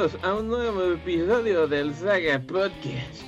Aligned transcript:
Bienvenidos 0.00 0.24
a 0.24 0.34
un 0.34 0.48
nuevo 0.48 0.94
episodio 0.94 1.66
del 1.66 1.94
Saga 1.94 2.40
Podcast. 2.40 3.20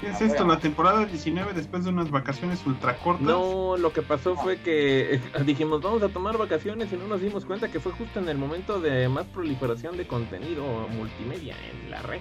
¿Qué 0.00 0.10
es 0.10 0.20
esto? 0.20 0.46
La 0.46 0.60
temporada 0.60 1.04
19 1.06 1.54
después 1.54 1.82
de 1.82 1.90
unas 1.90 2.08
vacaciones 2.08 2.64
ultra 2.64 2.96
cortas. 2.98 3.26
No, 3.26 3.76
lo 3.76 3.92
que 3.92 4.00
pasó 4.00 4.36
fue 4.36 4.58
que 4.58 5.14
eh, 5.14 5.20
dijimos 5.44 5.82
vamos 5.82 6.04
a 6.04 6.08
tomar 6.08 6.38
vacaciones 6.38 6.92
y 6.92 6.96
no 6.96 7.08
nos 7.08 7.20
dimos 7.20 7.44
cuenta 7.44 7.66
que 7.66 7.80
fue 7.80 7.90
justo 7.90 8.20
en 8.20 8.28
el 8.28 8.38
momento 8.38 8.80
de 8.80 9.08
más 9.08 9.26
proliferación 9.26 9.96
de 9.96 10.06
contenido 10.06 10.62
multimedia 10.90 11.56
en 11.72 11.90
la 11.90 12.00
red. 12.02 12.20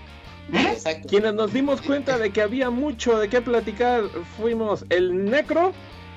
Exacto. 0.52 1.08
Quienes 1.08 1.36
nos 1.36 1.54
dimos 1.54 1.84
cuenta 1.84 2.18
de 2.18 2.32
que 2.32 2.42
había 2.42 2.72
mucho 2.72 3.20
de 3.20 3.30
qué 3.30 3.42
platicar 3.42 4.06
fuimos 4.38 4.86
el 4.90 5.26
Necro, 5.26 5.72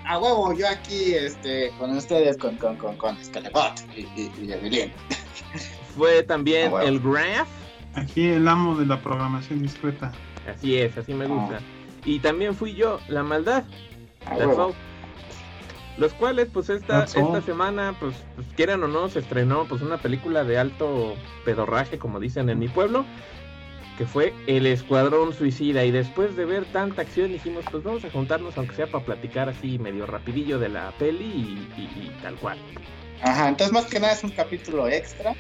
A 0.06 0.18
huevo, 0.18 0.54
yo 0.54 0.66
aquí 0.66 1.14
este, 1.14 1.72
con 1.78 1.94
ustedes, 1.94 2.38
con, 2.38 2.56
con, 2.56 2.76
con, 2.76 2.96
con 2.96 3.22
Scalebot 3.22 3.82
y, 3.94 4.00
y, 4.00 4.32
y 4.40 4.52
Evelyn. 4.52 4.90
Fue 5.96 6.22
también 6.22 6.72
Ah, 6.74 6.84
el 6.84 7.00
Graph, 7.00 7.48
Aquí 7.94 8.28
el 8.28 8.48
amo 8.48 8.74
de 8.76 8.86
la 8.86 9.00
programación 9.00 9.60
discreta. 9.62 10.12
así 10.52 10.78
es, 10.78 10.96
así 10.96 11.12
me 11.14 11.26
gusta. 11.26 11.60
Y 12.04 12.18
también 12.20 12.54
fui 12.54 12.74
yo, 12.74 12.98
la 13.08 13.22
maldad. 13.22 13.64
A 14.26 14.30
That's 14.30 14.46
huevo. 14.46 14.64
all. 14.68 14.74
Los 15.98 16.14
cuales, 16.14 16.48
pues 16.52 16.70
esta, 16.70 17.00
That's 17.00 17.16
all. 17.16 17.26
esta 17.36 17.42
semana, 17.42 17.94
pues, 18.00 18.14
pues, 18.34 18.46
quieran 18.56 18.82
o 18.82 18.88
no, 18.88 19.08
se 19.10 19.18
estrenó 19.18 19.66
pues 19.66 19.82
una 19.82 19.98
película 19.98 20.42
de 20.42 20.58
alto 20.58 21.14
pedorraje, 21.44 21.98
como 21.98 22.18
dicen 22.18 22.48
en 22.48 22.58
mi 22.58 22.68
pueblo, 22.68 23.04
que 23.98 24.06
fue 24.06 24.32
El 24.46 24.66
Escuadrón 24.66 25.34
Suicida. 25.34 25.84
Y 25.84 25.90
después 25.90 26.34
de 26.34 26.46
ver 26.46 26.64
tanta 26.72 27.02
acción, 27.02 27.30
dijimos, 27.30 27.64
pues 27.70 27.82
vamos 27.84 28.04
a 28.06 28.10
juntarnos, 28.10 28.56
aunque 28.56 28.74
sea 28.74 28.86
para 28.86 29.04
platicar 29.04 29.50
así 29.50 29.78
medio 29.78 30.06
rapidillo 30.06 30.58
de 30.58 30.70
la 30.70 30.92
peli 30.98 31.24
y, 31.26 31.80
y- 31.80 32.06
y 32.06 32.12
tal 32.22 32.36
cual. 32.36 32.56
Ajá, 33.22 33.48
entonces 33.50 33.72
más 33.74 33.84
que 33.84 34.00
nada 34.00 34.14
es 34.14 34.24
un 34.24 34.30
capítulo 34.30 34.88
extra 34.88 35.34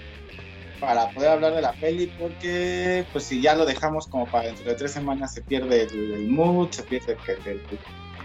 para 0.82 1.08
poder 1.10 1.30
hablar 1.30 1.54
de 1.54 1.62
la 1.62 1.72
peli 1.74 2.10
porque 2.18 3.06
pues 3.12 3.22
si 3.24 3.40
ya 3.40 3.54
lo 3.54 3.64
dejamos 3.64 4.08
como 4.08 4.26
para 4.26 4.46
dentro 4.48 4.64
de 4.64 4.74
tres 4.74 4.90
semanas 4.90 5.32
se 5.32 5.40
pierde 5.40 5.82
el, 5.84 6.12
el 6.12 6.28
mood, 6.28 6.70
se 6.72 6.82
pierde 6.82 7.16
el, 7.28 7.46
el- 7.46 7.60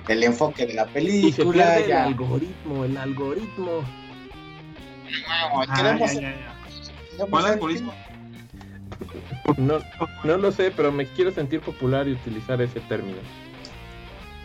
el 0.07 0.23
enfoque 0.23 0.65
de 0.65 0.73
la 0.73 0.83
Y 0.83 0.87
se 0.87 1.43
película. 1.43 1.63
pierde 1.65 1.83
el 1.83 1.87
ya. 1.89 2.03
algoritmo, 2.05 2.83
el 2.85 2.97
algoritmo. 2.97 3.83
Ah, 5.27 5.65
queremos- 5.75 6.13
ya, 6.13 6.21
ya, 6.21 6.31
ya. 6.31 6.55
queremos 7.11 7.29
¿Cuál 7.29 7.43
ser- 7.43 7.53
algoritmo? 7.53 7.93
No, 9.57 9.79
no 10.23 10.37
lo 10.37 10.51
sé, 10.51 10.71
pero 10.71 10.91
me 10.91 11.05
quiero 11.05 11.31
sentir 11.31 11.61
popular 11.61 12.07
y 12.07 12.13
utilizar 12.13 12.59
ese 12.61 12.79
término. 12.81 13.17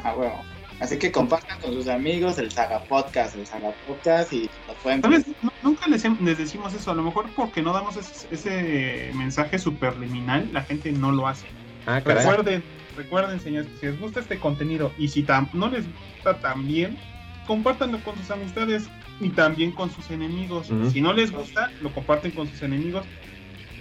Ah, 0.05 0.12
bueno. 0.14 0.34
Así 0.83 0.98
que 0.98 1.12
compartan 1.12 1.61
con 1.61 1.72
sus 1.75 1.86
amigos 1.86 2.38
el 2.38 2.50
Saga 2.50 2.83
Podcast, 2.84 3.36
el 3.36 3.47
Saga 3.47 3.72
Podcast 3.86 4.33
y 4.33 4.50
lo 4.66 4.75
pueden 4.83 5.00
¿Sabes? 5.00 5.24
Nunca 5.62 5.86
les, 5.86 6.02
les 6.20 6.39
decimos 6.39 6.74
eso. 6.74 6.91
A 6.91 6.94
lo 6.94 7.05
mejor 7.05 7.27
porque 7.36 7.62
no 7.62 7.72
damos 7.72 7.97
ese, 7.97 8.27
ese 8.33 9.12
mensaje 9.14 9.61
superliminal, 9.61 10.48
la 10.52 10.62
gente 10.62 10.91
no 10.91 11.12
lo 11.12 11.28
hace. 11.28 11.47
Ah. 11.86 12.00
Recuerden, 12.05 12.64
recuerden, 12.97 13.39
señores, 13.39 13.68
que 13.70 13.77
si 13.79 13.86
les 13.86 14.01
gusta 14.01 14.18
este 14.18 14.40
contenido 14.40 14.90
y 14.98 15.06
si 15.06 15.23
tam- 15.23 15.48
no 15.52 15.68
les 15.68 15.84
gusta 15.86 16.40
también, 16.40 16.98
compártanlo 17.46 18.02
con 18.02 18.17
sus 18.17 18.33
amistades 18.33 18.89
y 19.20 19.29
también 19.29 19.70
con 19.70 19.89
sus 19.92 20.11
enemigos. 20.11 20.68
Si 20.92 21.01
no 21.01 21.12
les 21.12 21.30
gusta, 21.30 21.70
lo 21.80 21.92
comparten 21.95 22.33
con 22.33 22.48
sus 22.48 22.61
enemigos, 22.62 23.05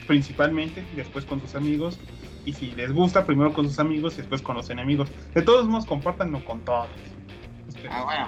principalmente, 0.06 0.84
y 0.94 0.98
después 0.98 1.25
con 1.25 1.42
sus 1.42 1.56
amigos. 1.56 1.98
Y 2.46 2.53
si 2.53 2.72
les 2.72 2.91
gusta, 2.91 3.25
primero 3.25 3.53
con 3.53 3.68
sus 3.68 3.78
amigos 3.79 4.16
y 4.16 4.18
después 4.18 4.41
con 4.41 4.56
los 4.56 4.69
enemigos. 4.69 5.09
De 5.35 5.41
todos 5.41 5.66
modos, 5.68 5.85
compártanlo 5.85 6.44
con 6.44 6.62
todos. 6.62 6.88
Este, 7.68 7.88
Ah, 7.90 8.03
bueno. 8.03 8.28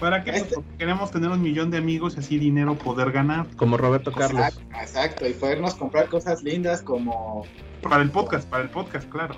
¿Para 0.00 0.24
qué? 0.24 0.32
Pues 0.32 0.42
Este- 0.42 0.54
porque 0.56 0.76
queremos 0.78 1.10
tener 1.12 1.30
un 1.30 1.40
millón 1.40 1.70
de 1.70 1.78
amigos 1.78 2.16
y 2.16 2.20
así 2.20 2.38
dinero 2.38 2.74
poder 2.76 3.12
ganar. 3.12 3.46
Como 3.56 3.76
Roberto 3.76 4.10
Carlos. 4.12 4.42
Exacto, 4.42 4.76
exacto, 4.80 5.28
y 5.28 5.32
podernos 5.34 5.74
comprar 5.76 6.08
cosas 6.08 6.42
lindas 6.42 6.82
como 6.82 7.44
Para 7.80 8.02
el 8.02 8.10
podcast, 8.10 8.48
para 8.48 8.64
el 8.64 8.70
podcast, 8.70 9.08
claro. 9.08 9.34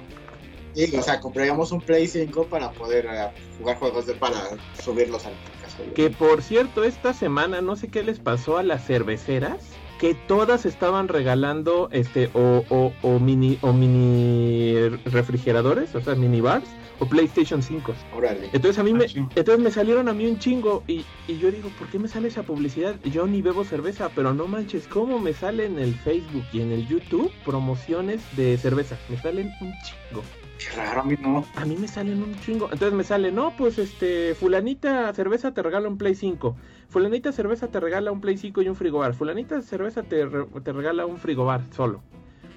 Sí, 0.75 0.95
o 0.97 1.03
sea, 1.03 1.21
compraríamos 1.21 1.73
un 1.73 1.81
Play 1.81 2.07
5 2.07 2.47
para 2.47 2.71
poder 2.73 3.07
eh, 3.07 3.29
jugar 3.59 3.77
juegos 3.79 4.07
de 4.07 4.15
para 4.15 4.37
subirlos 4.83 5.27
al 5.27 5.33
podcast. 5.33 5.95
Que 5.95 6.11
por 6.11 6.43
cierto, 6.43 6.85
esta 6.85 7.13
semana 7.13 7.61
no 7.61 7.77
sé 7.77 7.89
qué 7.89 8.03
les 8.03 8.19
pasó 8.19 8.57
a 8.59 8.63
las 8.63 8.87
cerveceras, 8.87 9.57
que 9.99 10.15
todas 10.15 10.67
estaban 10.67 11.09
regalando 11.09 11.89
este 11.93 12.31
o, 12.35 12.65
o, 12.69 12.93
o 13.03 13.19
mini 13.19 13.59
o 13.63 13.73
mini 13.73 14.89
refrigeradores, 15.07 15.95
o 15.95 16.01
sea, 16.01 16.15
mini 16.15 16.41
bars 16.41 16.69
o 16.99 17.07
PlayStation 17.07 17.63
5. 17.63 17.95
Órale. 18.13 18.49
Entonces 18.53 18.79
a 18.79 18.83
mí 18.83 18.93
Ah, 18.93 18.95
me 18.95 19.05
entonces 19.07 19.59
me 19.59 19.71
salieron 19.71 20.09
a 20.09 20.15
mí 20.15 20.27
un 20.27 20.39
chingo 20.39 20.85
y, 20.87 21.07
y 21.27 21.39
yo 21.39 21.51
digo, 21.51 21.71
¿por 21.79 21.89
qué 21.89 21.99
me 21.99 22.09
sale 22.09 22.29
esa 22.29 22.43
publicidad? 22.43 23.01
Yo 23.05 23.27
ni 23.27 23.43
bebo 23.43 23.65
cerveza, 23.65 24.11
pero 24.15 24.33
no 24.35 24.47
manches, 24.47 24.87
¿cómo 24.89 25.19
me 25.19 25.33
sale 25.35 25.67
en 25.67 25.79
el 25.79 25.95
Facebook 25.95 26.47
y 26.53 26.61
en 26.61 26.73
el 26.73 26.87
YouTube 26.87 27.33
promociones 27.45 28.23
de 28.37 28.57
cerveza? 28.59 28.99
Me 29.09 29.19
salen 29.19 29.57
un 29.61 29.73
chingo. 29.83 30.25
Qué 30.59 30.71
raro, 30.75 31.03
a 31.03 31.05
mí 31.05 31.17
no. 31.21 31.45
A 31.55 31.67
mí 31.67 31.77
me 31.77 31.87
salen 31.87 32.23
un 32.23 32.39
chingo. 32.41 32.67
Entonces 32.73 32.95
me 32.95 33.05
sale, 33.05 33.31
no, 33.31 33.55
pues 33.57 33.79
este, 33.79 34.35
fulanita 34.35 35.13
cerveza 35.13 35.53
te 35.53 35.63
regala 35.63 35.89
un 35.89 35.99
Play 35.99 36.15
5. 36.15 36.57
Fulanita 36.89 37.33
cerveza 37.33 37.69
te 37.69 37.81
regala 37.81 38.13
un 38.13 38.21
Play 38.21 38.37
5 38.39 38.63
y 38.63 38.69
un 38.69 38.77
frigobar. 38.77 39.15
Fulanita 39.15 39.61
cerveza 39.61 40.03
te, 40.03 40.25
re- 40.27 40.47
te 40.63 40.73
regala 40.73 41.05
un 41.07 41.19
frigobar 41.19 41.63
solo. 41.73 42.03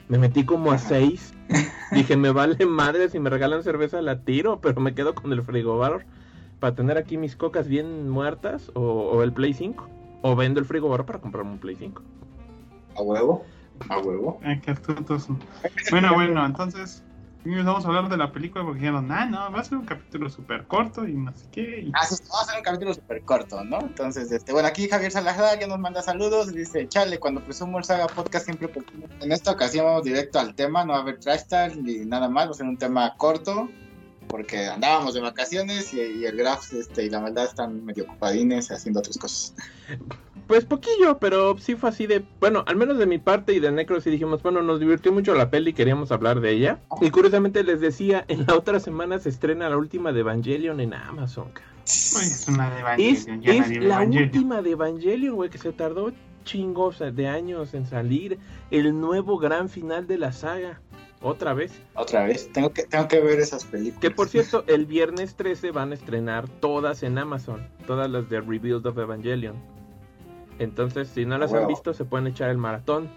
Me 0.08 0.18
metí 0.18 0.46
como 0.46 0.72
a. 0.72 0.78
6. 0.78 1.34
Dije, 1.92 2.16
me 2.18 2.32
vale 2.32 2.66
madre 2.66 3.10
si 3.10 3.20
me 3.20 3.30
regalan 3.30 3.64
cerveza 3.64 4.02
la 4.02 4.22
tiro, 4.24 4.62
pero 4.62 4.80
me 4.82 4.94
quedo 4.94 5.16
con 5.16 5.34
el 5.34 5.42
frigobar 5.42 6.06
para 6.60 6.76
tener 6.76 6.98
aquí 6.98 7.18
mis 7.18 7.36
cocas 7.36 7.68
bien 7.68 8.10
muertas 8.10 8.72
o, 8.76 8.82
o 8.82 9.24
el 9.24 9.34
Play 9.34 9.54
5. 9.54 9.88
O 10.22 10.36
vendo 10.36 10.60
el 10.60 10.66
frigobar 10.66 11.06
para 11.06 11.20
comprarme 11.20 11.52
un 11.52 11.60
Play 11.60 11.76
5. 11.76 12.02
A 12.98 13.02
huevo. 13.02 13.46
A 13.90 13.98
huevo. 14.00 14.40
Ay, 14.44 14.60
qué 14.60 14.72
astutos. 14.72 15.28
Bueno, 15.90 16.14
bueno, 16.14 16.46
entonces 16.46 17.04
vamos 17.46 17.86
a 17.86 17.88
hablar 17.88 18.10
de 18.10 18.18
la 18.18 18.32
película 18.32 18.64
porque 18.64 18.80
dijeron, 18.80 19.12
ah, 19.12 19.26
no, 19.26 19.52
va 19.52 19.60
a 19.60 19.64
ser 19.64 19.78
un 19.78 19.86
capítulo 19.86 20.30
súper 20.30 20.66
corto 20.68 21.08
y 21.08 21.14
no 21.14 21.32
sé 21.36 21.46
qué. 21.52 21.82
y- 21.88 21.92
Ah, 21.96 22.06
sí, 22.06 22.16
vamos 22.24 22.40
a 22.40 22.42
hacer 22.44 22.58
un 22.58 22.64
capítulo 22.64 22.94
súper 22.94 23.22
corto, 23.24 23.64
¿no? 23.64 23.80
Entonces, 23.80 24.32
este, 24.32 24.52
bueno, 24.54 24.68
aquí 24.68 24.88
Javier 24.90 25.12
Salazar 25.12 25.60
ya 25.60 25.68
nos 25.68 25.80
manda 25.80 26.02
saludos. 26.02 26.54
Dice, 26.54 26.88
chale, 26.88 27.20
cuando 27.20 27.44
presumo 27.44 27.78
el 27.78 27.84
Saga 27.86 28.08
Podcast 28.08 28.46
siempre 28.46 28.68
presumo". 28.68 29.08
En 29.22 29.32
esta 29.32 29.52
ocasión 29.52 29.86
vamos 29.86 30.04
directo 30.04 30.40
al 30.40 30.54
tema, 30.56 30.84
no 30.84 30.94
va 30.94 31.00
a 31.00 31.02
haber 31.02 31.20
trash 31.20 31.44
talk 31.48 31.76
ni 31.76 32.00
nada 32.06 32.28
más, 32.30 32.48
va 32.48 32.52
a 32.52 32.56
ser 32.56 32.66
un 32.68 32.78
tema 32.78 33.16
corto. 33.18 33.70
Porque 34.28 34.68
andábamos 34.68 35.16
de 35.16 35.22
vacaciones 35.22 35.92
y, 35.92 36.02
y 36.02 36.26
el 36.26 36.38
Graf 36.38 36.72
este, 36.74 37.06
y 37.06 37.10
la 37.10 37.20
maldad 37.20 37.46
están 37.46 37.84
medio 37.84 38.04
ocupadines 38.04 38.70
haciendo 38.70 39.00
otras 39.00 39.18
cosas. 39.18 39.56
Pues 40.50 40.66
poquillo, 40.66 41.20
pero 41.20 41.56
sí 41.60 41.76
fue 41.76 41.90
así 41.90 42.08
de. 42.08 42.24
Bueno, 42.40 42.64
al 42.66 42.76
menos 42.76 42.98
de 42.98 43.06
mi 43.06 43.20
parte 43.20 43.54
y 43.54 43.60
de 43.60 43.72
Necro 43.72 44.02
sí 44.02 44.10
dijimos, 44.10 44.42
bueno, 44.42 44.64
nos 44.64 44.80
divirtió 44.80 45.12
mucho 45.12 45.36
la 45.36 45.52
peli, 45.52 45.74
queríamos 45.74 46.12
hablar 46.12 46.40
de 46.42 46.50
ella. 46.50 46.80
Y 47.02 47.12
curiosamente 47.12 47.64
les 47.64 47.82
decía, 47.82 48.26
en 48.30 48.48
la 48.48 48.56
otra 48.56 48.80
semana 48.80 49.20
se 49.20 49.30
estrena 49.30 49.70
la 49.70 49.78
última 49.78 50.12
de 50.12 50.22
Evangelion 50.22 50.80
en 50.80 50.96
Amazon. 50.96 51.52
es 51.86 52.48
una 52.48 52.72
de 52.72 52.80
Evangelion, 52.80 53.44
es 53.44 53.70
la 53.78 53.98
Evangelion. 53.98 54.24
última 54.24 54.62
de 54.64 54.72
Evangelion, 54.72 55.36
güey, 55.36 55.52
que 55.52 55.60
se 55.60 55.72
tardó 55.72 56.12
chingos 56.46 56.98
de 56.98 57.28
años 57.28 57.76
en 57.76 57.86
salir. 57.86 58.40
El 58.72 59.00
nuevo 59.00 59.38
gran 59.38 59.70
final 59.70 60.08
de 60.08 60.18
la 60.18 60.32
saga. 60.32 60.82
Otra 61.22 61.54
vez. 61.54 61.80
Otra 61.94 62.24
vez, 62.24 62.52
tengo 62.54 62.74
que, 62.74 62.86
tengo 62.86 63.08
que 63.08 63.20
ver 63.20 63.40
esas 63.40 63.66
películas. 63.66 64.02
Que 64.02 64.10
por 64.10 64.28
cierto, 64.28 64.64
el 64.68 64.88
viernes 64.88 65.36
13 65.36 65.70
van 65.70 65.92
a 65.92 65.94
estrenar 65.94 66.50
todas 66.50 67.04
en 67.04 67.20
Amazon. 67.20 67.68
Todas 67.86 68.10
las 68.10 68.28
de 68.32 68.42
Rebuild 68.42 68.88
of 68.88 68.98
Evangelion. 68.98 69.78
Entonces, 70.60 71.08
si 71.08 71.26
no 71.26 71.38
las 71.38 71.54
han 71.54 71.68
visto, 71.68 71.94
se 71.94 72.06
pueden 72.06 72.28
echar 72.28 72.50
el 72.50 72.58
maratón. 72.58 73.10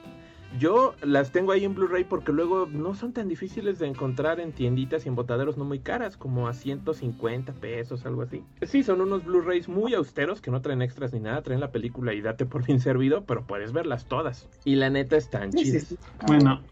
Yo 0.59 0.95
las 1.03 1.33
tengo 1.33 1.53
ahí 1.53 1.65
en 1.65 1.75
Blu-ray 1.75 2.05
porque 2.05 2.31
luego 2.31 2.67
no 2.71 2.95
son 2.95 3.15
tan 3.15 3.27
difíciles 3.27 3.79
de 3.79 3.87
encontrar 3.87 4.39
en 4.39 4.53
tienditas 4.53 5.07
y 5.07 5.09
en 5.09 5.15
botaderos 5.15 5.57
no 5.57 5.65
muy 5.65 5.81
caras, 5.81 6.19
como 6.19 6.47
a 6.47 6.53
150 6.53 7.55
pesos, 7.55 8.05
algo 8.05 8.23
así. 8.23 8.43
Sí, 8.61 8.83
son 8.83 9.01
unos 9.01 9.25
Blu-rays 9.25 9.69
muy 9.69 9.95
austeros 9.95 10.43
que 10.43 10.51
no 10.51 10.61
traen 10.61 10.83
extras 10.83 11.13
ni 11.15 11.21
nada, 11.21 11.43
traen 11.43 11.61
la 11.61 11.73
película 11.73 12.13
y 12.13 12.21
date 12.21 12.45
por 12.45 12.67
bien 12.67 12.81
servido, 12.81 13.25
pero 13.25 13.47
puedes 13.47 13.73
verlas 13.73 14.07
todas. 14.07 14.47
Y 14.65 14.77
la 14.77 14.91
neta 14.91 15.17
están 15.17 15.53
Sí, 15.53 15.65
chidas. 15.65 15.87
sí. 15.87 15.97
Bueno, 16.27 16.63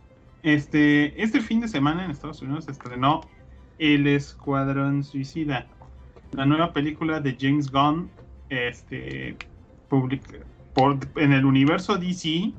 este, 0.43 1.23
este 1.23 1.41
fin 1.41 1.61
de 1.61 1.69
semana 1.69 2.05
en 2.05 2.11
Estados 2.11 2.43
Unidos 2.43 2.67
se 2.67 2.73
estrenó 2.73 3.23
El 3.79 4.07
Escuadrón 4.07 5.05
Suicida, 5.05 5.69
la 6.33 6.45
nueva 6.45 6.75
película 6.75 7.21
de 7.21 7.37
James 7.41 7.71
Gunn, 7.73 8.11
este, 8.51 9.39
public- 9.89 10.45
por, 10.75 10.99
en 11.17 11.33
el 11.33 11.45
universo 11.45 11.97
DC 11.97 12.53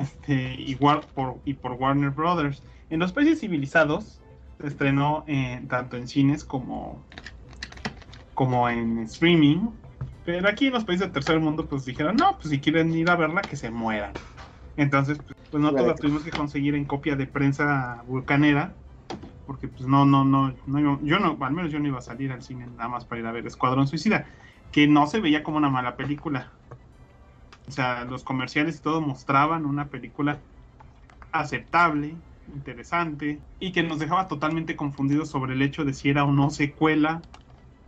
este, 0.00 0.54
y, 0.58 0.74
por, 0.74 1.04
y 1.44 1.54
por 1.54 1.72
Warner 1.72 2.10
Brothers. 2.10 2.62
En 2.90 3.00
los 3.00 3.12
países 3.12 3.40
civilizados 3.40 4.20
se 4.60 4.66
estrenó 4.66 5.24
eh, 5.26 5.62
tanto 5.68 5.96
en 5.96 6.08
cines 6.08 6.44
como, 6.44 7.02
como 8.34 8.68
en 8.68 8.98
streaming. 9.00 9.68
Pero 10.24 10.48
aquí 10.48 10.66
en 10.66 10.74
los 10.74 10.84
países 10.84 11.06
del 11.06 11.12
tercer 11.12 11.40
mundo, 11.40 11.66
pues 11.66 11.84
dijeron, 11.84 12.16
no, 12.16 12.36
pues 12.36 12.50
si 12.50 12.60
quieren 12.60 12.94
ir 12.94 13.08
a 13.10 13.16
verla, 13.16 13.40
que 13.40 13.56
se 13.56 13.70
mueran. 13.70 14.12
Entonces, 14.76 15.18
pues, 15.18 15.36
pues 15.50 15.62
nosotros 15.62 15.88
la 15.88 15.94
tuvimos 15.94 16.22
que 16.22 16.30
conseguir 16.30 16.74
en 16.74 16.84
copia 16.84 17.16
de 17.16 17.26
prensa 17.26 18.02
vulcanera. 18.06 18.74
Porque 19.46 19.66
pues 19.66 19.88
no, 19.88 20.04
no, 20.04 20.24
no, 20.24 20.54
no 20.66 21.00
yo 21.02 21.18
no, 21.18 21.36
al 21.40 21.52
menos 21.52 21.72
yo 21.72 21.80
no 21.80 21.88
iba 21.88 21.98
a 21.98 22.02
salir 22.02 22.30
al 22.30 22.40
cine 22.40 22.68
nada 22.76 22.88
más 22.88 23.04
para 23.04 23.20
ir 23.20 23.26
a 23.26 23.32
ver 23.32 23.44
Escuadrón 23.46 23.88
Suicida. 23.88 24.26
que 24.70 24.86
no 24.86 25.08
se 25.08 25.18
veía 25.18 25.42
como 25.42 25.56
una 25.56 25.70
mala 25.70 25.96
película. 25.96 26.52
O 27.70 27.72
sea, 27.72 28.04
los 28.04 28.24
comerciales 28.24 28.78
y 28.78 28.82
todo 28.82 29.00
mostraban 29.00 29.64
una 29.64 29.86
película 29.86 30.40
aceptable, 31.30 32.16
interesante, 32.52 33.38
y 33.60 33.70
que 33.70 33.84
nos 33.84 34.00
dejaba 34.00 34.26
totalmente 34.26 34.74
confundidos 34.74 35.28
sobre 35.28 35.52
el 35.52 35.62
hecho 35.62 35.84
de 35.84 35.94
si 35.94 36.10
era 36.10 36.24
o 36.24 36.32
no 36.32 36.50
secuela 36.50 37.22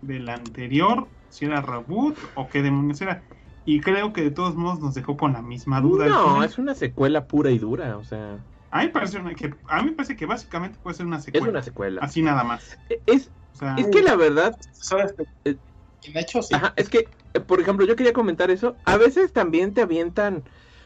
de 0.01 0.21
la 0.21 0.35
anterior, 0.35 1.09
si 1.31 1.47
era 1.47 1.61
reboot 1.63 2.17
o 2.37 2.49
qué 2.49 2.63
demonios 2.63 3.01
era. 3.01 3.25
Y 3.67 3.81
creo 3.81 4.13
que 4.13 4.23
de 4.23 4.31
todos 4.31 4.55
modos 4.55 4.79
nos 4.79 4.95
dejó 4.95 5.17
con 5.17 5.33
la 5.33 5.43
misma 5.43 5.81
duda. 5.81 6.07
No, 6.07 6.45
es 6.45 6.59
una 6.59 6.77
secuela 6.77 7.27
pura 7.27 7.51
y 7.51 7.59
dura, 7.59 7.97
o 7.97 8.05
sea. 8.05 8.39
A 8.71 8.79
mí, 8.79 8.85
me 8.85 8.91
parece 8.91 9.21
que, 9.35 9.53
a 9.67 9.83
mí 9.83 9.91
me 9.91 9.97
parece 9.97 10.15
que 10.15 10.27
básicamente 10.27 10.79
puede 10.81 10.97
ser 10.97 11.07
una 11.07 11.21
secuela. 11.21 11.47
Es 11.47 11.51
una 11.51 11.63
secuela. 11.65 12.01
Así 12.05 12.23
nada 12.23 12.45
más. 12.45 12.79
Es, 13.07 13.33
es 13.77 13.87
que 13.89 14.03
la 14.03 14.15
verdad. 14.15 14.57
Eh, 15.45 15.59
en 16.05 16.17
hecho, 16.17 16.41
sí. 16.41 16.55
Ajá, 16.55 16.73
es 16.77 16.89
que, 16.89 16.99
eh, 16.99 17.09
por 17.41 17.61
ejemplo, 17.61 17.87
yo 17.87 17.97
quería 17.97 18.13
comentar 18.13 18.51
eso. 18.51 18.77
A 18.85 18.97
veces 18.97 19.33
también 19.33 19.75
te 19.75 19.83
avientan 19.83 20.45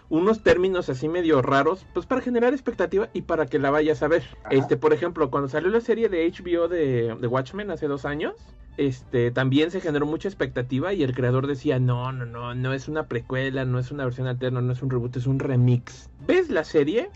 unos 0.08 0.42
términos 0.42 0.88
así 0.88 1.08
medio 1.08 1.42
raros, 1.42 1.84
pues 1.92 2.06
para 2.06 2.20
generar 2.20 2.52
expectativa 2.52 3.08
y 3.12 3.22
para 3.22 3.46
que 3.46 3.58
la 3.58 3.70
vayas 3.70 4.02
a 4.02 4.08
ver. 4.08 4.24
Este, 4.50 4.76
por 4.76 4.92
ejemplo, 4.92 5.30
cuando 5.30 5.48
salió 5.48 5.68
la 5.70 5.80
serie 5.80 6.08
de 6.08 6.30
HBO 6.30 6.68
de, 6.68 7.16
de, 7.18 7.26
Watchmen 7.26 7.70
hace 7.70 7.88
dos 7.88 8.04
años, 8.04 8.34
este, 8.76 9.30
también 9.30 9.70
se 9.70 9.80
generó 9.80 10.06
mucha 10.06 10.28
expectativa 10.28 10.92
y 10.92 11.02
el 11.02 11.14
creador 11.14 11.46
decía, 11.46 11.78
no, 11.78 12.12
no, 12.12 12.24
no, 12.24 12.54
no 12.54 12.72
es 12.72 12.88
una 12.88 13.06
precuela, 13.06 13.64
no 13.64 13.78
es 13.78 13.90
una 13.90 14.04
versión 14.04 14.28
alterna, 14.28 14.60
no 14.60 14.72
es 14.72 14.82
un 14.82 14.90
reboot, 14.90 15.16
es 15.16 15.26
un 15.26 15.38
remix. 15.38 16.08
¿Ves 16.26 16.50
la 16.50 16.62
serie? 16.62 17.10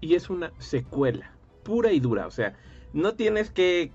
Y 0.00 0.14
es 0.14 0.30
una 0.30 0.52
secuela, 0.58 1.32
pura 1.64 1.92
y 1.92 2.00
dura, 2.00 2.26
o 2.26 2.30
sea, 2.30 2.54
no 2.92 3.14
tienes 3.14 3.50
que 3.50 3.92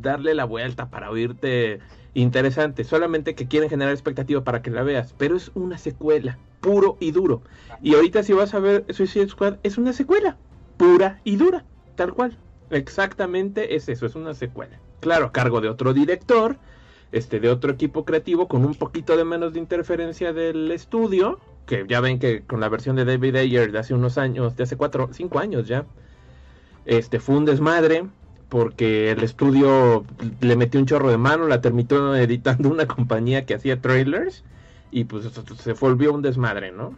darle 0.00 0.34
la 0.34 0.44
vuelta 0.44 0.90
para 0.90 1.10
oírte 1.10 1.80
interesante, 2.22 2.84
solamente 2.84 3.34
que 3.34 3.48
quieren 3.48 3.70
generar 3.70 3.92
expectativa 3.92 4.42
para 4.42 4.62
que 4.62 4.70
la 4.70 4.82
veas, 4.82 5.14
pero 5.18 5.36
es 5.36 5.50
una 5.54 5.78
secuela, 5.78 6.38
puro 6.60 6.96
y 7.00 7.12
duro. 7.12 7.42
Y 7.82 7.94
ahorita 7.94 8.22
si 8.22 8.32
vas 8.32 8.54
a 8.54 8.58
ver 8.58 8.84
Suicide 8.90 9.28
Squad, 9.28 9.56
es 9.62 9.78
una 9.78 9.92
secuela, 9.92 10.36
pura 10.76 11.20
y 11.24 11.36
dura, 11.36 11.64
tal 11.96 12.14
cual. 12.14 12.36
Exactamente 12.70 13.74
es 13.74 13.88
eso, 13.88 14.06
es 14.06 14.14
una 14.14 14.34
secuela. 14.34 14.78
Claro, 15.00 15.26
a 15.26 15.32
cargo 15.32 15.60
de 15.60 15.68
otro 15.68 15.94
director, 15.94 16.56
este, 17.12 17.40
de 17.40 17.48
otro 17.48 17.72
equipo 17.72 18.04
creativo, 18.04 18.48
con 18.48 18.64
un 18.64 18.74
poquito 18.74 19.16
de 19.16 19.24
menos 19.24 19.52
de 19.52 19.60
interferencia 19.60 20.32
del 20.32 20.70
estudio, 20.72 21.38
que 21.66 21.84
ya 21.88 22.00
ven 22.00 22.18
que 22.18 22.42
con 22.42 22.60
la 22.60 22.68
versión 22.68 22.96
de 22.96 23.04
David 23.04 23.36
Ayer 23.36 23.70
de 23.70 23.78
hace 23.78 23.94
unos 23.94 24.18
años, 24.18 24.56
de 24.56 24.64
hace 24.64 24.76
cuatro, 24.76 25.08
cinco 25.12 25.38
años 25.38 25.68
ya, 25.68 25.86
este, 26.84 27.20
fue 27.20 27.36
un 27.36 27.44
desmadre, 27.44 28.06
porque 28.48 29.10
el 29.10 29.22
estudio 29.22 30.04
le 30.40 30.56
metió 30.56 30.80
un 30.80 30.86
chorro 30.86 31.10
de 31.10 31.18
mano, 31.18 31.46
la 31.46 31.60
terminó 31.60 32.16
editando 32.16 32.68
una 32.68 32.86
compañía 32.86 33.44
que 33.44 33.54
hacía 33.54 33.80
trailers 33.80 34.44
y 34.90 35.04
pues 35.04 35.30
se 35.58 35.72
volvió 35.74 36.12
un 36.12 36.22
desmadre, 36.22 36.72
¿no? 36.72 36.94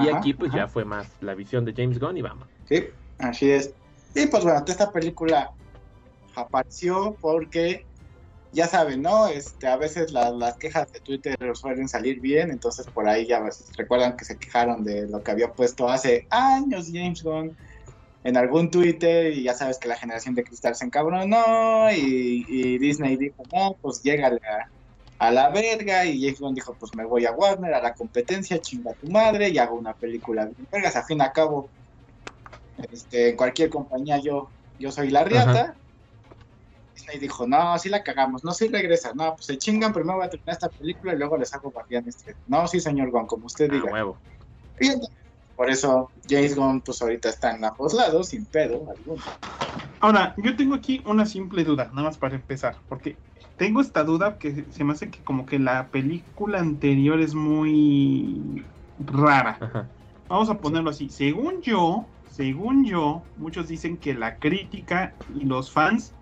y 0.00 0.08
aquí 0.08 0.34
pues 0.34 0.52
ya 0.52 0.68
fue 0.68 0.84
más 0.84 1.08
la 1.20 1.34
visión 1.34 1.64
de 1.64 1.72
James 1.72 1.98
Gunn 1.98 2.16
y 2.16 2.22
vamos. 2.22 2.46
Sí, 2.68 2.84
así 3.18 3.50
es. 3.50 3.72
Y 4.14 4.26
pues 4.26 4.44
bueno, 4.44 4.62
esta 4.66 4.90
película 4.90 5.52
apareció 6.34 7.16
porque 7.20 7.86
ya 8.52 8.66
saben, 8.66 9.02
¿no? 9.02 9.28
Este, 9.28 9.66
a 9.66 9.76
veces 9.76 10.12
las 10.12 10.56
quejas 10.56 10.92
de 10.92 11.00
Twitter 11.00 11.36
suelen 11.54 11.88
salir 11.88 12.20
bien, 12.20 12.50
entonces 12.50 12.86
por 12.86 13.08
ahí 13.08 13.26
ya 13.26 13.42
recuerdan 13.76 14.16
que 14.16 14.24
se 14.24 14.36
quejaron 14.38 14.84
de 14.84 15.08
lo 15.08 15.22
que 15.22 15.30
había 15.30 15.52
puesto 15.52 15.88
hace 15.88 16.26
años 16.30 16.88
James 16.92 17.22
Gunn 17.22 17.56
en 18.26 18.36
algún 18.36 18.72
Twitter 18.72 19.32
y 19.32 19.44
ya 19.44 19.54
sabes 19.54 19.78
que 19.78 19.86
la 19.86 19.96
generación 19.96 20.34
de 20.34 20.42
cristal 20.42 20.74
se 20.74 20.84
encabronó 20.84 21.92
y, 21.92 22.44
y 22.48 22.76
Disney 22.78 23.16
dijo, 23.16 23.46
no, 23.52 23.78
pues 23.80 24.02
llega 24.02 24.32
a, 25.18 25.30
la 25.30 25.48
verga 25.50 26.04
y 26.04 26.20
James 26.20 26.40
Bond 26.40 26.56
dijo, 26.56 26.76
pues 26.76 26.92
me 26.96 27.04
voy 27.04 27.24
a 27.24 27.30
Warner, 27.30 27.72
a 27.72 27.80
la 27.80 27.94
competencia, 27.94 28.60
chinga 28.60 28.94
tu 28.94 29.08
madre 29.08 29.50
y 29.50 29.58
hago 29.58 29.76
una 29.76 29.94
película 29.94 30.44
de 30.44 30.54
vergas, 30.72 30.96
a 30.96 31.04
fin 31.04 31.18
y 31.18 31.22
a 31.22 31.30
cabo, 31.30 31.70
este, 32.90 33.30
en 33.30 33.36
cualquier 33.36 33.70
compañía 33.70 34.18
yo, 34.18 34.50
yo 34.76 34.90
soy 34.90 35.10
la 35.10 35.22
riata. 35.22 35.76
Disney 36.96 37.20
dijo, 37.20 37.46
no, 37.46 37.78
sí 37.78 37.88
la 37.88 38.02
cagamos, 38.02 38.42
no, 38.42 38.52
sí 38.52 38.66
regresa, 38.66 39.12
no, 39.14 39.36
pues 39.36 39.46
se 39.46 39.56
chingan, 39.56 39.92
primero 39.92 40.16
voy 40.16 40.26
a 40.26 40.30
terminar 40.30 40.54
esta 40.54 40.68
película 40.68 41.14
y 41.14 41.18
luego 41.18 41.36
les 41.36 41.54
hago 41.54 41.70
Guardianes 41.70 42.24
No, 42.46 42.66
sí 42.66 42.80
señor 42.80 43.12
Gon, 43.12 43.26
como 43.28 43.46
usted 43.46 43.70
diga. 43.70 43.88
Nuevo. 43.88 44.18
Por 45.56 45.70
eso 45.70 46.10
James 46.28 46.54
Gunn 46.54 46.82
pues 46.82 47.00
ahorita 47.00 47.30
está 47.30 47.56
en 47.56 47.64
ambos 47.64 47.94
lados, 47.94 48.28
sin 48.28 48.44
pedo 48.44 48.86
alguno. 48.90 49.22
Ahora, 50.00 50.34
yo 50.36 50.54
tengo 50.54 50.74
aquí 50.74 51.02
una 51.06 51.24
simple 51.24 51.64
duda, 51.64 51.86
nada 51.86 52.02
más 52.08 52.18
para 52.18 52.34
empezar, 52.34 52.76
porque 52.88 53.16
tengo 53.56 53.80
esta 53.80 54.04
duda 54.04 54.38
que 54.38 54.66
se 54.70 54.84
me 54.84 54.92
hace 54.92 55.10
que 55.10 55.18
como 55.20 55.46
que 55.46 55.58
la 55.58 55.86
película 55.88 56.60
anterior 56.60 57.20
es 57.20 57.34
muy 57.34 58.64
rara. 59.04 59.88
Vamos 60.28 60.50
a 60.50 60.58
ponerlo 60.58 60.90
así. 60.90 61.08
Según 61.08 61.62
yo, 61.62 62.04
según 62.30 62.84
yo, 62.84 63.22
muchos 63.38 63.68
dicen 63.68 63.96
que 63.96 64.14
la 64.14 64.36
crítica 64.36 65.14
y 65.34 65.44
los 65.44 65.70
fans 65.70 66.12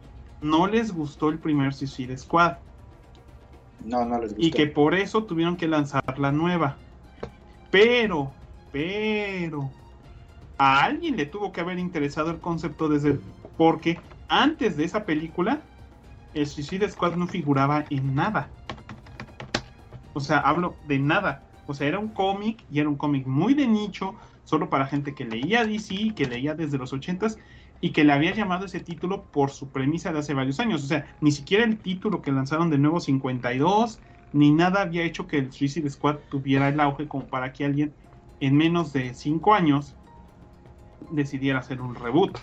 no 0.40 0.68
les 0.68 0.92
gustó 0.92 1.28
el 1.30 1.38
primer 1.38 1.74
Suicide 1.74 2.16
Squad. 2.16 2.58
No, 3.84 4.04
no 4.04 4.20
les 4.20 4.30
gustó. 4.30 4.46
Y 4.46 4.50
que 4.52 4.66
por 4.68 4.94
eso 4.94 5.24
tuvieron 5.24 5.56
que 5.56 5.66
lanzar 5.66 6.18
la 6.18 6.30
nueva. 6.30 6.76
Pero 7.72 8.32
pero 8.74 9.70
a 10.58 10.82
alguien 10.82 11.16
le 11.16 11.26
tuvo 11.26 11.52
que 11.52 11.60
haber 11.60 11.78
interesado 11.78 12.32
el 12.32 12.40
concepto 12.40 12.88
desde 12.88 13.20
porque 13.56 14.00
antes 14.26 14.76
de 14.76 14.82
esa 14.82 15.04
película 15.04 15.62
el 16.34 16.44
Suicide 16.44 16.90
Squad 16.90 17.14
no 17.14 17.28
figuraba 17.28 17.84
en 17.90 18.16
nada. 18.16 18.48
O 20.12 20.18
sea, 20.18 20.38
hablo 20.38 20.74
de 20.88 20.98
nada. 20.98 21.44
O 21.68 21.74
sea, 21.74 21.86
era 21.86 22.00
un 22.00 22.08
cómic 22.08 22.64
y 22.68 22.80
era 22.80 22.88
un 22.88 22.96
cómic 22.96 23.28
muy 23.28 23.54
de 23.54 23.68
nicho, 23.68 24.16
solo 24.44 24.68
para 24.68 24.86
gente 24.86 25.14
que 25.14 25.24
leía 25.24 25.64
DC, 25.64 26.12
que 26.16 26.26
leía 26.26 26.54
desde 26.54 26.76
los 26.76 26.92
80s 26.92 27.38
y 27.80 27.90
que 27.90 28.02
le 28.02 28.12
había 28.12 28.34
llamado 28.34 28.66
ese 28.66 28.80
título 28.80 29.22
por 29.22 29.50
su 29.50 29.68
premisa 29.68 30.12
de 30.12 30.18
hace 30.18 30.34
varios 30.34 30.58
años. 30.58 30.82
O 30.82 30.88
sea, 30.88 31.06
ni 31.20 31.30
siquiera 31.30 31.62
el 31.62 31.78
título 31.78 32.22
que 32.22 32.32
lanzaron 32.32 32.70
de 32.70 32.78
nuevo 32.78 32.98
52, 32.98 34.00
ni 34.32 34.50
nada 34.50 34.82
había 34.82 35.04
hecho 35.04 35.28
que 35.28 35.38
el 35.38 35.52
Suicide 35.52 35.88
Squad 35.90 36.16
tuviera 36.28 36.68
el 36.68 36.80
auge 36.80 37.06
como 37.06 37.26
para 37.26 37.52
que 37.52 37.64
alguien 37.64 37.94
en 38.46 38.56
menos 38.56 38.92
de 38.92 39.14
cinco 39.14 39.54
años 39.54 39.94
decidiera 41.10 41.60
hacer 41.60 41.80
un 41.80 41.94
reboot. 41.94 42.38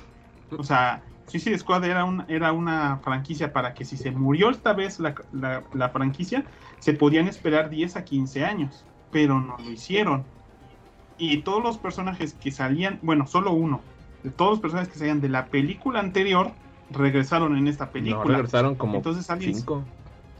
O 0.58 0.64
sea, 0.64 1.04
Suicide 1.28 1.58
Squad 1.58 1.86
era, 1.86 2.06
un, 2.06 2.26
era 2.28 2.52
una 2.52 2.98
franquicia 2.98 3.54
para 3.54 3.74
que 3.74 3.86
si 3.86 3.98
se 3.98 4.12
murió 4.12 4.50
esta 4.50 4.74
vez 4.74 5.00
la, 5.00 5.16
la, 5.74 5.90
franquicia, 5.90 6.46
se 6.80 6.94
podían 6.94 7.28
esperar 7.28 7.70
10 7.70 7.96
a 7.96 8.04
15 8.04 8.46
años, 8.46 8.86
pero 9.12 9.40
no 9.40 9.58
lo 9.58 9.72
hicieron. 9.72 10.24
Y 11.18 11.38
todos 11.44 11.64
los 11.64 11.78
personajes 11.78 12.34
que 12.34 12.52
salían, 12.52 13.00
bueno, 13.02 13.28
solo 13.28 13.52
uno, 13.54 13.82
de 14.24 14.32
todos 14.32 14.52
los 14.52 14.60
personajes 14.60 14.92
que 14.92 15.00
salían 15.00 15.22
de 15.22 15.30
la 15.30 15.46
película 15.46 16.00
anterior, 16.00 16.52
regresaron 16.90 17.58
en 17.58 17.68
esta 17.68 17.92
película. 17.92 18.38
regresaron 18.38 18.76
como 18.76 18.98
Entonces, 18.98 19.28
cinco. 19.40 19.84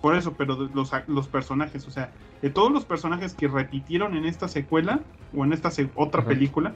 Por 0.02 0.16
eso, 0.16 0.34
pero 0.34 0.70
los, 0.74 0.92
los 1.08 1.28
personajes, 1.28 1.88
o 1.88 1.92
sea, 1.92 2.12
de 2.42 2.50
todos 2.50 2.72
los 2.72 2.86
personajes 2.86 3.36
que 3.36 3.48
repitieron 3.48 4.16
en 4.16 4.26
esta 4.26 4.48
secuela 4.48 5.02
o 5.36 5.46
en 5.46 5.54
esta 5.54 5.72
otra 5.96 6.26
película, 6.26 6.74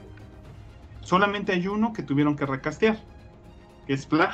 solamente 1.01 1.51
hay 1.51 1.67
uno 1.67 1.91
que 1.91 2.03
tuvieron 2.03 2.35
que 2.35 2.45
recastear, 2.45 2.99
que 3.87 3.93
es 3.93 4.05
Flag. 4.05 4.31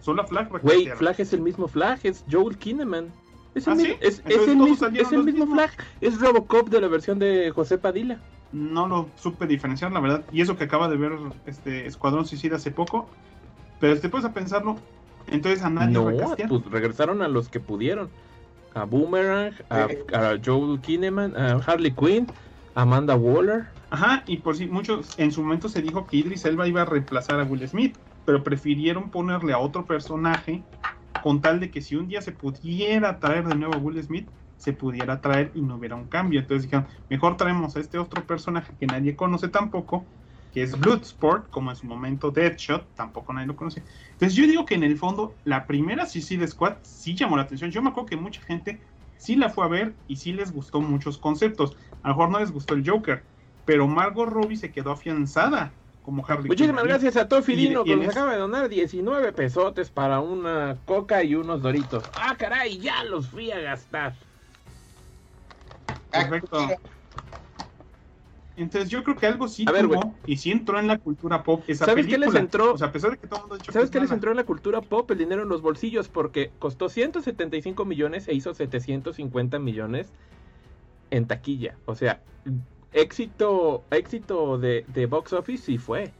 Solo 0.00 0.24
Flag 0.26 0.48
Güey, 0.62 0.86
Flag 0.86 1.16
es 1.20 1.32
el 1.32 1.40
mismo 1.40 1.66
Flag, 1.66 1.98
es 2.04 2.24
Joel 2.30 2.56
Kinnaman. 2.56 3.12
Es 3.56 3.66
el, 3.66 3.72
¿Ah, 3.72 3.76
mismo, 3.76 3.96
es, 4.00 4.22
el 5.12 5.24
mismo, 5.24 5.46
Flag, 5.48 5.70
es 6.00 6.20
Robocop 6.20 6.68
de 6.68 6.80
la 6.80 6.86
versión 6.86 7.18
de 7.18 7.50
José 7.50 7.76
Padilla. 7.76 8.20
No 8.52 8.86
lo 8.86 9.08
supe 9.16 9.46
diferenciar, 9.48 9.90
la 9.90 9.98
verdad. 9.98 10.24
Y 10.30 10.42
eso 10.42 10.56
que 10.56 10.64
acaba 10.64 10.88
de 10.88 10.96
ver 10.96 11.12
este 11.46 11.86
Escuadrón 11.86 12.24
Suicida 12.24 12.56
hace 12.56 12.70
poco. 12.70 13.08
Pero 13.80 13.98
te 14.00 14.08
puedes 14.08 14.24
a 14.24 14.32
pensarlo, 14.32 14.76
entonces 15.26 15.62
a 15.62 15.70
nadie 15.70 15.92
no, 15.92 16.04
pues 16.04 16.64
regresaron 16.70 17.22
a 17.22 17.28
los 17.28 17.48
que 17.48 17.60
pudieron 17.60 18.10
a 18.74 18.84
Boomerang, 18.84 19.54
a, 19.70 20.36
Joel 20.44 20.80
Kinneman, 20.80 21.36
a 21.36 21.60
Harley 21.66 21.92
Quinn, 21.92 22.26
Amanda 22.74 23.16
Waller. 23.16 23.66
Ajá, 23.90 24.22
y 24.26 24.38
por 24.38 24.56
si 24.56 24.66
muchos, 24.66 25.18
en 25.18 25.32
su 25.32 25.42
momento 25.42 25.68
se 25.68 25.82
dijo 25.82 26.06
que 26.06 26.18
Idris 26.18 26.44
Elba 26.44 26.68
iba 26.68 26.82
a 26.82 26.84
reemplazar 26.84 27.40
a 27.40 27.44
Will 27.44 27.66
Smith, 27.66 27.96
pero 28.24 28.44
prefirieron 28.44 29.10
ponerle 29.10 29.52
a 29.52 29.58
otro 29.58 29.86
personaje 29.86 30.62
con 31.22 31.40
tal 31.40 31.60
de 31.60 31.70
que 31.70 31.80
si 31.80 31.96
un 31.96 32.08
día 32.08 32.20
se 32.20 32.32
pudiera 32.32 33.18
traer 33.18 33.46
de 33.46 33.54
nuevo 33.54 33.74
a 33.74 33.78
Will 33.78 34.02
Smith, 34.02 34.28
se 34.58 34.72
pudiera 34.72 35.20
traer 35.20 35.50
y 35.54 35.62
no 35.62 35.76
hubiera 35.76 35.96
un 35.96 36.06
cambio. 36.06 36.40
Entonces 36.40 36.64
dijeron, 36.64 36.86
mejor 37.08 37.36
traemos 37.36 37.76
a 37.76 37.80
este 37.80 37.98
otro 37.98 38.26
personaje 38.26 38.72
que 38.78 38.86
nadie 38.86 39.16
conoce 39.16 39.48
tampoco 39.48 40.04
que 40.58 40.64
es 40.64 40.78
Bloodsport, 40.80 41.50
como 41.50 41.70
en 41.70 41.76
su 41.76 41.86
momento 41.86 42.32
Deadshot, 42.32 42.84
tampoco 42.96 43.32
nadie 43.32 43.46
lo 43.46 43.54
conoce. 43.54 43.80
Entonces 44.12 44.34
yo 44.34 44.44
digo 44.44 44.66
que 44.66 44.74
en 44.74 44.82
el 44.82 44.98
fondo 44.98 45.36
la 45.44 45.68
primera 45.68 46.04
Suicide 46.04 46.48
Squad 46.48 46.78
sí 46.82 47.14
llamó 47.14 47.36
la 47.36 47.44
atención. 47.44 47.70
Yo 47.70 47.80
me 47.80 47.90
acuerdo 47.90 48.08
que 48.08 48.16
mucha 48.16 48.40
gente 48.40 48.80
sí 49.18 49.36
la 49.36 49.50
fue 49.50 49.64
a 49.64 49.68
ver 49.68 49.94
y 50.08 50.16
sí 50.16 50.32
les 50.32 50.52
gustó 50.52 50.80
muchos 50.80 51.16
conceptos. 51.16 51.76
A 52.02 52.08
lo 52.08 52.14
mejor 52.14 52.30
no 52.30 52.40
les 52.40 52.50
gustó 52.50 52.74
el 52.74 52.88
Joker, 52.88 53.22
pero 53.66 53.86
Margot 53.86 54.28
Robbie 54.28 54.56
se 54.56 54.72
quedó 54.72 54.90
afianzada 54.90 55.70
como 56.02 56.26
Harley 56.26 56.48
Muchísimas 56.48 56.82
gracias 56.82 57.16
a 57.16 57.28
Tofi 57.28 57.54
Dino 57.54 57.84
que 57.84 57.94
nos 57.94 58.08
acaba 58.08 58.32
de 58.32 58.38
donar 58.38 58.68
19 58.68 59.32
pesotes 59.34 59.90
para 59.90 60.18
una 60.18 60.76
coca 60.86 61.22
y 61.22 61.36
unos 61.36 61.62
doritos. 61.62 62.02
Ah, 62.16 62.34
caray, 62.36 62.78
ya 62.78 63.04
los 63.04 63.28
fui 63.28 63.52
a 63.52 63.60
gastar. 63.60 64.16
Perfecto. 66.10 66.66
Entonces 68.58 68.90
yo 68.90 69.04
creo 69.04 69.16
que 69.16 69.26
algo 69.26 69.48
sí 69.48 69.64
A 69.66 69.72
ver, 69.72 69.86
y 70.26 70.36
sí 70.36 70.50
entró 70.50 70.78
en 70.78 70.88
la 70.88 70.98
cultura 70.98 71.42
pop 71.42 71.62
esa 71.68 71.86
¿Sabes 71.86 72.06
qué 72.06 72.18
les 72.18 72.34
entró? 72.34 72.72
O 72.72 72.78
sea, 72.78 72.88
a 72.88 72.92
pesar 72.92 73.12
de 73.12 73.18
que 73.18 73.26
todo 73.28 73.38
el 73.38 73.42
mundo 73.44 73.54
ha 73.54 73.58
dicho 73.58 73.72
¿Sabes 73.72 73.90
qué 73.90 73.98
es 73.98 74.02
les 74.02 74.12
entró 74.12 74.30
en 74.30 74.36
la 74.36 74.44
cultura 74.44 74.80
pop? 74.80 75.10
El 75.10 75.18
dinero 75.18 75.42
en 75.42 75.48
los 75.48 75.62
bolsillos 75.62 76.08
porque 76.08 76.52
costó 76.58 76.88
175 76.88 77.84
millones 77.84 78.28
e 78.28 78.34
hizo 78.34 78.54
750 78.54 79.58
millones 79.58 80.12
en 81.10 81.26
taquilla. 81.26 81.78
O 81.86 81.94
sea, 81.94 82.22
éxito 82.92 83.86
éxito 83.90 84.58
de, 84.58 84.84
de 84.88 85.06
box 85.06 85.32
office 85.32 85.64
sí 85.64 85.78
fue. 85.78 86.14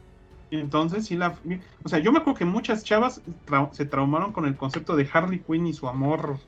Entonces 0.50 1.06
sí 1.06 1.16
la... 1.16 1.38
O 1.84 1.88
sea, 1.88 1.98
yo 1.98 2.10
me 2.12 2.18
acuerdo 2.18 2.38
que 2.38 2.44
muchas 2.44 2.84
chavas 2.84 3.22
trau- 3.46 3.72
se 3.72 3.84
traumaron 3.86 4.32
con 4.32 4.46
el 4.46 4.56
concepto 4.56 4.96
de 4.96 5.08
Harley 5.12 5.42
Quinn 5.44 5.66
y 5.66 5.74
su 5.74 5.88
amor 5.88 6.38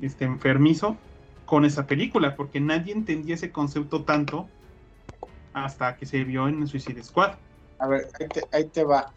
este 0.00 0.24
enfermizo 0.24 1.04
con 1.44 1.64
esa 1.64 1.86
película, 1.86 2.36
porque 2.36 2.60
nadie 2.60 2.92
entendía 2.92 3.34
ese 3.34 3.52
concepto 3.52 4.04
tanto 4.04 4.52
hasta 5.64 5.96
que 5.96 6.06
se 6.06 6.24
vio 6.24 6.48
en 6.48 6.66
Suicide 6.66 7.02
Squad. 7.02 7.34
A 7.78 7.86
ver, 7.86 8.08
ahí 8.18 8.28
te, 8.28 8.48
ahí 8.52 8.64
te 8.64 8.84
va. 8.84 9.12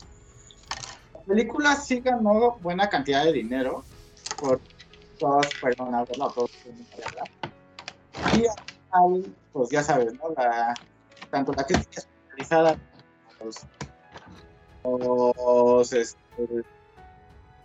La 1.13 1.21
película 1.23 1.75
sí 1.75 1.99
ganó 1.99 2.57
buena 2.61 2.89
cantidad 2.89 3.23
de 3.25 3.33
dinero. 3.33 3.83
Por 4.39 4.59
todos 5.19 5.53
fueron 5.59 5.93
a 5.95 6.05
verla, 6.05 6.31
todos. 6.33 6.51
Y 8.33 8.45
al, 8.91 9.25
pues 9.53 9.69
ya 9.69 9.83
sabes, 9.83 10.13
¿no? 10.13 10.29
La, 10.35 10.79
tanto 11.29 11.53
la 11.53 11.63
crítica 11.63 12.01
especializada 12.01 12.77
los, 13.43 13.65
los, 14.83 15.93
este, 15.93 16.17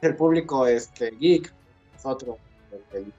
el 0.02 0.16
público 0.16 0.66
este, 0.66 1.10
geek, 1.10 1.52
es 1.96 2.06
otro, 2.06 2.38
el, 2.92 2.98
el- 3.00 3.12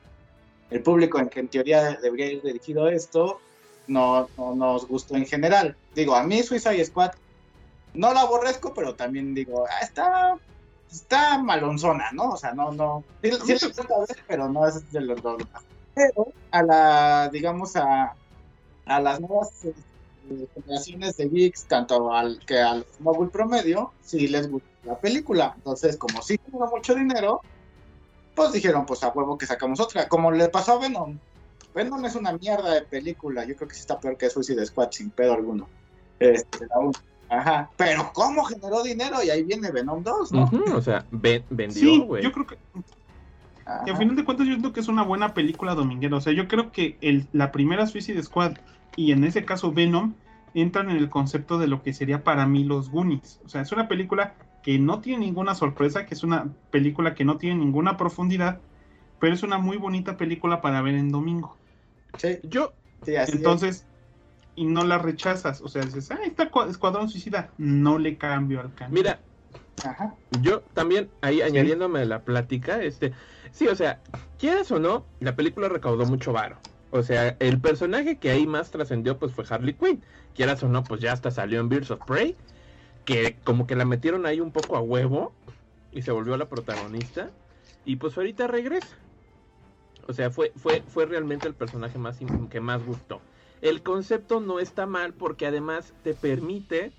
el 0.70 0.84
público 0.84 1.18
en 1.20 1.30
que 1.30 1.40
en 1.40 1.48
teoría 1.48 1.98
debería 2.02 2.30
ir 2.30 2.42
dirigido 2.44 2.90
esto, 2.90 3.40
no, 3.88 4.30
no 4.38 4.56
nos 4.56 4.88
gustó 4.88 5.16
en 5.16 5.26
general. 5.26 5.76
Digo, 5.96 6.16
a 6.16 6.24
mí 6.24 6.44
Suicide 6.44 6.86
Squad 6.86 7.12
no 7.94 8.14
la 8.14 8.22
aborrezco, 8.22 8.74
pero 8.74 8.96
también 8.96 9.34
digo, 9.34 9.66
ah, 9.68 9.84
está, 9.84 10.38
está 10.92 11.38
malonzona, 11.40 12.12
¿no? 12.12 12.32
O 12.32 12.38
sea, 12.38 12.54
no, 12.54 12.72
no, 12.72 13.04
sí, 13.22 13.58
sí 13.60 13.72
pero 14.28 14.50
no 14.50 14.68
es 14.68 14.92
de 14.92 15.02
los 15.02 15.22
dos. 15.22 15.44
Pero 15.96 16.28
a 16.52 16.62
la, 16.62 17.30
digamos, 17.30 17.76
a, 17.76 18.14
a 18.86 19.00
las 19.02 19.20
nuevas 19.20 19.50
eh, 19.66 20.48
generaciones 20.54 21.18
de 21.18 21.30
geeks, 21.30 21.66
tanto 21.66 22.14
al 22.14 22.40
que 22.46 22.60
al 22.60 22.86
móvil 23.00 23.30
promedio, 23.30 23.92
sí 24.04 24.28
les 24.28 24.50
gusta 24.50 24.70
la 24.84 24.98
película. 24.98 25.54
Entonces, 25.56 25.98
como 25.98 26.22
sí 26.22 26.40
generó 26.46 26.70
mucho 26.70 26.94
dinero, 26.94 27.42
pues 28.36 28.52
dijeron, 28.52 28.86
pues 28.86 29.04
a 29.04 29.10
huevo 29.10 29.38
que 29.38 29.46
sacamos 29.46 29.80
otra. 29.80 30.08
Como 30.08 30.32
le 30.32 30.50
pasó 30.50 30.74
a 30.74 30.80
Venom. 30.80 31.18
Venom 31.78 32.04
es 32.06 32.16
una 32.16 32.34
mierda 32.34 32.74
de 32.74 32.82
película. 32.82 33.46
Yo 33.46 33.56
creo 33.56 33.68
que 33.68 33.76
sí 33.76 33.82
está 33.82 34.00
peor 34.00 34.18
que 34.18 34.30
Suicide 34.30 34.66
Squad, 34.66 34.90
sin 34.92 35.10
pedo 35.12 35.34
alguno. 35.34 35.68
Este, 36.20 36.66
la 36.68 36.80
uno. 36.80 36.92
Ajá. 37.30 37.70
Pero 37.78 38.12
¿cómo 38.14 38.44
generó 38.46 38.84
dinero? 38.84 39.18
Y 39.24 39.30
ahí 39.30 39.44
viene 39.44 39.70
Venom 39.72 40.02
2, 40.04 40.32
¿no? 40.32 40.50
O 40.76 40.82
sea, 40.82 41.06
ven- 41.12 41.44
vendió, 41.50 41.80
Sí, 41.80 42.00
güey. 42.00 42.24
yo 42.24 42.32
creo 42.32 42.48
que 42.48 42.58
Ajá. 43.66 43.84
Y 43.86 43.90
al 43.90 43.98
final 43.98 44.16
de 44.16 44.24
cuentas 44.24 44.48
yo 44.48 44.58
creo 44.58 44.72
que 44.72 44.80
es 44.80 44.88
una 44.88 45.04
buena 45.04 45.34
película 45.34 45.76
dominguera. 45.76 46.16
O 46.16 46.22
sea, 46.22 46.32
yo 46.34 46.48
creo 46.48 46.72
que 46.72 46.98
el, 47.02 47.28
la 47.34 47.52
primera 47.52 47.86
Suicide 47.86 48.24
Squad 48.24 48.54
y 48.96 49.12
en 49.12 49.26
ese 49.26 49.44
caso 49.44 49.74
Venom 49.74 50.14
entran 50.54 50.90
en 50.90 50.96
el 50.98 51.10
concepto 51.10 51.60
de 51.60 51.68
lo 51.68 51.84
que 51.84 51.94
sería 51.94 52.24
para 52.24 52.46
mí 52.48 52.64
los 52.64 52.90
Goonies. 52.90 53.42
O 53.46 53.50
sea, 53.50 53.62
es 53.62 53.72
una 53.74 53.90
película 53.90 54.36
que 54.64 54.80
no 54.80 55.02
tiene 55.02 55.26
ninguna 55.26 55.54
sorpresa, 55.54 56.06
que 56.06 56.14
es 56.14 56.24
una 56.24 56.48
película 56.72 57.14
que 57.14 57.26
no 57.26 57.38
tiene 57.38 57.58
ninguna 57.58 57.98
profundidad, 57.98 58.60
pero 59.20 59.34
es 59.34 59.44
una 59.44 59.58
muy 59.58 59.76
bonita 59.76 60.16
película 60.16 60.62
para 60.62 60.82
ver 60.82 60.96
en 60.96 61.10
domingo. 61.12 61.57
Sí, 62.18 62.40
Yo, 62.42 62.78
sí, 63.04 63.16
así 63.16 63.44
es. 63.44 63.66
Entonces, 63.66 63.90
y 64.56 64.66
no 64.66 64.84
la 64.86 65.00
rechazas. 65.00 65.62
O 65.62 65.70
sea, 65.70 65.86
dices, 65.86 66.12
ah, 66.12 66.20
está 66.26 66.52
Cua- 66.52 66.70
Escuadrón 66.70 67.10
Suicida. 67.10 67.54
No 67.58 68.00
le 68.00 68.18
cambio 68.18 68.62
al 68.62 68.76
cambio. 68.76 68.98
mira, 69.00 69.26
Ajá. 69.82 70.20
yo 70.30 70.64
también 70.74 71.14
ahí 71.22 71.42
añadiéndome 71.42 72.00
a 72.02 72.06
la 72.06 72.24
plática, 72.26 72.82
este, 72.84 73.14
sí, 73.52 73.68
o 73.68 73.76
sea, 73.76 74.04
quieras 74.38 74.72
o 74.72 74.80
no, 74.80 75.10
la 75.20 75.36
película 75.36 75.70
recaudó 75.70 76.06
mucho 76.06 76.34
varo. 76.34 76.64
O 76.90 77.04
sea, 77.04 77.36
el 77.40 77.60
personaje 77.62 78.20
que 78.20 78.30
ahí 78.32 78.48
más 78.48 78.72
trascendió 78.72 79.20
pues 79.20 79.34
fue 79.34 79.46
Harley 79.50 79.76
Quinn. 79.78 80.06
Quieras 80.34 80.64
o 80.64 80.70
no, 80.70 80.88
pues 80.88 81.02
ya 81.02 81.12
hasta 81.14 81.32
salió 81.32 81.60
en 81.60 81.70
Birds 81.70 81.92
of 81.92 82.02
Prey, 82.02 82.40
que 83.06 83.42
como 83.44 83.68
que 83.68 83.76
la 83.76 83.86
metieron 83.86 84.26
ahí 84.28 84.42
un 84.42 84.54
poco 84.54 84.78
a 84.78 84.82
huevo 84.82 85.38
y 85.92 86.04
se 86.04 86.12
volvió 86.14 86.38
la 86.38 86.50
protagonista 86.50 87.36
y 87.86 87.98
pues 87.98 88.18
ahorita 88.18 88.48
regresa. 88.48 89.07
O 90.08 90.14
sea, 90.14 90.32
fue 90.32 90.52
fue 90.56 90.82
fue 90.88 91.06
realmente 91.06 91.48
el 91.48 91.54
personaje 91.54 91.98
más 91.98 92.20
que 92.50 92.60
más 92.60 92.86
gustó. 92.86 93.22
El 93.62 93.82
concepto 93.82 94.40
no 94.40 94.60
está 94.60 94.86
mal 94.86 95.14
porque 95.14 95.48
además 95.48 95.94
te 96.04 96.14
permite 96.14 96.92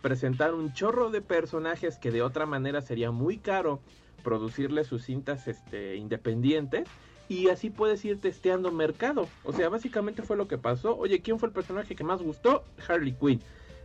presentar 0.00 0.54
un 0.54 0.72
chorro 0.72 1.10
de 1.10 1.20
personajes 1.20 1.98
que 1.98 2.10
de 2.10 2.22
otra 2.22 2.46
manera 2.46 2.80
sería 2.80 3.10
muy 3.10 3.38
caro 3.38 3.80
producirle 4.22 4.84
sus 4.84 5.04
cintas 5.04 5.46
este, 5.46 5.96
independientes 5.96 6.88
y 7.28 7.48
así 7.48 7.70
puedes 7.70 8.04
ir 8.04 8.20
testeando 8.20 8.72
mercado. 8.72 9.28
O 9.44 9.52
sea, 9.52 9.68
básicamente 9.68 10.22
fue 10.22 10.36
lo 10.36 10.48
que 10.48 10.58
pasó. 10.58 10.96
Oye, 10.96 11.20
¿quién 11.20 11.38
fue 11.38 11.48
el 11.48 11.54
personaje 11.54 11.94
que 11.94 12.02
más 12.02 12.22
gustó? 12.22 12.64
Harley 12.88 13.12
Quinn. 13.12 13.40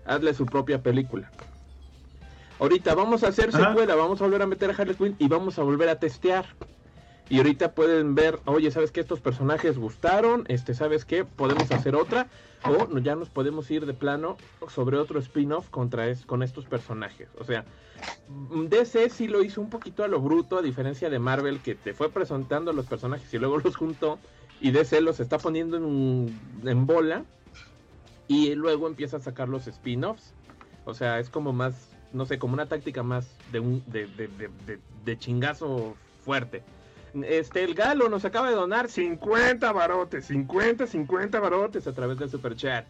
Hazle 0.05 0.33
su 0.33 0.45
propia 0.45 0.81
película. 0.81 1.31
Ahorita 2.59 2.95
vamos 2.95 3.23
a 3.23 3.27
hacer 3.27 3.49
Ajá. 3.49 3.67
secuela, 3.69 3.95
vamos 3.95 4.21
a 4.21 4.23
volver 4.23 4.41
a 4.41 4.47
meter 4.47 4.71
a 4.71 4.73
Harley 4.73 4.95
Quinn 4.95 5.15
y 5.19 5.27
vamos 5.27 5.59
a 5.59 5.63
volver 5.63 5.89
a 5.89 5.99
testear. 5.99 6.45
Y 7.27 7.37
ahorita 7.39 7.73
pueden 7.73 8.13
ver, 8.13 8.41
oye, 8.45 8.69
¿sabes 8.69 8.91
qué? 8.91 8.99
Estos 8.99 9.21
personajes 9.21 9.77
gustaron, 9.79 10.45
este, 10.47 10.75
¿sabes 10.75 11.05
qué? 11.05 11.25
Podemos 11.25 11.71
hacer 11.71 11.95
otra, 11.95 12.29
o 12.61 12.97
ya 12.99 13.15
nos 13.15 13.31
podemos 13.31 13.69
ir 13.71 13.85
de 13.87 13.95
plano 13.95 14.37
sobre 14.67 14.97
otro 14.97 15.19
spin-off 15.19 15.69
contra 15.69 16.07
es, 16.07 16.25
con 16.25 16.43
estos 16.43 16.67
personajes. 16.67 17.33
O 17.35 17.43
sea, 17.43 17.65
mm, 18.27 18.65
DC 18.67 19.09
sí 19.09 19.27
lo 19.27 19.43
hizo 19.43 19.59
un 19.61 19.69
poquito 19.71 20.03
a 20.03 20.07
lo 20.07 20.21
bruto, 20.21 20.57
a 20.57 20.61
diferencia 20.61 21.09
de 21.09 21.19
Marvel, 21.19 21.61
que 21.63 21.75
te 21.75 21.93
fue 21.95 22.13
presentando 22.13 22.73
los 22.73 22.87
personajes 22.87 23.33
y 23.33 23.39
luego 23.39 23.57
los 23.63 23.75
juntó, 23.75 24.21
y 24.59 24.71
DC 24.71 25.01
los 25.01 25.19
está 25.19 25.41
poniendo 25.41 25.77
en, 25.77 26.61
en 26.63 26.85
bola, 26.85 27.25
y 28.27 28.55
luego 28.55 28.87
empieza 28.87 29.17
a 29.17 29.19
sacar 29.21 29.49
los 29.49 29.67
spin-offs. 29.67 30.35
O 30.83 30.93
sea, 30.93 31.19
es 31.19 31.29
como 31.29 31.53
más, 31.53 31.99
no 32.11 32.25
sé, 32.25 32.39
como 32.39 32.53
una 32.53 32.67
táctica 32.67 33.03
más 33.03 33.41
de 33.45 33.59
un 33.59 33.83
de, 33.85 34.07
de- 34.07 34.81
de 34.87 35.17
chingazo 35.17 35.99
fuerte. 36.17 36.65
Este, 37.23 37.63
el 37.63 37.75
Galo 37.75 38.09
nos 38.09 38.25
acaba 38.25 38.49
de 38.49 38.55
donar 38.55 38.89
50 38.89 39.71
barotes, 39.71 40.25
50, 40.25 40.85
50 40.87 41.39
barotes 41.39 41.87
a 41.87 41.93
través 41.93 42.17
del 42.19 42.29
super 42.29 42.55
chat. 42.55 42.85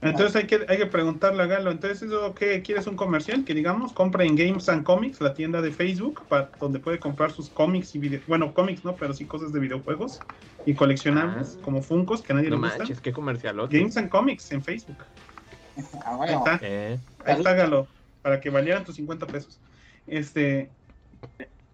Entonces 0.00 0.36
hay 0.36 0.46
que, 0.46 0.64
hay 0.68 0.78
que 0.78 0.86
preguntarle 0.86 1.42
a 1.42 1.46
Galo, 1.46 1.72
entonces 1.72 2.02
¿eso 2.02 2.32
qué 2.32 2.62
quieres 2.62 2.86
un 2.86 2.94
comercial? 2.94 3.44
Que 3.44 3.52
digamos, 3.52 3.92
compra 3.92 4.22
en 4.24 4.36
Games 4.36 4.68
and 4.68 4.84
Comics, 4.84 5.20
la 5.20 5.34
tienda 5.34 5.60
de 5.60 5.72
Facebook, 5.72 6.22
para, 6.28 6.50
donde 6.60 6.78
puede 6.78 7.00
comprar 7.00 7.32
sus 7.32 7.48
cómics 7.50 7.96
y 7.96 7.98
video, 7.98 8.20
bueno, 8.28 8.54
cómics 8.54 8.84
no, 8.84 8.94
pero 8.94 9.12
sí 9.12 9.24
cosas 9.24 9.52
de 9.52 9.58
videojuegos 9.58 10.20
y 10.66 10.74
coleccionables, 10.74 11.56
Ah. 11.58 11.62
como 11.64 11.82
Funkos, 11.82 12.22
que 12.22 12.32
a 12.32 12.36
nadie 12.36 12.48
No 12.50 12.56
le 12.56 12.60
gustan. 12.62 12.78
manches, 12.78 13.00
qué 13.00 13.12
comercial. 13.12 13.56
Games 13.68 13.96
and 13.96 14.08
Comics 14.08 14.52
en 14.52 14.62
Facebook. 14.62 14.98
Ah, 16.04 16.10
Ahí 16.12 16.16
bueno. 16.16 16.38
está, 16.38 16.60
Eh, 16.62 16.98
ahí 17.24 17.36
está 17.38 17.54
Galo, 17.54 17.88
para 18.22 18.40
que 18.40 18.50
valieran 18.50 18.84
tus 18.84 18.94
50 18.94 19.26
pesos. 19.26 19.58
Este, 20.06 20.70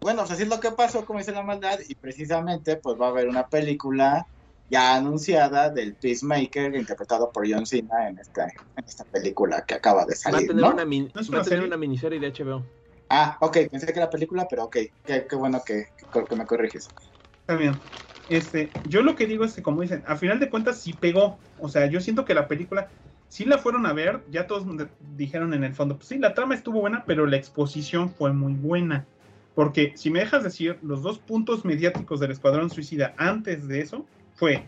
Bueno, 0.04 0.20
pues 0.22 0.32
así 0.32 0.42
es 0.42 0.48
lo 0.48 0.60
que 0.60 0.70
pasó, 0.72 1.04
como 1.04 1.18
dice 1.18 1.32
la 1.32 1.42
maldad, 1.42 1.78
y 1.88 1.94
precisamente 1.94 2.76
pues 2.76 2.96
va 3.00 3.06
a 3.06 3.08
haber 3.10 3.28
una 3.28 3.48
película 3.48 4.28
ya 4.68 4.96
anunciada 4.96 5.70
del 5.70 5.96
Peacemaker 5.96 6.74
interpretado 6.76 7.32
por 7.32 7.48
John 7.50 7.64
Cena 7.66 8.08
en 8.08 8.18
esta, 8.18 8.44
en 8.44 8.84
esta 8.86 9.04
película 9.06 9.64
que 9.66 9.74
acaba 9.74 10.04
de 10.04 10.14
va 10.32 10.38
a 10.40 10.44
salir, 10.44 10.46
tener, 10.48 10.66
¿no? 10.66 10.70
una, 10.72 10.84
min- 10.84 11.10
¿No 11.14 11.20
es 11.22 11.30
va 11.34 11.40
a 11.40 11.48
tener 11.48 11.64
una 11.64 11.78
miniserie 11.78 12.20
de 12.20 12.26
HBO. 12.26 12.70
Ah, 13.08 13.38
ok, 13.40 13.56
pensé 13.70 13.86
que 13.92 13.98
era 13.98 14.10
película, 14.10 14.46
pero 14.48 14.64
ok, 14.64 14.76
qué, 15.04 15.26
qué 15.28 15.36
bueno 15.36 15.62
que, 15.64 15.84
que, 16.12 16.26
que 16.28 16.36
me 16.36 16.46
corriges. 16.46 16.92
Está 17.40 17.56
bien. 17.56 17.82
Este, 18.26 18.78
yo 18.84 19.02
lo 19.02 19.14
que 19.16 19.26
digo 19.26 19.44
es 19.44 19.54
que, 19.54 19.62
como 19.62 19.82
dicen, 19.82 20.02
a 20.06 20.16
final 20.16 20.40
de 20.40 20.50
cuentas 20.50 20.80
sí 20.82 20.94
pegó. 20.94 21.42
O 21.56 21.68
sea, 21.68 21.86
yo 21.86 22.00
siento 22.00 22.24
que 22.24 22.34
la 22.34 22.48
película, 22.48 22.92
sí 23.28 23.44
la 23.44 23.58
fueron 23.58 23.86
a 23.86 23.92
ver, 23.92 24.24
ya 24.28 24.46
todos 24.46 24.64
dijeron 24.98 25.54
en 25.54 25.64
el 25.64 25.74
fondo, 25.74 25.96
pues 25.98 26.08
sí, 26.08 26.18
la 26.18 26.34
trama 26.34 26.54
estuvo 26.54 26.80
buena, 26.80 27.04
pero 27.06 27.26
la 27.26 27.36
exposición 27.36 28.10
fue 28.10 28.32
muy 28.32 28.54
buena. 28.54 29.08
Porque 29.54 29.92
si 29.96 30.10
me 30.10 30.20
dejas 30.20 30.42
decir, 30.42 30.78
los 30.82 31.02
dos 31.02 31.18
puntos 31.18 31.64
mediáticos 31.64 32.20
del 32.20 32.32
Escuadrón 32.32 32.70
Suicida 32.70 33.14
antes 33.16 33.68
de 33.68 33.80
eso 33.80 34.04
fue 34.34 34.64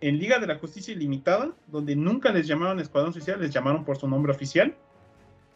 en 0.00 0.18
Liga 0.18 0.38
de 0.38 0.46
la 0.46 0.58
Justicia 0.58 0.94
Ilimitada, 0.94 1.50
donde 1.66 1.96
nunca 1.96 2.30
les 2.32 2.46
llamaron 2.46 2.78
Escuadrón 2.78 3.12
Suicida, 3.12 3.36
les 3.36 3.50
llamaron 3.50 3.84
por 3.84 3.96
su 3.96 4.06
nombre 4.06 4.32
oficial. 4.32 4.74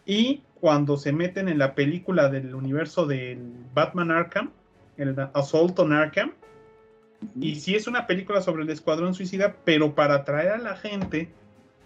Y 0.05 0.43
cuando 0.61 0.97
se 0.97 1.13
meten 1.13 1.49
en 1.49 1.59
la 1.59 1.75
película 1.75 2.29
del 2.29 2.55
universo 2.55 3.07
del 3.07 3.39
Batman 3.75 4.11
Arkham, 4.11 4.51
el 4.97 5.17
Assault 5.35 5.79
on 5.79 5.93
Arkham, 5.93 6.33
y 7.41 7.57
sí 7.57 7.77
es 7.77 7.87
una 7.87 8.07
película 8.07 8.41
sobre 8.41 8.65
el 8.65 8.71
Escuadrón 8.71 9.15
Suicida, 9.15 9.55
pero 9.65 9.95
para 9.95 10.15
atraer 10.17 10.51
a 10.51 10.59
la 10.59 10.77
gente, 10.77 11.31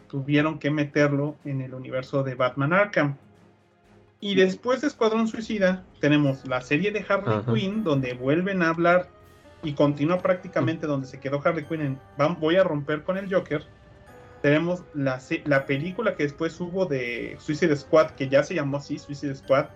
tuvieron 0.09 0.59
que 0.59 0.71
meterlo 0.71 1.37
en 1.45 1.61
el 1.61 1.75
universo 1.75 2.23
de 2.23 2.35
Batman 2.35 2.73
Arkham. 2.73 3.17
Y 4.21 4.35
después 4.35 4.81
de 4.81 4.87
Escuadrón 4.89 5.29
Suicida, 5.29 5.85
tenemos 6.01 6.47
la 6.47 6.61
serie 6.63 6.91
de 6.91 7.05
Harley 7.07 7.43
Quinn, 7.53 7.85
donde 7.85 8.15
vuelven 8.15 8.63
a 8.63 8.71
hablar 8.71 9.09
y 9.63 9.75
continúa 9.75 10.19
prácticamente 10.19 10.87
donde 10.87 11.07
se 11.07 11.21
quedó 11.21 11.41
Harley 11.45 11.65
Quinn 11.65 11.81
en 11.83 11.99
Voy 12.41 12.57
a 12.57 12.65
romper 12.65 13.03
con 13.03 13.19
el 13.19 13.33
Joker. 13.33 13.63
Tenemos 14.41 14.83
la, 14.95 15.21
la 15.45 15.67
película 15.67 16.15
que 16.15 16.23
después 16.23 16.59
hubo 16.61 16.87
de 16.87 17.37
Suicide 17.41 17.77
Squad, 17.77 18.11
que 18.13 18.29
ya 18.29 18.43
se 18.43 18.55
llamó 18.55 18.79
así, 18.79 18.99
Suicide 18.99 19.35
Squad, 19.35 19.67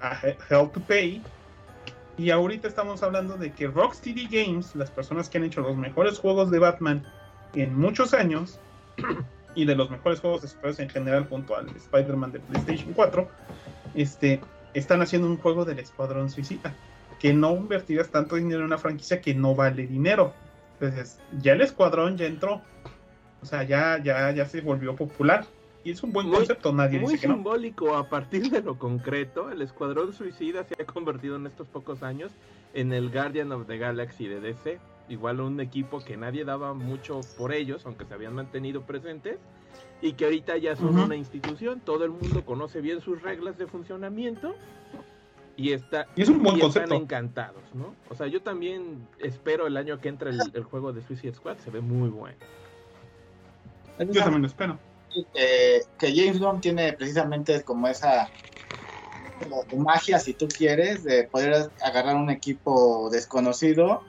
a 0.00 0.18
Hell 0.22 0.70
to 0.72 0.80
Pay. 0.86 1.22
Y 2.18 2.30
ahorita 2.30 2.68
estamos 2.68 3.02
hablando 3.02 3.36
de 3.36 3.52
que 3.52 3.66
Rocksteady 3.66 4.26
Games, 4.26 4.74
las 4.74 4.90
personas 4.90 5.28
que 5.28 5.38
han 5.38 5.44
hecho 5.44 5.60
los 5.60 5.76
mejores 5.76 6.18
juegos 6.18 6.50
de 6.50 6.58
Batman 6.58 7.04
en 7.54 7.78
muchos 7.78 8.14
años, 8.14 8.58
y 9.56 9.64
de 9.64 9.74
los 9.74 9.90
mejores 9.90 10.20
juegos 10.20 10.42
de 10.42 10.48
superhéroes 10.48 10.78
en 10.80 10.90
general 10.90 11.26
junto 11.28 11.56
al 11.56 11.68
Spider-Man 11.68 12.32
de 12.32 12.40
PlayStation 12.40 12.92
4, 12.92 13.28
este, 13.96 14.40
están 14.74 15.02
haciendo 15.02 15.28
un 15.28 15.38
juego 15.38 15.64
del 15.64 15.78
Escuadrón 15.78 16.30
Suicida. 16.30 16.74
Que 17.18 17.32
no 17.32 17.56
invertirás 17.56 18.10
tanto 18.10 18.36
dinero 18.36 18.60
en 18.60 18.66
una 18.66 18.78
franquicia 18.78 19.20
que 19.20 19.34
no 19.34 19.54
vale 19.54 19.86
dinero. 19.86 20.34
Entonces, 20.78 21.18
ya 21.40 21.54
el 21.54 21.62
Escuadrón 21.62 22.18
ya 22.18 22.26
entró. 22.26 22.60
O 23.42 23.46
sea, 23.46 23.62
ya, 23.62 23.98
ya, 24.02 24.30
ya 24.32 24.44
se 24.46 24.60
volvió 24.60 24.94
popular. 24.94 25.46
Y 25.82 25.92
es 25.92 26.02
un 26.02 26.12
buen 26.12 26.28
concepto, 26.30 26.72
nadie 26.72 26.98
muy 26.98 27.12
dice 27.12 27.28
que 27.28 27.32
simbólico, 27.32 27.94
a 27.94 28.08
partir 28.08 28.50
de 28.50 28.60
lo 28.60 28.76
concreto, 28.76 29.52
el 29.52 29.62
Escuadrón 29.62 30.12
Suicida 30.12 30.64
se 30.64 30.82
ha 30.82 30.84
convertido 30.84 31.36
en 31.36 31.46
estos 31.46 31.68
pocos 31.68 32.02
años 32.02 32.32
en 32.74 32.92
el 32.92 33.08
Guardian 33.08 33.52
of 33.52 33.68
the 33.68 33.78
Galaxy 33.78 34.26
de 34.26 34.40
DC. 34.40 34.80
Igual 35.08 35.40
un 35.40 35.60
equipo 35.60 36.04
que 36.04 36.16
nadie 36.16 36.44
daba 36.44 36.74
mucho 36.74 37.20
por 37.38 37.52
ellos, 37.52 37.86
aunque 37.86 38.04
se 38.04 38.14
habían 38.14 38.34
mantenido 38.34 38.82
presentes, 38.82 39.38
y 40.00 40.12
que 40.12 40.24
ahorita 40.26 40.56
ya 40.58 40.76
son 40.76 40.98
una 40.98 41.16
institución, 41.16 41.80
todo 41.80 42.04
el 42.04 42.10
mundo 42.10 42.44
conoce 42.44 42.80
bien 42.80 43.00
sus 43.00 43.22
reglas 43.22 43.56
de 43.58 43.66
funcionamiento 43.66 44.54
y 45.56 45.72
está 45.72 46.06
y 46.14 46.22
es 46.22 46.28
un 46.28 46.42
buen 46.42 46.60
están 46.60 46.92
encantados, 46.92 47.62
¿no? 47.72 47.94
O 48.10 48.14
sea, 48.14 48.26
yo 48.26 48.42
también 48.42 49.08
espero 49.18 49.66
el 49.66 49.76
año 49.76 49.98
que 50.00 50.08
entra 50.08 50.30
el, 50.30 50.64
juego 50.64 50.92
de 50.92 51.02
Suicide 51.02 51.34
Squad, 51.34 51.56
se 51.58 51.70
ve 51.70 51.80
muy 51.80 52.10
bueno. 52.10 52.36
Yo 53.98 54.22
también 54.22 54.42
lo 54.42 54.48
espero. 54.48 54.78
que 55.32 56.14
James 56.14 56.38
Bond 56.38 56.60
tiene 56.60 56.92
precisamente 56.92 57.62
como 57.62 57.88
esa 57.88 58.30
como 59.70 59.84
magia, 59.84 60.18
si 60.18 60.34
tú 60.34 60.46
quieres, 60.48 61.04
de 61.04 61.24
poder 61.24 61.70
agarrar 61.82 62.16
un 62.16 62.30
equipo 62.30 63.08
desconocido 63.10 64.02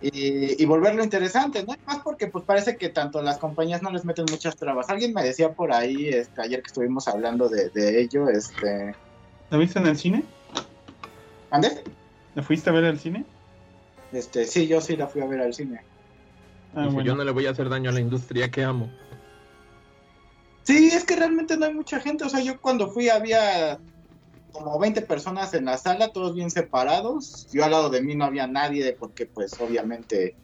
y, 0.00 0.64
volverlo 0.66 1.02
interesante, 1.02 1.64
¿no? 1.64 1.74
Más 1.86 1.98
porque 2.00 2.28
pues 2.28 2.44
parece 2.44 2.76
que 2.76 2.88
tanto 2.88 3.20
las 3.22 3.38
compañías 3.38 3.82
no 3.82 3.90
les 3.90 4.04
meten 4.04 4.26
muchas 4.30 4.56
trabas. 4.56 4.88
Alguien 4.90 5.12
me 5.12 5.24
decía 5.24 5.52
por 5.52 5.72
ahí, 5.72 6.08
este, 6.08 6.40
ayer 6.40 6.62
que 6.62 6.68
estuvimos 6.68 7.08
hablando 7.08 7.48
de, 7.48 8.00
ello, 8.00 8.28
este... 8.28 8.94
¿La 9.50 9.58
viste 9.58 9.78
en 9.78 9.86
el 9.86 9.96
cine? 9.96 10.24
¿Ande? 11.50 11.82
¿La 12.34 12.42
fuiste 12.42 12.70
a 12.70 12.72
ver 12.72 12.84
al 12.84 12.98
cine? 12.98 13.24
Este, 14.12 14.46
sí, 14.46 14.66
yo 14.66 14.80
sí 14.80 14.96
la 14.96 15.08
fui 15.08 15.20
a 15.20 15.26
ver 15.26 15.40
al 15.40 15.54
cine. 15.54 15.80
Ah, 16.74 16.88
Yo 17.04 17.14
no 17.14 17.24
le 17.24 17.32
voy 17.32 17.46
a 17.46 17.50
hacer 17.50 17.68
daño 17.68 17.90
a 17.90 17.92
la 17.92 18.00
industria 18.00 18.50
que 18.50 18.62
amo. 18.62 18.88
Sí, 20.64 20.88
es 20.92 21.04
que 21.04 21.16
realmente 21.16 21.56
no 21.56 21.66
hay 21.66 21.74
mucha 21.74 21.98
gente. 21.98 22.24
O 22.24 22.28
sea, 22.28 22.40
yo 22.40 22.60
cuando 22.60 22.90
fui 22.90 23.08
había 23.08 23.78
como 24.58 24.78
20 24.78 25.02
personas 25.02 25.54
en 25.54 25.66
la 25.66 25.78
sala, 25.78 26.12
todos 26.12 26.34
bien 26.34 26.50
separados. 26.50 27.48
Yo 27.52 27.64
al 27.64 27.70
lado 27.70 27.90
de 27.90 28.02
mí 28.02 28.14
no 28.14 28.24
había 28.24 28.46
nadie 28.46 28.92
porque 28.98 29.26
pues 29.26 29.58
obviamente 29.60 30.36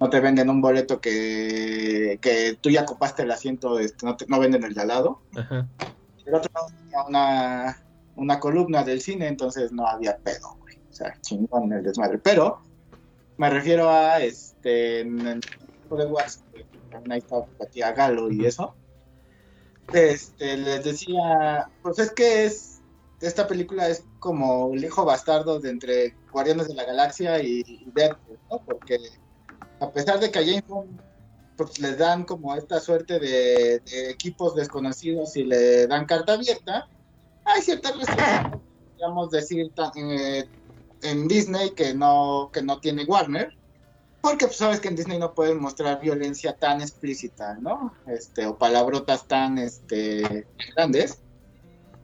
no 0.00 0.10
te 0.10 0.20
venden 0.20 0.50
un 0.50 0.60
boleto 0.60 1.00
que, 1.00 2.18
que 2.20 2.56
tú 2.60 2.70
ya 2.70 2.84
copaste 2.84 3.22
el 3.22 3.30
asiento, 3.30 3.78
este, 3.78 4.06
no, 4.06 4.16
no 4.28 4.38
venden 4.38 4.64
el 4.64 4.74
de 4.74 4.80
al 4.80 4.88
lado. 4.88 5.22
El 5.34 6.34
otro 6.34 6.50
lado 6.54 6.66
tenía 6.78 7.02
una, 7.04 7.82
una 8.16 8.40
columna 8.40 8.84
del 8.84 9.00
cine, 9.00 9.28
entonces 9.28 9.72
no 9.72 9.86
había 9.86 10.16
pedo, 10.18 10.56
güey. 10.60 10.76
O 10.90 10.92
sea, 10.92 11.14
chingón 11.20 11.72
el 11.72 11.82
desmadre. 11.82 12.18
Pero 12.18 12.60
me 13.36 13.50
refiero 13.50 13.90
a 13.90 14.20
este 14.20 15.00
en 15.00 15.26
el 15.26 15.40
de 15.40 16.06
WhatsApp, 16.06 16.44
ahí 17.10 17.18
estaba 17.18 17.92
Galo 17.92 18.30
y 18.30 18.46
eso. 18.46 18.74
Este, 19.92 20.58
les 20.58 20.84
decía, 20.84 21.70
pues 21.82 21.98
es 21.98 22.10
que 22.12 22.44
es 22.44 22.67
esta 23.20 23.46
película 23.46 23.88
es 23.88 24.04
como 24.20 24.72
el 24.74 24.84
hijo 24.84 25.04
bastardo 25.04 25.58
de 25.58 25.70
entre 25.70 26.16
Guardianes 26.32 26.68
de 26.68 26.74
la 26.74 26.84
Galaxia 26.84 27.42
y 27.42 27.90
Deadpool, 27.94 28.38
¿no? 28.50 28.58
Porque 28.64 28.98
a 29.80 29.90
pesar 29.90 30.20
de 30.20 30.30
que 30.30 30.38
a 30.38 30.44
James 30.44 30.66
Bond 30.66 31.00
pues, 31.56 31.78
les 31.80 31.98
dan 31.98 32.24
como 32.24 32.54
esta 32.54 32.80
suerte 32.80 33.18
de, 33.18 33.82
equipos 34.10 34.54
desconocidos 34.54 35.36
y 35.36 35.44
le 35.44 35.86
dan 35.86 36.06
carta 36.06 36.34
abierta, 36.34 36.88
hay 37.44 37.62
ciertas 37.62 37.96
restricciones, 37.96 38.60
podríamos 38.90 39.30
decir, 39.30 39.72
eh, 39.96 40.48
en 41.02 41.28
Disney 41.28 41.70
que 41.70 41.94
no, 41.94 42.50
que 42.52 42.62
no 42.62 42.78
tiene 42.80 43.04
Warner, 43.04 43.56
porque 44.20 44.46
pues, 44.46 44.58
sabes 44.58 44.80
que 44.80 44.88
en 44.88 44.96
Disney 44.96 45.18
no 45.18 45.34
pueden 45.34 45.60
mostrar 45.60 46.00
violencia 46.00 46.56
tan 46.56 46.80
explícita, 46.80 47.54
¿no? 47.54 47.92
Este, 48.06 48.46
o 48.46 48.56
palabrotas 48.56 49.26
tan 49.26 49.58
este, 49.58 50.46
grandes. 50.76 51.18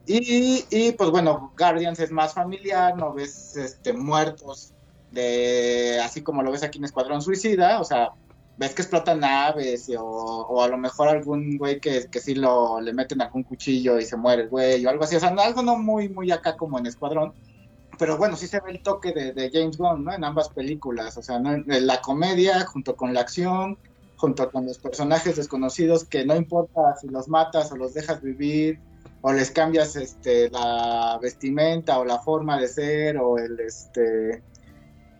Y, 0.06 0.92
pues 0.92 1.10
bueno, 1.10 1.52
Guardians 1.58 1.98
es 1.98 2.10
más 2.10 2.34
familiar, 2.34 2.96
no 2.96 3.14
ves 3.14 3.56
este, 3.56 3.92
muertos 3.92 4.74
de 5.10 6.00
así 6.02 6.22
como 6.22 6.42
lo 6.42 6.50
ves 6.50 6.62
aquí 6.62 6.78
en 6.78 6.84
Escuadrón 6.84 7.22
Suicida, 7.22 7.80
o 7.80 7.84
sea, 7.84 8.10
ves 8.58 8.74
que 8.74 8.82
explotan 8.82 9.20
naves 9.20 9.90
o, 9.98 10.62
a 10.62 10.68
lo 10.68 10.76
mejor 10.76 11.08
algún 11.08 11.56
güey 11.56 11.80
que, 11.80 12.06
que 12.10 12.20
sí 12.20 12.34
lo, 12.34 12.80
le 12.80 12.92
meten 12.92 13.22
algún 13.22 13.44
cuchillo 13.44 13.98
y 13.98 14.04
se 14.04 14.16
muere 14.16 14.42
el 14.42 14.48
güey 14.48 14.84
o 14.84 14.90
algo 14.90 15.04
así, 15.04 15.16
o 15.16 15.20
sea, 15.20 15.30
algo 15.30 15.62
no 15.62 15.76
muy, 15.76 16.08
muy 16.08 16.30
acá 16.30 16.56
como 16.56 16.78
en 16.78 16.86
Escuadrón, 16.86 17.32
pero 17.98 18.18
bueno, 18.18 18.36
sí 18.36 18.46
se 18.46 18.60
ve 18.60 18.72
el 18.72 18.82
toque 18.82 19.12
de, 19.12 19.50
James 19.52 19.78
Bond, 19.78 20.04
¿no? 20.04 20.12
En 20.12 20.24
ambas 20.24 20.48
películas, 20.48 21.16
o 21.16 21.22
sea, 21.22 21.38
¿no? 21.38 21.62
la 21.66 22.00
comedia 22.00 22.64
junto 22.66 22.96
con 22.96 23.14
la 23.14 23.20
acción, 23.20 23.78
junto 24.16 24.50
con 24.50 24.66
los 24.66 24.78
personajes 24.78 25.36
desconocidos 25.36 26.04
que 26.04 26.24
no 26.24 26.36
importa 26.36 26.96
si 27.00 27.08
los 27.08 27.28
matas 27.28 27.70
o 27.72 27.76
los 27.76 27.94
dejas 27.94 28.20
vivir, 28.20 28.80
o 29.26 29.32
les 29.32 29.50
cambias 29.50 29.96
este 29.96 30.50
la 30.50 31.18
vestimenta 31.20 31.98
o 31.98 32.04
la 32.04 32.18
forma 32.18 32.60
de 32.60 32.68
ser 32.68 33.16
o 33.16 33.38
el 33.38 33.58
este 33.58 34.42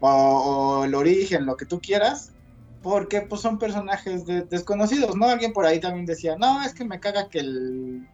o, 0.00 0.84
el 0.84 0.94
origen, 0.94 1.46
lo 1.46 1.56
que 1.56 1.64
tú 1.64 1.80
quieras, 1.80 2.30
porque 2.82 3.22
pues 3.22 3.40
son 3.40 3.58
personajes 3.58 4.26
desconocidos, 4.26 5.16
¿no? 5.16 5.26
Alguien 5.26 5.54
por 5.54 5.64
ahí 5.64 5.80
también 5.80 6.04
decía, 6.04 6.36
no, 6.36 6.62
es 6.62 6.74
que 6.74 6.84
me 6.84 7.00
caga 7.00 7.30
que 7.30 7.38
el 7.38 8.06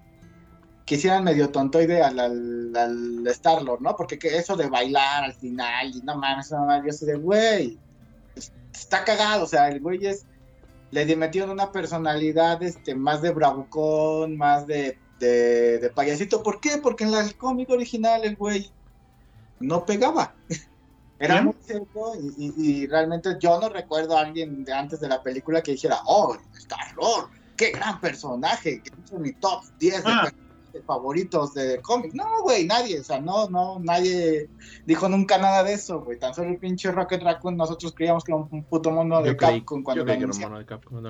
quisieran 0.85 1.25
medio 1.25 1.51
tontoide 1.51 2.05
al, 2.05 2.21
al, 2.21 2.77
al 2.77 3.27
Star-Lord, 3.27 3.81
¿no? 3.81 3.97
Porque 3.97 4.17
que 4.17 4.37
eso 4.37 4.55
de 4.55 4.69
bailar 4.69 5.25
al 5.25 5.35
final, 5.35 5.91
y 5.93 6.01
no 6.03 6.17
mames, 6.17 6.53
no 6.53 6.67
mames, 6.67 6.87
yo 6.87 6.99
soy 6.99 7.09
de, 7.09 7.19
güey, 7.19 7.79
está 8.73 9.03
cagado, 9.03 9.43
o 9.43 9.49
sea, 9.49 9.69
el 9.69 9.81
güey 9.81 10.07
es, 10.07 10.25
le 10.93 11.17
metieron 11.17 11.51
una 11.51 11.73
personalidad 11.73 12.63
este, 12.63 12.95
más 12.95 13.23
de 13.23 13.33
bravucón, 13.33 14.37
más 14.37 14.69
de 14.69 14.97
de, 15.21 15.93
payasito. 15.95 16.43
¿Por 16.43 16.61
qué? 16.61 16.79
Porque 16.83 17.05
en 17.05 17.15
el 17.15 17.37
cómic 17.37 17.71
original 17.71 18.25
el 18.25 18.37
güey 18.37 18.71
no 19.61 19.85
pegaba. 19.85 20.35
Era 21.19 21.43
muy 21.43 21.55
seco 21.61 22.15
y, 22.17 22.87
realmente 22.87 23.37
yo 23.39 23.61
no 23.61 23.69
recuerdo 23.69 24.17
a 24.17 24.23
alguien 24.23 24.65
de 24.65 24.73
antes 24.73 25.01
de 25.01 25.09
la 25.09 25.23
película 25.23 25.63
que 25.63 25.73
dijera, 25.73 25.99
oh, 26.07 26.35
Star-Lord, 26.57 27.29
qué 27.59 27.73
gran 27.73 28.01
personaje, 28.01 28.83
que 28.83 29.19
mi 29.19 29.33
top 29.35 29.63
10 29.79 30.03
de 30.03 30.11
ah 30.11 30.33
favoritos 30.87 31.55
de 31.55 31.81
cómic. 31.81 32.13
No, 32.15 32.43
güey, 32.43 32.67
nadie, 32.67 33.01
o 33.01 33.05
sea, 33.05 33.21
no, 33.21 33.49
no, 33.49 33.79
nadie 33.81 34.49
dijo 34.87 35.09
nunca 35.09 35.39
nada 35.39 35.63
de 35.63 35.75
eso, 35.75 36.01
güey. 36.01 36.19
Tan 36.19 36.35
solo 36.35 36.51
el 36.51 36.59
pinche 36.59 36.91
Rocket 36.91 37.23
Raccoon, 37.23 37.57
nosotros 37.57 37.93
creíamos 37.95 38.25
que 38.25 38.33
era 38.33 38.41
un 38.41 38.65
puto 38.65 38.91
mono 38.91 39.23
de 39.23 39.37
Capcom 39.37 39.83
cuando 39.83 40.07
yo 40.07 40.27
lo 40.27 40.35
mono 40.35 40.59
de 40.59 40.67
Capcom 40.67 41.03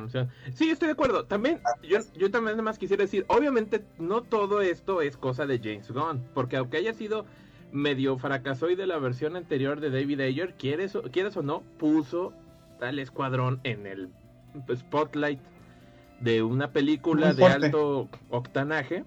Sí, 0.55 0.71
estoy 0.71 0.87
de 0.87 0.93
acuerdo. 0.93 1.25
También, 1.25 1.61
yo, 1.83 1.99
yo 2.17 2.31
también 2.31 2.55
además 2.55 2.79
quisiera 2.79 3.05
decir, 3.05 3.25
obviamente 3.29 3.85
no 3.99 4.23
todo 4.23 4.63
esto 4.63 5.03
es 5.03 5.17
cosa 5.17 5.47
de 5.47 5.59
James 5.59 5.91
Gunn, 5.91 6.25
porque 6.35 6.57
aunque 6.57 6.79
haya 6.79 6.95
sido 6.95 7.27
medio 7.73 8.19
fracasoide 8.19 8.87
la 8.87 8.99
versión 8.99 9.37
anterior 9.37 9.81
de 9.81 9.91
David 9.91 10.21
Ayer, 10.21 10.55
quieres, 10.57 10.97
quieres 11.13 11.37
o 11.37 11.43
no, 11.43 11.63
puso 11.79 12.33
al 12.81 12.99
escuadrón 12.99 13.61
en 13.65 13.87
el 13.87 14.11
spotlight 14.75 15.41
de 16.21 16.43
una 16.43 16.73
película 16.73 17.33
de 17.33 17.45
alto 17.47 18.09
octanaje 18.29 19.05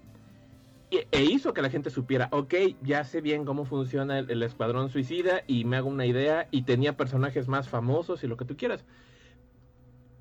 e 1.10 1.24
hizo 1.24 1.54
que 1.54 1.62
la 1.62 1.70
gente 1.70 1.90
supiera, 1.90 2.28
ok, 2.32 2.54
ya 2.82 3.04
sé 3.04 3.20
bien 3.20 3.44
cómo 3.44 3.64
funciona 3.64 4.18
el, 4.18 4.42
Escuadrón 4.42 4.90
Suicida 4.90 5.42
y 5.46 5.64
me 5.64 5.76
hago 5.76 5.88
una 5.88 6.06
idea 6.06 6.48
y 6.50 6.62
tenía 6.62 6.96
personajes 6.96 7.48
más 7.48 7.68
famosos 7.68 8.22
y 8.24 8.26
lo 8.26 8.36
que 8.36 8.44
tú 8.44 8.56
quieras. 8.56 8.84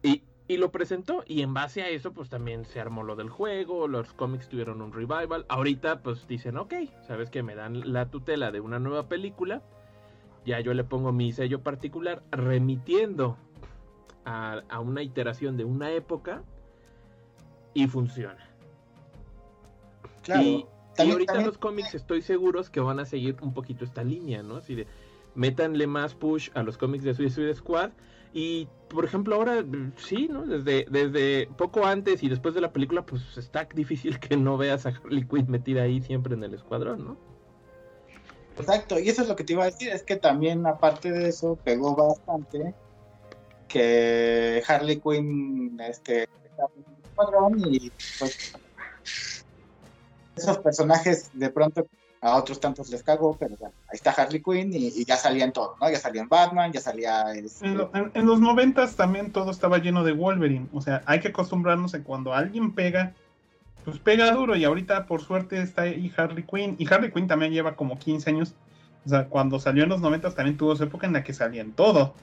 Y, 0.02 0.24
lo 0.58 0.72
presentó 0.72 1.24
y 1.26 1.42
en 1.42 1.56
base 1.56 1.82
a 1.82 1.90
eso 1.90 2.14
pues 2.14 2.30
también 2.30 2.66
se 2.66 2.80
armó 2.80 3.02
lo 3.02 3.16
del 3.16 3.28
juego, 3.28 3.88
los 3.88 4.14
cómics 4.14 4.50
tuvieron 4.50 4.84
un 4.84 4.94
revival. 4.94 5.48
Ahorita 5.50 6.04
pues 6.04 6.28
dicen, 6.28 6.58
ok, 6.58 6.76
sabes 7.08 7.32
que 7.32 7.42
me 7.42 7.56
dan 7.56 7.92
la 7.92 8.12
tutela 8.12 8.52
de 8.52 8.60
una 8.60 8.78
nueva 8.78 9.08
película, 9.08 9.64
ya 10.46 10.60
yo 10.60 10.76
le 10.76 10.84
pongo 10.84 11.12
mi 11.12 11.32
sello 11.32 11.64
particular 11.64 12.22
remitiendo 12.30 13.36
a 14.26 14.80
una 14.80 15.02
iteración 15.02 15.58
de 15.58 15.66
una 15.66 15.92
época 15.92 16.44
y 17.74 17.88
funciona. 17.88 18.53
Claro. 20.24 20.42
Y, 20.42 20.66
ahorita 20.98 21.34
también- 21.34 21.48
los 21.48 21.58
cómics 21.58 21.94
estoy 21.94 22.22
seguros 22.22 22.70
que 22.70 22.80
van 22.80 23.00
a 23.00 23.06
seguir 23.06 23.38
un 23.42 23.54
poquito 23.54 23.86
esta 23.86 24.04
línea, 24.04 24.44
¿no? 24.44 24.58
Así 24.58 24.76
de, 24.76 24.88
métanle 25.36 25.88
más 25.88 26.14
push 26.14 26.50
a 26.54 26.64
los 26.64 26.78
cómics 26.78 27.04
de 27.04 27.14
Suicide 27.14 27.54
Squad. 27.56 27.92
Y, 28.36 28.68
por 28.90 29.06
ejemplo, 29.06 29.36
ahora, 29.36 29.64
sí, 29.98 30.28
¿no? 30.28 30.44
Desde, 30.46 30.88
desde 30.90 31.48
poco 31.56 31.86
antes 31.86 32.24
y 32.24 32.30
después 32.30 32.56
de 32.56 32.62
la 32.62 32.74
película, 32.74 33.06
pues 33.06 33.38
está 33.38 33.68
difícil 33.74 34.20
que 34.20 34.38
no 34.38 34.58
veas 34.58 34.86
a 34.88 34.90
Harley 34.90 35.28
Quinn 35.28 35.46
metida 35.50 35.84
ahí 35.84 36.02
siempre 36.02 36.34
en 36.34 36.44
el 36.44 36.54
escuadrón, 36.54 37.06
¿no? 37.06 37.18
Exacto, 38.58 39.00
y 39.00 39.10
eso 39.10 39.24
es 39.24 39.28
lo 39.28 39.36
que 39.36 39.44
te 39.44 39.54
iba 39.54 39.64
a 39.64 39.68
decir, 39.68 39.90
es 39.90 40.04
que 40.04 40.16
también 40.16 40.66
aparte 40.68 41.12
de 41.12 41.30
eso 41.30 41.58
pegó 41.64 41.96
bastante 41.96 42.74
que 43.68 44.62
Harley 44.68 45.00
Quinn 45.00 45.80
este 45.80 46.30
estaba 46.46 46.70
en 46.76 46.86
el 46.86 47.04
escuadrón 47.04 47.74
y 47.74 47.92
pues 48.20 48.54
esos 50.36 50.58
personajes 50.60 51.30
de 51.34 51.50
pronto 51.50 51.88
a 52.22 52.38
otros 52.38 52.60
tantos 52.62 52.90
les 52.90 53.04
cagó, 53.04 53.36
pero 53.38 53.56
bueno, 53.58 53.76
ahí 53.90 53.96
está 53.96 54.12
Harley 54.12 54.42
Quinn 54.42 54.72
y, 54.74 55.04
ya 55.04 55.18
salía 55.18 55.44
en 55.44 55.52
todo, 55.52 55.76
¿no? 55.82 55.90
Ya 55.90 56.00
salía 56.00 56.22
en 56.22 56.30
Batman, 56.30 56.72
ya 56.72 56.80
salía 56.80 57.34
este, 57.34 57.68
en- 57.68 58.12
en 58.14 58.26
los 58.26 58.40
noventas 58.40 58.96
también 58.96 59.32
todo 59.32 59.52
estaba 59.52 59.78
lleno 59.80 60.06
de 60.06 60.14
Wolverine. 60.14 60.68
O 60.74 60.80
sea, 60.80 61.02
hay 61.06 61.20
que 61.20 61.28
acostumbrarnos 61.28 61.94
a 61.94 62.02
cuando 62.02 62.34
alguien 62.34 62.74
pega, 62.74 63.14
pues 63.84 64.00
pega 64.00 64.32
duro. 64.32 64.56
Y 64.56 64.64
ahorita, 64.64 65.06
por 65.06 65.22
suerte, 65.22 65.62
está 65.62 65.82
ahí 65.82 66.14
Harley 66.16 66.44
Quinn. 66.44 66.78
Y 66.80 66.88
Harley 66.92 67.12
Quinn 67.12 67.28
también 67.28 67.52
lleva 67.52 67.76
como 67.76 68.00
15 68.00 68.30
años. 68.30 68.54
O 69.06 69.10
sea, 69.10 69.26
cuando 69.28 69.60
salió 69.60 69.84
en 69.84 69.90
los 69.90 70.00
noventas 70.00 70.34
también 70.34 70.56
tuvo 70.56 70.78
su 70.78 70.84
época 70.86 71.06
en 71.06 71.12
la 71.12 71.26
que 71.26 71.34
salía 71.34 71.62
en 71.62 71.74
todo. 71.74 72.14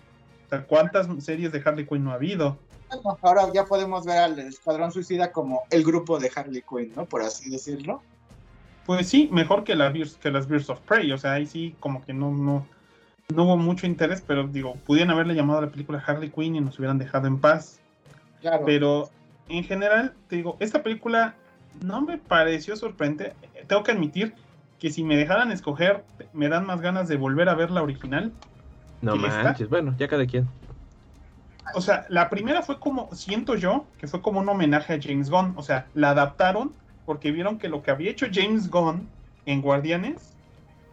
O 0.47 0.49
sea, 0.49 0.65
¿cuántas 0.65 1.09
series 1.23 1.53
de 1.53 1.63
Harley 1.63 1.85
Quinn 1.87 2.05
no 2.05 2.13
ha 2.13 2.15
habido? 2.15 2.57
Bueno, 2.91 3.19
ahora 3.23 3.53
ya 3.53 3.65
podemos 3.65 4.05
ver 4.05 4.19
al 4.19 4.39
Escuadrón 4.39 4.93
Suicida 4.93 5.33
como 5.33 5.63
el 5.71 5.85
grupo 5.85 6.19
de 6.19 6.31
Harley 6.35 6.63
Quinn, 6.63 6.93
¿no? 6.97 7.05
Por 7.07 7.23
así 7.23 7.51
decirlo. 7.51 8.03
Pues 8.87 9.09
sí, 9.09 9.29
mejor 9.31 9.65
que, 9.65 9.75
la 9.77 9.93
que 9.93 10.31
las 10.31 10.49
Birds 10.49 10.71
of 10.71 10.81
Prey. 10.81 11.13
O 11.13 11.19
sea, 11.19 11.35
ahí 11.35 11.47
sí 11.47 11.77
como 11.81 12.05
que 12.05 12.13
no, 12.13 12.31
no, 12.31 12.67
no 13.35 13.45
hubo 13.45 13.57
mucho 13.57 13.87
interés. 13.87 14.23
Pero 14.27 14.49
digo, 14.49 14.75
pudieran 14.87 15.11
haberle 15.11 15.35
llamado 15.35 15.61
a 15.61 15.63
la 15.63 15.71
película 15.71 16.03
Harley 16.05 16.31
Quinn 16.31 16.57
y 16.57 16.61
nos 16.61 16.79
hubieran 16.79 16.99
dejado 16.99 17.27
en 17.29 17.39
paz. 17.39 17.81
Claro. 18.41 18.65
Pero 18.67 19.11
en 19.49 19.65
general, 19.65 20.15
te 20.29 20.37
digo, 20.37 20.57
esta 20.61 20.83
película 20.83 21.35
no 21.85 22.01
me 22.01 22.19
pareció 22.19 22.77
sorprendente. 22.77 23.35
Tengo 23.67 23.83
que 23.83 23.93
admitir 23.93 24.35
que 24.79 24.91
si 24.91 25.05
me 25.05 25.17
dejaran 25.17 25.53
escoger, 25.53 26.05
me 26.33 26.49
dan 26.49 26.67
más 26.67 26.81
ganas 26.81 27.07
de 27.07 27.17
volver 27.17 27.49
a 27.49 27.55
ver 27.55 27.71
la 27.71 27.83
original. 27.83 28.33
No 29.03 29.15
¿Y 29.15 29.25
esta? 29.25 29.45
manches, 29.45 29.69
bueno, 29.69 29.95
ya 29.99 30.09
cada 30.09 30.27
quien. 30.27 30.49
O 31.75 31.81
sea, 31.81 32.07
la 32.09 32.29
primera 32.31 32.63
fue 32.63 32.79
como, 32.81 33.09
siento 33.15 33.55
yo, 33.55 33.87
que 33.99 34.07
fue 34.07 34.21
como 34.23 34.41
un 34.41 34.49
homenaje 34.49 34.95
a 34.95 35.01
James 35.01 35.31
Gunn. 35.31 35.55
O 35.57 35.63
sea, 35.63 35.87
la 35.95 36.11
adaptaron 36.11 36.73
porque 37.07 37.31
vieron 37.31 37.59
que 37.59 37.69
lo 37.69 37.83
que 37.83 37.91
había 37.91 38.11
hecho 38.11 38.27
James 38.33 38.71
Gunn 38.71 39.09
en 39.47 39.63
Guardianes 39.63 40.37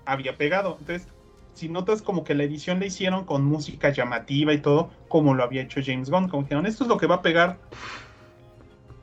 había 0.06 0.38
pegado. 0.38 0.77
Entonces, 0.80 1.08
si 1.53 1.69
notas 1.69 2.01
como 2.01 2.23
que 2.23 2.36
la 2.36 2.43
edición 2.43 2.80
la 2.80 2.86
hicieron 2.86 3.25
con 3.25 3.43
música 3.45 3.89
llamativa 3.89 4.53
y 4.53 4.60
todo, 4.60 4.91
como 5.08 5.34
lo 5.34 5.43
había 5.43 5.63
hecho 5.63 5.82
James 5.84 6.10
Gunn. 6.10 6.30
Como 6.30 6.43
que 6.43 6.49
dijeron, 6.49 6.65
esto 6.65 6.84
es 6.84 6.89
lo 6.89 6.97
que 6.97 7.08
va 7.08 7.15
a 7.15 7.21
pegar. 7.21 7.58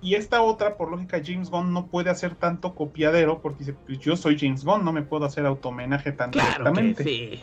Y 0.01 0.15
esta 0.15 0.43
otra, 0.43 0.77
por 0.77 0.91
lógica, 0.91 1.21
James 1.25 1.51
Gunn 1.51 1.73
no 1.73 1.87
puede 1.87 2.11
hacer 2.11 2.35
tanto 2.35 2.75
copiadero 2.75 3.41
porque 3.41 3.61
dice, 3.61 3.73
pues 3.73 3.99
yo 3.99 4.17
soy 4.17 4.39
James 4.39 4.65
Gunn, 4.65 4.85
no 4.85 4.93
me 4.93 5.03
puedo 5.03 5.25
hacer 5.25 5.47
automenaje 5.47 6.13
tan 6.13 6.31
Claro 6.31 6.73
que 6.75 6.83
directamente. 6.83 7.05
sí. 7.05 7.43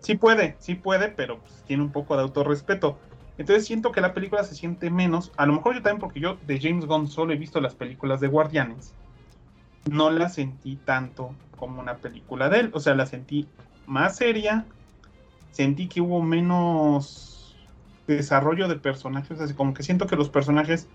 Sí 0.00 0.14
puede, 0.14 0.54
sí 0.58 0.74
puede, 0.74 1.08
pero 1.08 1.38
pues, 1.38 1.64
tiene 1.66 1.82
un 1.82 1.90
poco 1.90 2.14
de 2.14 2.22
autorrespeto. 2.22 2.98
Entonces 3.38 3.66
siento 3.66 3.92
que 3.92 4.00
la 4.00 4.14
película 4.14 4.42
se 4.42 4.56
siente 4.56 4.90
menos. 4.90 5.32
A 5.36 5.46
lo 5.46 5.54
mejor 5.54 5.76
yo 5.76 5.82
también, 5.82 6.00
porque 6.00 6.18
yo 6.18 6.36
de 6.46 6.60
James 6.60 6.86
Gunn 6.86 7.06
solo 7.06 7.32
he 7.32 7.36
visto 7.36 7.60
las 7.60 7.76
películas 7.76 8.20
de 8.20 8.26
Guardianes. 8.26 8.92
No 9.88 10.10
la 10.10 10.28
sentí 10.28 10.76
tanto 10.76 11.34
como 11.56 11.80
una 11.80 11.96
película 11.96 12.48
de 12.48 12.60
él. 12.60 12.70
O 12.74 12.80
sea, 12.80 12.96
la 12.96 13.06
sentí 13.06 13.46
más 13.86 14.16
seria. 14.16 14.66
Sentí 15.52 15.86
que 15.86 16.00
hubo 16.00 16.20
menos 16.20 17.56
desarrollo 18.08 18.66
de 18.66 18.74
personajes. 18.74 19.40
Así 19.40 19.54
como 19.54 19.72
que 19.72 19.84
siento 19.84 20.08
que 20.08 20.16
los 20.16 20.28
personajes. 20.28 20.88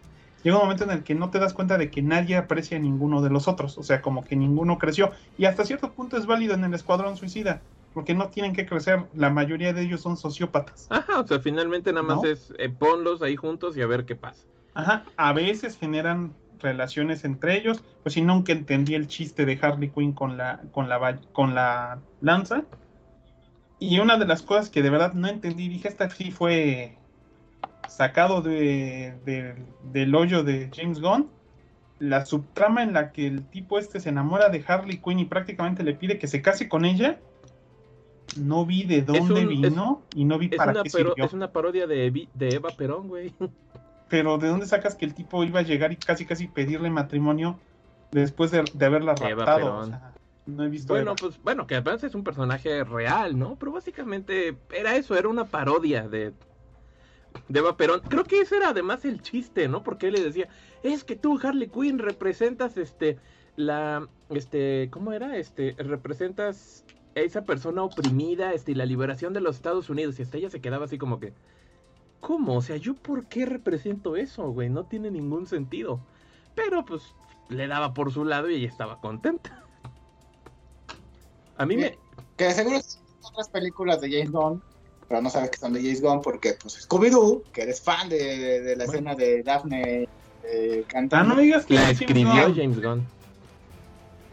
Llega 0.43 0.58
un 0.58 0.63
momento 0.63 0.84
en 0.84 0.91
el 0.91 1.03
que 1.03 1.15
no 1.15 1.29
te 1.29 1.39
das 1.39 1.53
cuenta 1.53 1.77
de 1.77 1.89
que 1.89 2.01
nadie 2.01 2.36
aprecia 2.36 2.75
a 2.75 2.82
ninguno 2.82 3.21
de 3.21 3.29
los 3.29 3.47
otros. 3.47 3.77
O 3.77 3.84
sea, 3.84 4.01
como 4.01 4.25
que 4.25 4.36
ninguno 4.36 4.77
creció. 4.77 5.12
Y 5.38 5.45
hasta 5.45 5.63
cierto 5.63 5.93
punto 5.93 6.17
es 6.17 6.25
válido 6.25 6.53
en 6.53 6.65
el 6.65 6.73
Escuadrón 6.73 7.15
Suicida 7.15 7.62
porque 7.93 8.13
no 8.13 8.29
tienen 8.29 8.53
que 8.53 8.65
crecer, 8.65 9.06
la 9.13 9.29
mayoría 9.29 9.73
de 9.73 9.82
ellos 9.84 10.01
son 10.01 10.17
sociópatas. 10.17 10.88
Ajá, 10.89 11.19
o 11.19 11.27
sea, 11.27 11.39
finalmente 11.39 11.91
nada 11.91 12.03
más 12.03 12.23
¿No? 12.23 12.29
es 12.29 12.53
eh, 12.58 12.69
ponlos 12.69 13.21
ahí 13.21 13.36
juntos 13.36 13.77
y 13.77 13.82
a 13.82 13.88
ver 13.88 14.06
qué 14.06 14.15
pasa. 14.15 14.43
Ajá, 14.73 15.06
a 15.17 15.34
veces 15.34 15.77
generan 15.77 16.34
relaciones 16.60 17.25
entre 17.25 17.58
ellos, 17.58 17.84
pues 18.03 18.13
si 18.13 18.21
nunca 18.21 18.53
entendí 18.53 18.95
el 18.95 19.08
chiste 19.08 19.45
de 19.45 19.60
Harley 19.62 19.89
Quinn 19.89 20.13
con 20.13 20.38
la, 20.38 20.62
con 20.71 20.89
la, 20.89 21.19
con 21.34 21.53
la 21.53 21.99
lanza. 22.21 22.63
Y 23.79 23.99
una 23.99 24.17
de 24.17 24.25
las 24.25 24.41
cosas 24.41 24.69
que 24.69 24.82
de 24.82 24.89
verdad 24.89 25.13
no 25.13 25.27
entendí, 25.27 25.67
dije, 25.67 25.89
esta 25.89 26.10
sí 26.10 26.32
fue 26.32 26.97
sacado 27.88 28.41
de, 28.41 29.15
de- 29.25 29.56
del 29.91 30.15
hoyo 30.15 30.43
de 30.43 30.71
James 30.73 31.01
Gunn. 31.01 31.29
La 31.99 32.25
subtrama 32.25 32.82
en 32.84 32.93
la 32.93 33.12
que 33.12 33.27
el 33.27 33.45
tipo 33.49 33.77
este 33.77 33.99
se 33.99 34.10
enamora 34.10 34.49
de 34.49 34.63
Harley 34.67 34.97
Quinn 34.97 35.19
y 35.19 35.25
prácticamente 35.25 35.84
le 35.84 35.93
pide 35.93 36.17
que 36.17 36.27
se 36.27 36.41
case 36.41 36.67
con 36.67 36.86
ella. 36.86 37.19
No 38.38 38.65
vi 38.65 38.84
de 38.84 39.02
dónde 39.02 39.43
un- 39.43 39.48
vino 39.50 40.02
y 40.15 40.26
no 40.26 40.38
vi 40.38 40.50
para 40.50 40.74
qué 40.74 40.89
pero- 40.91 41.10
sirvió. 41.12 41.26
es 41.26 41.34
una 41.34 41.52
parodia 41.52 41.88
de, 41.88 42.28
Eva 42.39 42.69
Perón, 42.78 43.08
güey. 43.08 43.34
Pero 44.10 44.38
¿de 44.38 44.48
dónde 44.48 44.65
sacas 44.65 44.96
que 44.96 45.06
el 45.06 45.13
tipo 45.13 45.43
iba 45.43 45.60
a 45.60 45.63
llegar 45.63 45.91
y 45.91 45.96
casi 45.96 46.26
casi 46.26 46.48
pedirle 46.48 46.89
matrimonio 46.89 47.60
después 48.12 48.52
de, 48.52 48.63
de 48.74 48.86
haberla 48.86 49.13
Eva 49.22 49.46
raptado? 49.46 49.58
Perón. 49.58 49.80
O 49.84 49.88
sea, 49.88 50.13
no 50.46 50.63
he 50.63 50.69
visto 50.69 50.93
Bueno, 50.93 51.12
Eva. 51.12 51.15
pues 51.19 51.41
bueno, 51.41 51.65
que 51.67 51.76
además 51.76 52.04
es 52.04 52.13
un 52.15 52.24
personaje 52.24 52.84
real, 52.84 53.39
¿no? 53.39 53.56
Pero 53.58 53.72
básicamente 53.72 54.56
era 54.72 54.96
eso, 54.96 55.15
era 55.17 55.30
una 55.30 55.46
parodia 55.46 56.08
de, 56.08 56.34
de 57.48 57.60
Eva 57.60 57.76
Perón. 57.78 58.02
Creo 58.08 58.24
que 58.26 58.41
ese 58.41 58.58
era 58.58 58.69
además 58.69 59.06
el 59.06 59.22
chiste, 59.22 59.67
¿no? 59.67 59.84
Porque 59.84 60.08
él 60.08 60.13
le 60.13 60.24
decía, 60.24 60.48
es 60.84 61.04
que 61.04 61.15
tú, 61.15 61.39
Harley 61.41 61.69
Quinn, 61.69 61.98
representas 61.98 62.78
este, 62.78 63.17
la, 63.56 64.08
este, 64.30 64.89
¿cómo 64.91 65.13
era? 65.13 65.38
Este, 65.38 65.76
representas 65.80 66.86
esa 67.15 67.45
persona 67.45 67.84
oprimida, 67.84 68.54
este, 68.54 68.71
y 68.71 68.76
la 68.76 68.86
liberación 68.86 69.34
de 69.34 69.41
los 69.41 69.56
Estados 69.56 69.89
Unidos. 69.89 70.19
Y 70.19 70.23
hasta 70.23 70.38
ella 70.38 70.49
se 70.49 70.62
quedaba 70.62 70.86
así 70.86 70.97
como 70.97 71.19
que, 71.19 71.34
¿cómo? 72.19 72.56
O 72.58 72.62
sea, 72.62 72.78
¿yo 72.78 72.93
por 72.95 73.26
qué 73.28 73.45
represento 73.45 74.15
eso, 74.15 74.49
güey? 74.52 74.69
No 74.69 74.86
tiene 74.86 75.12
ningún 75.12 75.45
sentido. 75.47 75.99
Pero 76.56 76.86
pues 76.86 77.02
le 77.49 77.67
daba 77.67 77.93
por 77.93 78.12
su 78.12 78.26
lado 78.26 78.49
y 78.49 78.56
ella 78.56 78.67
estaba 78.67 78.99
contenta. 78.99 79.63
A 81.58 81.65
mí 81.65 81.78
me, 81.78 81.97
Que 82.36 82.52
seguro 82.52 82.80
son 82.82 83.02
otras 83.21 83.49
películas 83.49 84.02
de 84.02 84.10
James 84.12 84.32
Gunn, 84.32 84.62
pero 85.08 85.21
no 85.21 85.30
sabes 85.30 85.52
que 85.52 85.58
son 85.58 85.73
de 85.73 85.82
James 85.82 86.02
Gunn 86.02 86.21
porque, 86.21 86.56
pues, 86.62 86.88
Scooby-Doo, 86.88 87.43
que 87.54 87.62
eres 87.63 87.82
fan 87.82 88.10
de, 88.10 88.62
de 88.62 88.76
la 88.76 88.86
escena 88.86 89.15
de 89.15 89.43
Daphne 89.43 90.08
eh, 90.43 90.84
Ah, 90.84 90.88
cantando. 90.91 91.36
no 91.36 91.41
digas 91.41 91.65
que 91.65 91.76
La 91.76 91.89
escribió. 91.91 92.54
James 92.56 92.82
Gunn. 92.82 93.04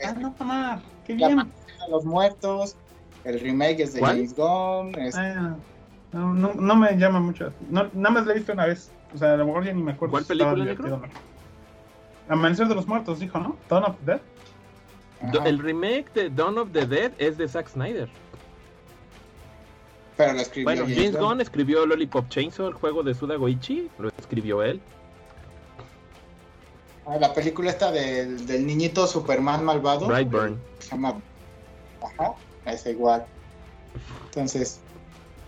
Ah, 0.02 0.12
no, 0.12 0.34
mamá, 0.38 0.82
qué 1.06 1.14
La 1.16 1.28
bien. 1.28 1.52
De 1.84 1.90
los 1.90 2.04
muertos, 2.04 2.76
el 3.24 3.40
remake 3.40 3.80
es 3.80 3.94
de 3.94 4.00
¿Cuál? 4.00 4.16
James 4.16 4.34
Gunn. 4.36 4.94
es- 5.00 5.14
Ah, 5.16 5.54
no, 6.12 6.34
no, 6.34 6.54
no 6.54 6.76
me 6.76 6.92
llama 6.96 7.20
mucho. 7.20 7.52
No, 7.70 7.88
nada 7.94 8.10
más 8.14 8.26
la 8.26 8.32
he 8.32 8.36
visto 8.36 8.52
una 8.52 8.66
vez. 8.66 8.90
O 9.14 9.18
sea, 9.18 9.34
a 9.34 9.36
lo 9.36 9.46
mejor 9.46 9.64
ya 9.64 9.72
ni 9.72 9.82
me 9.82 9.92
acuerdo. 9.92 10.12
¿Cuál 10.12 10.24
si 10.24 10.28
película, 10.28 10.54
divertido 10.54 10.94
o 10.96 10.98
no. 10.98 11.06
Amanecer 12.28 12.68
de 12.68 12.74
los 12.76 12.86
muertos, 12.86 13.18
dijo, 13.18 13.38
¿no? 13.38 13.56
Dawn 13.68 13.84
of 13.84 13.96
the 14.04 14.12
Dead. 14.12 14.20
Ajá, 15.22 15.48
El 15.48 15.58
remake 15.58 16.12
de 16.14 16.30
Dawn 16.30 16.58
of 16.58 16.70
the 16.72 16.86
Dead 16.86 17.12
es 17.18 17.36
de 17.36 17.48
Zack 17.48 17.68
Snyder. 17.68 18.08
pero 20.16 20.34
lo 20.34 20.40
escribió 20.40 20.64
Bueno, 20.66 20.82
James, 20.82 20.96
James 20.98 21.12
Gunn. 21.16 21.28
Gunn 21.28 21.40
escribió 21.40 21.86
Lollipop 21.86 22.28
Chainsaw, 22.28 22.68
el 22.68 22.74
juego 22.74 23.02
de 23.02 23.14
Suda 23.14 23.36
Goichi, 23.36 23.88
lo 23.98 24.10
escribió 24.18 24.62
él. 24.62 24.80
Ah, 27.06 27.16
La 27.18 27.32
película 27.32 27.70
esta 27.70 27.90
del, 27.90 28.46
del 28.46 28.66
niñito 28.66 29.06
Superman 29.06 29.64
malvado. 29.64 30.06
Brightburn. 30.06 30.58
Se 30.78 30.90
llama. 30.90 31.14
Ajá, 32.02 32.34
es 32.66 32.86
igual. 32.86 33.24
Entonces, 34.26 34.80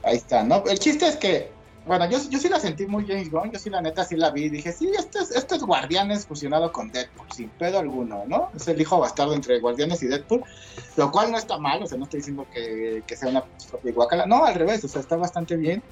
ahí 0.02 0.16
está, 0.16 0.42
¿no? 0.42 0.64
El 0.66 0.78
chiste 0.78 1.06
es 1.06 1.16
que, 1.16 1.50
bueno, 1.86 2.08
yo, 2.08 2.18
yo 2.30 2.38
sí 2.38 2.48
la 2.48 2.60
sentí 2.60 2.86
muy 2.86 3.06
James 3.06 3.30
Gunn, 3.30 3.50
yo 3.50 3.58
sí 3.58 3.70
la 3.70 3.80
neta 3.80 4.04
sí 4.04 4.16
la 4.16 4.30
vi, 4.30 4.48
dije, 4.48 4.72
sí, 4.72 4.90
esto 4.96 5.20
es, 5.20 5.30
esto 5.32 5.54
es 5.54 5.62
Guardianes 5.62 6.26
fusionado 6.26 6.72
con 6.72 6.90
Deadpool, 6.90 7.26
sin 7.32 7.48
pedo 7.50 7.78
alguno, 7.78 8.24
¿no? 8.26 8.50
Es 8.54 8.68
el 8.68 8.80
hijo 8.80 8.98
bastardo 8.98 9.34
entre 9.34 9.60
Guardianes 9.60 10.02
y 10.02 10.06
Deadpool, 10.06 10.44
lo 10.96 11.10
cual 11.10 11.32
no 11.32 11.38
está 11.38 11.58
mal, 11.58 11.82
o 11.82 11.86
sea, 11.86 11.98
no 11.98 12.04
estoy 12.04 12.20
diciendo 12.20 12.46
que, 12.52 13.02
que 13.06 13.16
sea 13.16 13.30
una 13.30 13.44
guacala, 13.94 14.26
no, 14.26 14.44
al 14.44 14.54
revés, 14.54 14.84
o 14.84 14.88
sea, 14.88 15.00
está 15.00 15.16
bastante 15.16 15.56
bien, 15.56 15.82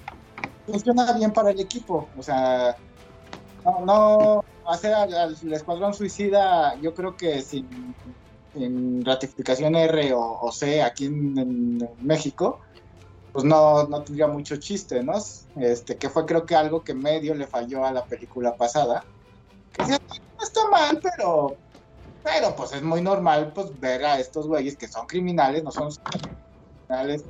funciona 0.67 1.13
bien 1.13 1.33
para 1.33 1.51
el 1.51 1.61
equipo, 1.61 2.09
o 2.17 2.23
sea, 2.23 2.77
no, 3.65 3.85
no 3.85 4.45
hacer 4.67 4.95
al, 4.95 5.13
al 5.13 5.53
Escuadrón 5.53 5.95
Suicida, 5.95 6.77
yo 6.81 6.95
creo 6.95 7.17
que 7.17 7.43
sin, 7.43 7.95
sin 8.53 9.05
ratificación 9.05 9.75
R 9.77 10.13
o, 10.15 10.51
C 10.53 10.83
aquí 10.83 11.07
en, 11.07 11.39
en 11.39 11.89
México, 12.01 12.61
pues 13.33 13.45
no, 13.45 13.87
no 13.87 14.03
tendría 14.03 14.27
mucho 14.27 14.57
chiste, 14.57 15.03
¿no? 15.03 15.15
Este, 15.57 15.97
que 15.97 16.09
fue 16.09 16.27
creo 16.27 16.45
que 16.45 16.55
algo 16.57 16.83
que 16.83 16.95
medio 16.95 17.35
le 17.35 17.47
falló 17.47 17.85
a 17.85 17.93
la 17.93 18.05
película 18.05 18.57
pasada, 18.57 19.05
Que 19.73 19.85
sí, 19.85 19.93
no 19.93 20.45
está 20.45 20.69
mal, 20.69 21.01
pero. 21.03 21.57
Pero 22.23 22.55
pues 22.55 22.73
es 22.75 22.83
muy 22.83 23.01
normal 23.01 23.51
pues 23.55 23.79
ver 23.81 24.05
a 24.05 24.19
estos 24.19 24.47
güeyes 24.47 24.77
que 24.77 24.89
son 24.89 25.07
criminales, 25.07 25.65
no 25.65 25.71
son 25.71 25.91
criminales, 25.91 27.25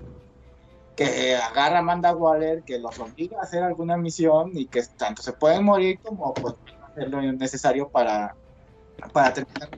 que 0.97 1.37
agarra 1.37 1.77
a 1.77 1.79
Amanda 1.79 2.13
Waller, 2.13 2.65
que 2.65 2.77
los 2.81 2.99
obliga 2.99 3.39
a 3.39 3.45
hacer 3.45 3.63
alguna 3.63 3.97
misión 3.97 4.51
y 4.53 4.67
que 4.67 4.83
tanto 4.97 5.23
se 5.23 5.33
pueden 5.33 5.63
morir 5.63 6.01
como 6.03 6.35
pues 6.35 6.57
hacer 6.83 7.09
lo 7.09 7.23
necesario 7.23 7.89
para, 7.89 8.35
para 9.13 9.33
terminar 9.33 9.71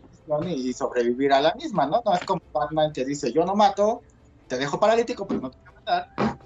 y 0.47 0.73
sobrevivir 0.73 1.33
a 1.33 1.41
la 1.41 1.55
misma, 1.55 1.87
¿no? 1.87 2.03
No 2.05 2.15
es 2.15 2.23
como 2.25 2.41
Batman 2.53 2.93
que 2.93 3.05
dice, 3.05 3.33
yo 3.33 3.45
no 3.45 3.55
mato, 3.55 4.03
te 4.47 4.57
dejo 4.59 4.79
paralítico, 4.79 5.27
pero 5.27 5.41
no 5.41 5.51
te 5.51 5.59
voy 5.59 5.75
a 5.75 5.81
matar. 5.81 6.39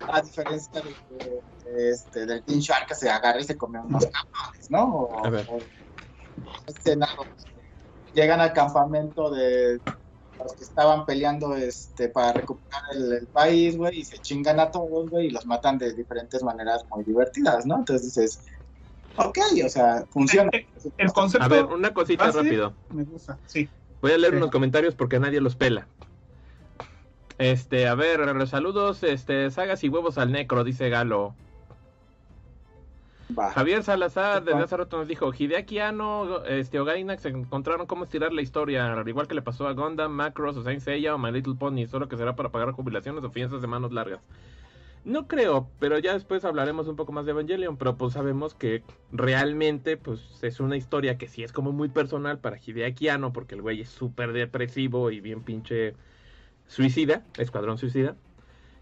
A 0.00 0.20
diferencia 0.20 0.80
de, 0.82 0.96
de- 1.08 1.90
este, 1.90 2.26
del 2.26 2.44
Teen 2.44 2.60
Shark 2.60 2.86
que 2.88 2.94
se 2.94 3.08
agarra 3.08 3.40
y 3.40 3.44
se 3.44 3.56
come 3.56 3.78
unos 3.80 4.04
cabrones, 4.04 4.70
¿no? 4.70 4.94
O, 4.94 5.26
A 5.26 5.30
ver. 5.30 5.46
o- 5.48 5.62
escena 6.66 7.08
donde 7.16 7.32
llegan 8.12 8.40
al 8.40 8.52
campamento 8.52 9.30
de 9.30 9.80
los 10.38 10.54
que 10.56 10.64
estaban 10.64 11.06
peleando 11.06 11.54
este 11.54 12.08
para 12.08 12.32
recuperar 12.32 12.82
el, 12.94 13.12
el 13.12 13.28
país, 13.28 13.76
güey, 13.76 14.00
y 14.00 14.04
se 14.04 14.18
chingan 14.18 14.60
a 14.60 14.70
todos, 14.70 15.08
güey, 15.08 15.26
y 15.26 15.30
los 15.30 15.46
matan 15.46 15.78
de 15.78 15.94
diferentes 15.94 16.42
maneras 16.42 16.84
muy 16.90 17.04
divertidas, 17.04 17.64
¿no? 17.64 17.76
Entonces 17.78 18.06
dices, 18.14 18.44
ok, 19.16 19.38
o 19.64 19.68
sea, 19.68 20.04
funciona. 20.10 20.50
El 20.98 21.12
concepto 21.12 21.44
A 21.44 21.48
ver, 21.48 21.64
una 21.66 21.92
cosita 21.94 22.24
¿Ah, 22.26 22.32
rápido. 22.32 22.74
me 22.90 23.04
gusta, 23.04 23.38
sí. 23.46 23.68
Voy 24.00 24.12
a 24.12 24.18
leer 24.18 24.32
Sí. 24.32 24.36
unos 24.38 24.50
comentarios 24.50 24.94
porque 24.94 25.18
nadie 25.20 25.40
los 25.40 25.54
pela. 25.56 25.86
Este, 27.38 27.88
a 27.88 27.94
ver, 27.94 28.46
saludos, 28.46 29.02
este, 29.02 29.50
sagas 29.50 29.82
y 29.84 29.88
huevos 29.88 30.18
al 30.18 30.32
necro, 30.32 30.64
dice 30.64 30.88
Galo. 30.88 31.34
Javier 33.54 33.82
Salazar 33.82 34.44
desde 34.44 34.62
hace 34.62 34.76
rato 34.76 34.98
nos 34.98 35.08
dijo, 35.08 35.32
Hideaki 35.32 35.78
Anno, 35.78 36.44
este, 36.44 36.78
o 36.78 36.84
Gainax 36.84 37.24
encontraron 37.24 37.86
cómo 37.86 38.04
estirar 38.04 38.30
la 38.32 38.42
historia, 38.42 38.92
al 38.92 39.08
igual 39.08 39.26
que 39.26 39.34
le 39.34 39.40
pasó 39.40 39.66
a 39.66 39.72
Gundam, 39.72 40.12
Macross, 40.12 40.58
o 40.58 40.62
Saint 40.62 40.82
Seiya 40.82 41.14
o 41.14 41.18
My 41.18 41.32
Little 41.32 41.54
Pony, 41.54 41.86
solo 41.86 42.08
que 42.08 42.18
será 42.18 42.36
para 42.36 42.50
pagar 42.50 42.72
jubilaciones 42.72 43.24
o 43.24 43.30
fianzas 43.30 43.62
de 43.62 43.66
manos 43.68 43.90
largas. 43.92 44.20
No 45.04 45.26
creo, 45.26 45.68
pero 45.80 45.98
ya 45.98 46.12
después 46.12 46.44
hablaremos 46.44 46.86
un 46.86 46.94
poco 46.94 47.10
más 47.10 47.24
de 47.24 47.32
Evangelion, 47.32 47.76
pero 47.76 47.96
pues 47.96 48.12
sabemos 48.12 48.54
que 48.54 48.84
realmente 49.10 49.96
pues 49.96 50.38
es 50.42 50.60
una 50.60 50.76
historia 50.76 51.18
que 51.18 51.26
sí 51.26 51.42
es 51.42 51.52
como 51.52 51.72
muy 51.72 51.88
personal 51.88 52.38
para 52.38 52.58
Hideaki 52.64 53.08
Anno, 53.08 53.32
porque 53.32 53.56
el 53.56 53.62
güey 53.62 53.80
es 53.80 53.88
súper 53.88 54.32
depresivo 54.32 55.10
y 55.10 55.20
bien 55.20 55.42
pinche 55.42 55.94
suicida, 56.68 57.24
escuadrón 57.38 57.78
suicida. 57.78 58.16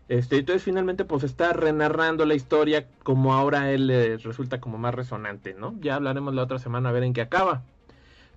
Este, 0.09 0.38
entonces 0.38 0.62
finalmente 0.62 1.04
pues 1.04 1.24
está 1.24 1.52
renarrando 1.54 2.26
la 2.26 2.35
historia 2.35 2.88
como 3.04 3.35
ahora 3.35 3.72
él 3.72 4.20
resulta 4.22 4.61
como 4.61 4.76
más 4.78 4.94
resonante, 4.94 5.54
¿no? 5.54 5.76
Ya 5.80 5.94
hablaremos 5.96 6.35
la 6.35 6.42
otra 6.42 6.59
semana 6.59 6.90
a 6.90 6.92
ver 6.92 7.04
en 7.04 7.12
qué 7.14 7.22
acaba. 7.22 7.64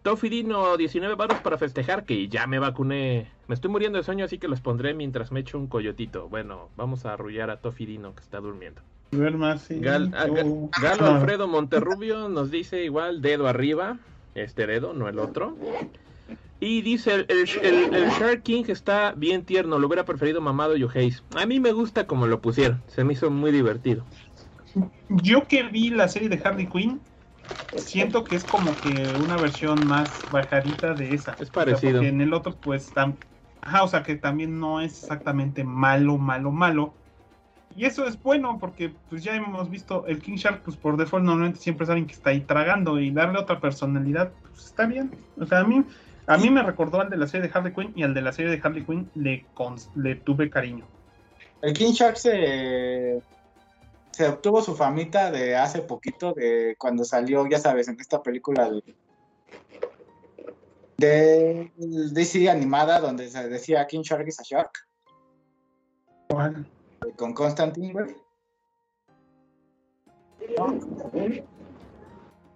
Tofidino, 0.03 0.75
19 0.77 1.15
baros 1.15 1.39
para 1.39 1.57
festejar 1.57 2.03
que 2.05 2.27
ya 2.27 2.45
me 2.45 2.59
vacuné. 2.59 3.27
Me 3.47 3.55
estoy 3.55 3.71
muriendo 3.71 3.97
de 3.97 4.03
sueño, 4.03 4.25
así 4.25 4.37
que 4.37 4.47
los 4.47 4.59
pondré 4.61 4.93
mientras 4.93 5.31
me 5.31 5.39
echo 5.39 5.57
un 5.57 5.67
coyotito. 5.67 6.27
Bueno, 6.29 6.69
vamos 6.75 7.05
a 7.05 7.13
arrullar 7.13 7.49
a 7.49 7.57
Tofidino 7.57 8.13
que 8.13 8.21
está 8.21 8.39
durmiendo. 8.39 8.81
Más, 9.11 9.61
sí. 9.61 9.79
Gal- 9.79 10.11
ah, 10.15 10.27
Yo- 10.27 10.69
Galo. 10.81 11.05
Alfredo 11.05 11.47
Monterrubio 11.47 12.29
nos 12.29 12.51
dice 12.51 12.83
igual 12.83 13.21
dedo 13.21 13.47
arriba, 13.47 13.97
este 14.35 14.65
dedo, 14.67 14.93
no 14.93 15.07
el 15.07 15.19
otro. 15.19 15.55
Y 16.59 16.81
dice 16.81 17.13
el, 17.13 17.25
el, 17.29 17.47
el- 17.61 17.93
el 17.95 18.09
Shark 18.11 18.41
King 18.43 18.63
está 18.69 19.13
bien 19.15 19.43
tierno, 19.43 19.79
lo 19.79 19.87
hubiera 19.87 20.03
preferido 20.05 20.41
mamado 20.41 20.75
Yoheis. 20.75 21.23
A 21.35 21.45
mí 21.45 21.59
me 21.59 21.71
gusta 21.73 22.07
como 22.07 22.25
lo 22.27 22.41
pusieron, 22.41 22.81
se 22.87 23.03
me 23.03 23.13
hizo 23.13 23.29
muy 23.29 23.51
divertido. 23.51 24.03
Yo 25.09 25.47
que 25.47 25.63
vi 25.63 25.91
la 25.91 26.07
serie 26.07 26.29
de 26.29 26.41
Harley 26.43 26.67
Quinn, 26.67 26.99
siento 27.75 28.25
que 28.27 28.35
es 28.35 28.45
como 28.45 28.77
que 28.77 29.15
una 29.17 29.37
versión 29.37 29.83
más 29.85 30.25
bajadita 30.29 30.95
de 30.95 31.13
esa. 31.13 31.35
Es 31.39 31.51
parecido. 31.51 31.77
O 31.77 32.03
sea, 32.03 32.09
porque 32.09 32.09
en 32.09 32.21
el 32.21 32.33
otro, 32.33 32.59
pues, 32.59 32.93
tam- 32.93 33.19
Ajá, 33.63 33.83
o 33.83 33.87
sea, 33.87 34.03
que 34.03 34.15
también 34.17 34.59
no 34.59 34.81
es 34.81 34.93
exactamente 34.99 35.63
malo, 35.63 36.17
malo, 36.17 36.51
malo. 36.51 36.99
Y 37.69 37.85
eso 37.85 38.05
es 38.07 38.21
bueno 38.21 38.59
porque, 38.59 38.89
pues, 39.09 39.23
ya 39.23 39.35
hemos 39.35 39.69
visto 39.69 40.05
el 40.07 40.21
King 40.21 40.35
Shark, 40.37 40.63
pues, 40.63 40.77
por 40.77 40.97
default, 40.97 41.25
normalmente 41.25 41.59
siempre 41.59 41.85
es 41.85 41.89
alguien 41.89 42.07
que 42.07 42.13
está 42.13 42.29
ahí 42.31 42.45
tragando 42.45 42.99
y 42.99 43.11
darle 43.11 43.39
otra 43.39 43.59
personalidad, 43.61 44.35
pues, 44.41 44.65
está 44.67 44.85
bien. 44.87 45.17
O 45.35 45.45
sea, 45.45 45.59
a 45.61 45.63
mí, 45.65 45.85
a 46.27 46.37
mí 46.37 46.49
me 46.51 46.63
recordó 46.63 47.01
al 47.01 47.09
de 47.09 47.17
la 47.17 47.27
serie 47.27 47.47
de 47.47 47.53
Harley 47.57 47.73
Quinn 47.73 47.93
y 47.95 48.03
al 48.03 48.13
de 48.13 48.21
la 48.21 48.33
serie 48.33 48.51
de 48.51 48.61
Harley 48.63 48.85
Quinn 48.85 49.11
le, 49.15 49.49
cons- 49.53 49.91
le 49.95 50.15
tuve 50.15 50.49
cariño. 50.49 50.91
El 51.61 51.73
King 51.73 51.93
Shark 51.93 52.17
se, 52.17 53.23
se 54.13 54.27
obtuvo 54.27 54.61
su 54.61 54.75
famita 54.75 55.31
de 55.31 55.55
hace 55.55 55.81
poquito, 55.81 56.33
de 56.33 56.75
cuando 56.77 57.03
salió, 57.03 57.47
ya 57.49 57.59
sabes, 57.59 57.87
en 57.87 57.99
esta 57.99 58.21
película 58.21 58.69
de, 58.69 58.83
de 60.97 61.71
DC 62.11 62.49
animada, 62.49 62.99
donde 62.99 63.27
se 63.29 63.49
decía 63.49 63.87
King 63.87 64.03
Shark 64.03 64.27
is 64.27 64.39
a 64.39 64.43
Shark, 64.43 64.71
¿Cuál? 66.29 66.67
con 67.15 67.33
Constantine, 67.33 67.91
güey. 67.91 68.15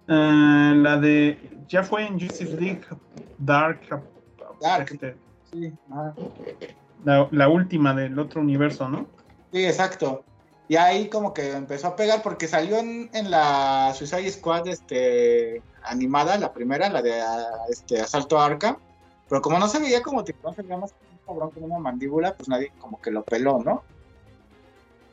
Eh, 0.08 0.72
la 0.76 0.96
de. 0.96 1.38
Ya 1.68 1.82
fue 1.82 2.06
en 2.06 2.20
Justice 2.20 2.56
League 2.58 2.82
Dark. 3.38 3.80
Dark. 4.60 4.88
este, 4.92 5.16
Sí, 5.50 5.72
la, 7.04 7.26
la 7.30 7.48
última 7.48 7.94
del 7.94 8.18
otro 8.18 8.42
universo, 8.42 8.88
¿no? 8.88 9.06
Sí, 9.50 9.64
exacto. 9.64 10.24
Y 10.68 10.76
ahí 10.76 11.08
como 11.08 11.32
que 11.32 11.52
empezó 11.52 11.88
a 11.88 11.96
pegar 11.96 12.22
porque 12.22 12.46
salió 12.46 12.76
en, 12.76 13.08
la 13.30 13.94
Suicide 13.94 14.30
Squad 14.30 14.68
este, 14.68 15.62
animada, 15.82 16.36
la 16.36 16.52
primera, 16.52 16.90
la 16.90 17.00
de 17.00 17.20
ah, 17.20 17.64
este, 17.70 18.00
Asalto 18.00 18.38
a 18.38 18.46
Arkham. 18.46 18.76
Pero 19.28 19.40
como 19.40 19.58
no 19.58 19.66
se 19.68 19.78
veía 19.78 20.02
como 20.02 20.24
tiburón, 20.24 20.54
se 20.54 20.62
veía 20.62 20.76
más 20.76 20.92
un 20.92 21.18
cabrón 21.26 21.50
con 21.50 21.64
una 21.64 21.78
mandíbula, 21.78 22.34
pues 22.34 22.48
nadie 22.48 22.72
como 22.78 23.00
que 23.00 23.10
lo 23.10 23.24
peló, 23.24 23.62
¿no? 23.64 23.82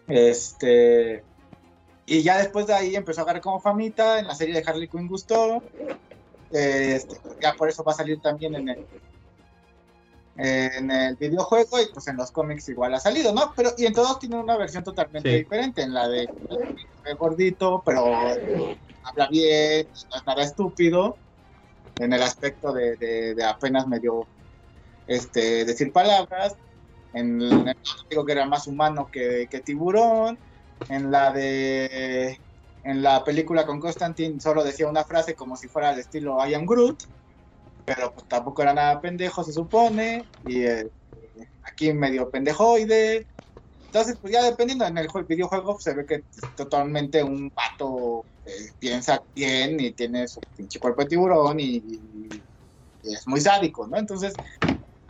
Este... 0.08 1.24
Y 2.06 2.22
ya 2.22 2.38
después 2.38 2.68
de 2.68 2.74
ahí 2.74 2.96
empezó 2.96 3.22
a 3.22 3.24
agarrar 3.24 3.42
como 3.42 3.60
famita, 3.60 4.20
en 4.20 4.28
la 4.28 4.36
serie 4.36 4.54
de 4.54 4.64
Harley 4.70 4.88
Quinn 4.88 5.08
gustó. 5.08 5.64
Este, 6.52 7.18
ya 7.42 7.54
por 7.54 7.68
eso 7.68 7.84
va 7.84 7.94
a 7.94 7.96
salir 7.96 8.22
también 8.22 8.56
en 8.56 8.70
el, 8.70 8.86
en 10.36 10.92
el 10.92 11.16
videojuego 11.18 11.82
y 11.82 11.88
pues 11.94 12.08
en 12.08 12.18
los 12.18 12.32
cómics 12.32 12.68
igual 12.70 12.94
ha 12.94 13.00
salido, 13.00 13.34
¿no? 13.34 13.54
Pero 13.56 13.72
y 13.78 13.86
en 13.86 13.94
todos 13.94 14.20
tienen 14.20 14.40
una 14.40 14.58
versión 14.58 14.84
totalmente 14.84 15.30
Sí. 15.32 15.38
diferente, 15.40 15.82
en 15.84 15.94
la 15.94 16.08
de 16.10 16.30
de 17.06 17.14
gordito, 17.16 17.84
pero 17.86 18.06
habla 19.04 19.28
bien, 19.30 19.88
no 20.12 20.18
es 20.20 20.26
nada 20.26 20.44
estúpido, 20.44 21.20
en 21.98 22.14
el 22.14 22.24
aspecto 22.24 22.74
de, 22.74 22.98
de- 22.98 23.36
de 23.36 23.44
apenas 23.46 23.88
medio 23.88 24.30
este 25.08 25.66
decir 25.66 25.92
palabras, 25.92 26.56
en 27.14 27.42
el 27.42 27.76
digo 28.10 28.26
que 28.26 28.34
era 28.34 28.46
más 28.48 28.68
humano 28.68 29.10
que, 29.12 29.48
que 29.50 29.62
tiburón, 29.62 30.40
en 30.90 31.12
la 31.12 31.32
de 31.32 32.38
en 32.84 33.02
la 33.04 33.24
película 33.24 33.66
con 33.66 33.80
Constantine 33.80 34.40
solo 34.40 34.64
decía 34.64 34.88
una 34.88 35.04
frase 35.06 35.36
como 35.36 35.56
si 35.58 35.68
fuera 35.70 35.90
al 35.90 36.00
estilo 36.00 36.38
I 36.48 36.54
am 36.56 36.66
Groot, 36.66 36.98
pero 37.86 38.14
pues 38.14 38.28
tampoco 38.28 38.62
era 38.64 38.74
nada 38.74 39.02
pendejo 39.02 39.44
se 39.44 39.54
supone, 39.54 40.30
y 40.44 40.64
eh, 40.64 40.92
aquí 41.64 41.94
medio 41.94 42.30
pendejoide. 42.32 43.28
Entonces, 43.88 44.18
pues 44.22 44.34
ya 44.34 44.44
dependiendo 44.44 44.86
en 44.86 44.98
el 44.98 45.08
jue- 45.08 45.28
videojuego 45.28 45.78
se 45.80 45.94
ve 45.96 46.06
que 46.06 46.16
es 46.16 46.56
totalmente 46.56 47.24
un 47.24 47.52
pato 47.52 48.26
eh, 48.46 48.52
piensa 48.80 49.24
bien 49.34 49.80
y 49.80 49.94
tiene 49.94 50.28
su 50.28 50.42
pinche 50.56 50.80
cuerpo 50.80 51.04
de 51.04 51.08
tiburón 51.10 51.60
y, 51.60 51.78
y- 51.78 52.44
y 53.04 53.14
es 53.14 53.28
muy 53.28 53.40
sádico, 53.42 53.88
¿no? 53.88 53.98
Entonces, 53.98 54.34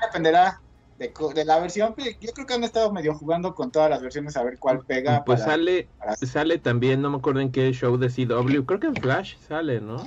dependerá 0.01 0.61
de, 0.97 1.13
de 1.33 1.45
la 1.45 1.59
versión. 1.59 1.95
Yo 2.19 2.31
creo 2.33 2.45
que 2.47 2.53
han 2.53 2.63
estado 2.63 2.91
medio 2.91 3.13
jugando 3.15 3.53
con 3.53 3.71
todas 3.71 3.89
las 3.89 4.01
versiones 4.01 4.35
a 4.37 4.43
ver 4.43 4.57
cuál 4.59 4.85
pega. 4.85 5.23
Pues 5.23 5.41
para- 5.41 5.51
sale, 5.51 5.91
para- 5.97 6.15
sale 6.15 6.59
también, 6.59 7.01
no 7.01 7.09
me 7.09 7.17
acuerdo 7.17 7.39
en 7.41 7.51
qué 7.51 7.71
show 7.73 7.97
de 7.97 8.09
CW, 8.09 8.65
creo 8.65 8.79
que 8.79 8.87
en 8.87 8.95
Flash 8.95 9.37
sale, 9.39 9.81
¿no? 9.81 9.97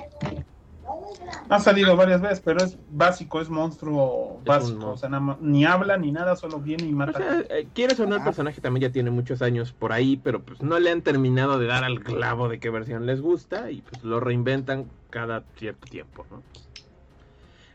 Ha 1.50 1.60
salido 1.60 1.96
varias 1.96 2.20
veces, 2.20 2.40
pero 2.44 2.62
es 2.62 2.76
básico, 2.90 3.40
es 3.40 3.48
monstruo 3.48 4.38
Es 4.40 4.44
básico. 4.46 4.70
monstruo. 4.70 4.92
O 4.92 4.96
sea, 4.96 5.08
nada 5.08 5.20
más- 5.22 5.40
ni 5.40 5.64
habla 5.64 5.96
ni 5.96 6.12
nada, 6.12 6.36
solo 6.36 6.58
viene 6.60 6.84
y 6.86 6.92
O 6.92 6.96
mata. 6.96 7.18
sea, 7.18 7.40
eh, 7.48 7.68
quieres 7.72 7.98
o 8.00 8.06
no, 8.06 8.16
el 8.16 8.22
personaje 8.22 8.60
también 8.60 8.88
ya 8.88 8.92
tiene 8.92 9.10
muchos 9.10 9.40
años 9.42 9.72
por 9.72 9.92
ahí, 9.92 10.16
pero 10.16 10.42
pues 10.42 10.62
no 10.62 10.78
le 10.78 10.90
han 10.90 11.02
terminado 11.02 11.58
de 11.58 11.66
dar 11.66 11.84
al 11.84 12.00
clavo 12.02 12.48
de 12.48 12.58
qué 12.60 12.70
versión 12.70 13.06
les 13.06 13.20
gusta 13.20 13.70
y 13.70 13.80
pues 13.82 14.02
lo 14.04 14.20
reinventan 14.20 14.90
cada 15.10 15.44
cierto 15.56 15.86
tiempo, 15.88 16.26
¿no? 16.30 16.42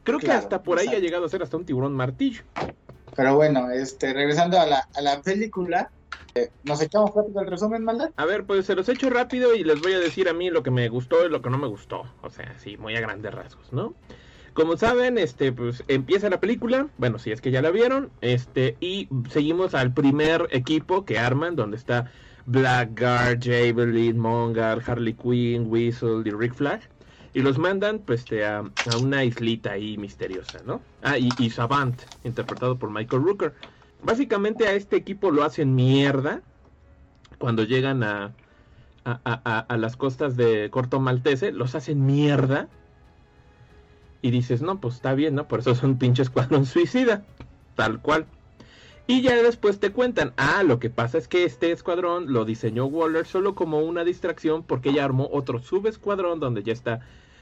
Creo 0.03 0.19
que 0.19 0.31
hasta 0.31 0.61
por 0.63 0.79
ahí 0.79 0.89
ha 0.89 0.99
llegado 0.99 1.25
a 1.25 1.29
ser 1.29 1.41
hasta 1.43 1.55
un 1.57 1.65
tiburón 1.65 1.93
martillo. 1.93 2.43
Pero 3.15 3.35
bueno, 3.35 3.69
este, 3.71 4.13
regresando 4.13 4.59
a 4.59 4.65
la, 4.65 4.83
a 4.93 5.01
la 5.01 5.21
película, 5.21 5.89
¿nos 6.63 6.81
echamos 6.81 7.11
rápido 7.15 7.41
el 7.41 7.47
resumen, 7.47 7.83
maldad? 7.83 8.11
A 8.15 8.25
ver, 8.25 8.45
pues 8.45 8.65
se 8.67 8.75
los 8.75 8.89
echo 8.89 9.09
rápido 9.09 9.55
y 9.55 9.63
les 9.63 9.81
voy 9.81 9.93
a 9.93 9.99
decir 9.99 10.29
a 10.29 10.33
mí 10.33 10.49
lo 10.51 10.61
que 10.61 10.69
me 10.71 10.87
gustó 10.89 11.25
y 11.25 11.29
lo 11.29 11.41
que 11.41 11.49
no 11.49 11.57
me 11.57 11.67
gustó. 11.67 12.03
O 12.21 12.29
sea, 12.29 12.57
sí, 12.59 12.77
muy 12.77 12.95
a 12.95 13.01
grandes 13.01 13.33
rasgos, 13.33 13.73
¿no? 13.73 13.95
Como 14.53 14.77
saben, 14.77 15.17
este, 15.17 15.51
pues 15.51 15.83
empieza 15.87 16.29
la 16.29 16.39
película, 16.39 16.91
bueno, 16.97 17.17
si 17.17 17.31
es 17.31 17.41
que 17.41 17.49
ya 17.49 17.61
la 17.63 17.71
vieron, 17.71 18.13
este, 18.21 18.77
y 18.79 19.09
seguimos 19.29 19.73
al 19.73 19.93
primer 19.95 20.47
equipo 20.51 21.05
que 21.05 21.17
arman, 21.17 21.55
donde 21.55 21.77
está 21.77 22.11
Blackguard, 22.45 23.39
Javelin, 23.43 24.19
Mongar, 24.19 24.81
Harley 24.85 25.15
Quinn, 25.15 25.65
Whistle 25.67 26.21
y 26.25 26.31
Rick 26.31 26.53
Flag. 26.53 26.91
Y 27.33 27.41
los 27.41 27.57
mandan 27.57 28.05
pues 28.05 28.21
este, 28.21 28.45
a, 28.45 28.59
a 28.85 28.97
una 28.97 29.23
islita 29.25 29.71
ahí 29.71 29.97
misteriosa, 29.97 30.61
¿no? 30.63 30.85
Ah, 31.01 31.17
y, 31.17 31.33
y 31.37 31.49
Savant, 31.49 31.99
interpretado 32.23 32.77
por 32.77 32.91
Michael 32.91 33.23
Rooker. 33.23 33.55
Básicamente 34.03 34.67
a 34.67 34.73
este 34.73 34.95
equipo 34.95 35.31
lo 35.31 35.43
hacen 35.43 35.75
mierda 35.75 36.41
cuando 37.37 37.63
llegan 37.63 38.03
a, 38.03 38.33
a, 39.05 39.65
a- 39.67 39.77
las 39.77 39.97
costas 39.97 40.35
de 40.37 40.69
Corto 40.69 40.99
Maltese, 40.99 41.51
los 41.51 41.75
hacen 41.75 42.05
mierda. 42.05 42.67
Y 44.21 44.31
dices, 44.31 44.61
no, 44.61 44.79
pues 44.79 44.95
está 44.95 45.13
bien, 45.13 45.35
¿no? 45.35 45.47
Por 45.47 45.59
eso 45.59 45.75
son 45.75 45.97
pinche 45.97 46.21
escuadrón 46.21 46.65
suicida. 46.65 47.23
Tal 47.75 47.99
cual. 47.99 48.25
Y 49.05 49.21
ya 49.21 49.35
después 49.35 49.79
te 49.81 49.91
cuentan, 49.91 50.31
ah, 50.37 50.63
lo 50.63 50.79
que 50.79 50.89
pasa 50.89 51.17
es 51.17 51.27
que 51.27 51.43
este 51.43 51.73
escuadrón 51.73 52.31
lo 52.31 52.45
diseñó 52.45 52.85
Waller 52.85 53.25
solo 53.25 53.53
como 53.53 53.79
una 53.79 54.05
distracción 54.05 54.63
porque 54.63 54.89
ella 54.89 55.03
armó 55.03 55.27
otro 55.33 55.59
subescuadrón 55.59 56.39
donde 56.39 56.63
ya 56.63 56.71
está 56.71 57.01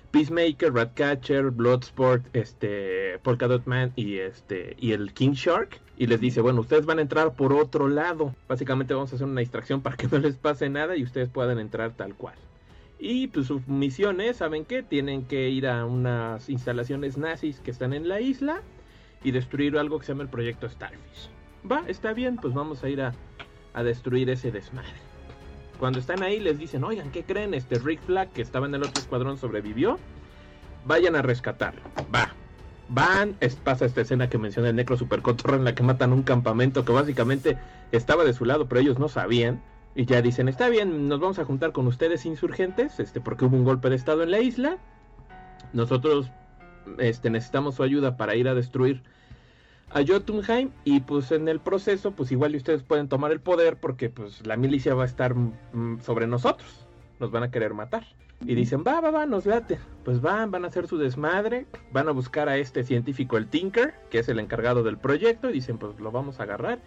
Peacemaker, 0.09 0.73
Ratcatcher, 0.73 1.51
Bloodsport, 1.51 2.35
este, 2.35 3.19
Polka 3.21 3.47
Dot 3.47 3.67
Man 3.67 3.93
y 3.95 4.17
este 4.17 4.75
y 4.79 4.93
el 4.93 5.13
King 5.13 5.33
Shark 5.33 5.79
y 6.01 6.07
les 6.07 6.19
dice, 6.19 6.41
bueno, 6.41 6.61
ustedes 6.61 6.87
van 6.87 6.97
a 6.97 7.03
entrar 7.03 7.35
por 7.35 7.53
otro 7.53 7.87
lado. 7.87 8.33
Básicamente 8.49 8.95
vamos 8.95 9.13
a 9.13 9.17
hacer 9.17 9.27
una 9.27 9.41
distracción 9.41 9.81
para 9.81 9.97
que 9.97 10.07
no 10.11 10.17
les 10.17 10.35
pase 10.35 10.67
nada 10.67 10.97
y 10.97 11.03
ustedes 11.03 11.29
puedan 11.29 11.59
entrar 11.59 11.91
tal 11.91 12.15
cual. 12.15 12.33
Y 12.97 13.27
pues 13.27 13.45
sus 13.45 13.67
misiones, 13.67 14.37
¿saben 14.37 14.65
qué? 14.65 14.81
Tienen 14.81 15.25
que 15.25 15.49
ir 15.49 15.67
a 15.67 15.85
unas 15.85 16.49
instalaciones 16.49 17.19
nazis 17.19 17.59
que 17.59 17.69
están 17.69 17.93
en 17.93 18.09
la 18.09 18.19
isla 18.19 18.63
y 19.23 19.29
destruir 19.29 19.77
algo 19.77 19.99
que 19.99 20.07
se 20.07 20.13
llama 20.13 20.23
el 20.23 20.29
proyecto 20.29 20.67
Starfish. 20.67 21.29
Va, 21.71 21.83
está 21.87 22.13
bien, 22.13 22.37
pues 22.37 22.55
vamos 22.55 22.83
a 22.83 22.89
ir 22.89 22.99
a, 23.03 23.13
a 23.75 23.83
destruir 23.83 24.31
ese 24.31 24.51
desmadre. 24.51 24.89
Cuando 25.77 25.99
están 25.99 26.23
ahí 26.23 26.39
les 26.39 26.57
dicen, 26.57 26.83
oigan, 26.83 27.11
¿qué 27.11 27.21
creen? 27.21 27.53
Este 27.53 27.77
Rick 27.77 28.01
Flag 28.07 28.31
que 28.31 28.41
estaba 28.41 28.65
en 28.65 28.73
el 28.73 28.81
otro 28.81 28.99
escuadrón 28.99 29.37
sobrevivió. 29.37 29.99
Vayan 30.83 31.15
a 31.15 31.21
rescatarlo. 31.21 31.83
Va. 32.11 32.33
Van, 32.93 33.37
es- 33.39 33.55
pasa 33.55 33.85
esta 33.85 34.01
escena 34.01 34.29
que 34.29 34.37
menciona 34.37 34.69
el 34.69 34.75
Necro 34.75 34.97
Super 34.97 35.21
Cotorro 35.21 35.55
en 35.55 35.63
la 35.63 35.73
que 35.73 35.81
matan 35.81 36.11
un 36.11 36.23
campamento 36.23 36.83
que 36.83 36.91
básicamente 36.91 37.57
estaba 37.93 38.25
de 38.25 38.33
su 38.33 38.43
lado, 38.45 38.67
pero 38.67 38.81
ellos 38.81 38.99
no 38.99 39.07
sabían. 39.07 39.61
Y 39.95 40.05
ya 40.05 40.21
dicen, 40.21 40.47
está 40.49 40.69
bien, 40.69 41.07
nos 41.07 41.19
vamos 41.19 41.39
a 41.39 41.45
juntar 41.45 41.71
con 41.71 41.87
ustedes 41.87 42.25
insurgentes, 42.25 42.99
este, 42.99 43.19
porque 43.21 43.45
hubo 43.45 43.55
un 43.57 43.63
golpe 43.63 43.89
de 43.89 43.95
estado 43.95 44.23
en 44.23 44.31
la 44.31 44.39
isla. 44.39 44.77
Nosotros 45.73 46.31
este, 46.97 47.29
necesitamos 47.29 47.75
su 47.75 47.83
ayuda 47.83 48.17
para 48.17 48.35
ir 48.35 48.47
a 48.47 48.55
destruir 48.55 49.03
a 49.93 50.01
Jotunheim 50.05 50.71
y 50.85 51.01
pues 51.01 51.31
en 51.31 51.47
el 51.49 51.59
proceso 51.59 52.11
pues 52.11 52.31
igual 52.31 52.55
ustedes 52.55 52.81
pueden 52.83 53.09
tomar 53.09 53.31
el 53.33 53.41
poder 53.41 53.77
porque 53.77 54.09
pues 54.09 54.45
la 54.47 54.55
milicia 54.55 54.95
va 54.95 55.03
a 55.03 55.05
estar 55.05 55.35
mm, 55.35 55.99
sobre 56.01 56.27
nosotros, 56.27 56.87
nos 57.19 57.31
van 57.31 57.43
a 57.43 57.51
querer 57.51 57.73
matar. 57.73 58.05
Y 58.45 58.55
dicen, 58.55 58.83
va, 58.85 59.01
va, 59.01 59.11
va, 59.11 59.25
nos 59.25 59.45
late. 59.45 59.79
Pues 60.03 60.21
van, 60.21 60.51
van 60.51 60.65
a 60.65 60.69
hacer 60.69 60.87
su 60.87 60.97
desmadre, 60.97 61.67
van 61.91 62.07
a 62.07 62.11
buscar 62.11 62.49
a 62.49 62.57
este 62.57 62.83
científico, 62.83 63.37
el 63.37 63.47
Tinker, 63.47 63.93
que 64.09 64.19
es 64.19 64.29
el 64.29 64.39
encargado 64.39 64.83
del 64.83 64.97
proyecto, 64.97 65.49
y 65.49 65.53
dicen, 65.53 65.77
pues 65.77 65.99
lo 65.99 66.11
vamos 66.11 66.39
a 66.39 66.43
agarrar 66.43 66.79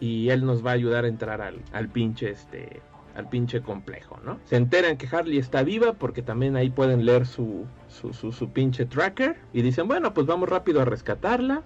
y 0.00 0.30
él 0.30 0.44
nos 0.44 0.64
va 0.64 0.70
a 0.70 0.74
ayudar 0.74 1.04
a 1.04 1.08
entrar 1.08 1.40
al, 1.40 1.56
al 1.72 1.88
pinche 1.88 2.30
este 2.30 2.80
al 3.14 3.28
pinche 3.28 3.62
complejo, 3.62 4.20
¿no? 4.24 4.38
Se 4.44 4.54
enteran 4.54 4.96
que 4.96 5.08
Harley 5.10 5.38
está 5.38 5.64
viva 5.64 5.94
porque 5.94 6.22
también 6.22 6.54
ahí 6.54 6.70
pueden 6.70 7.04
leer 7.04 7.26
su, 7.26 7.66
su, 7.88 8.12
su, 8.12 8.30
su 8.30 8.50
pinche 8.50 8.86
tracker 8.86 9.36
y 9.52 9.62
dicen, 9.62 9.88
bueno, 9.88 10.14
pues 10.14 10.28
vamos 10.28 10.48
rápido 10.48 10.80
a 10.80 10.84
rescatarla. 10.84 11.62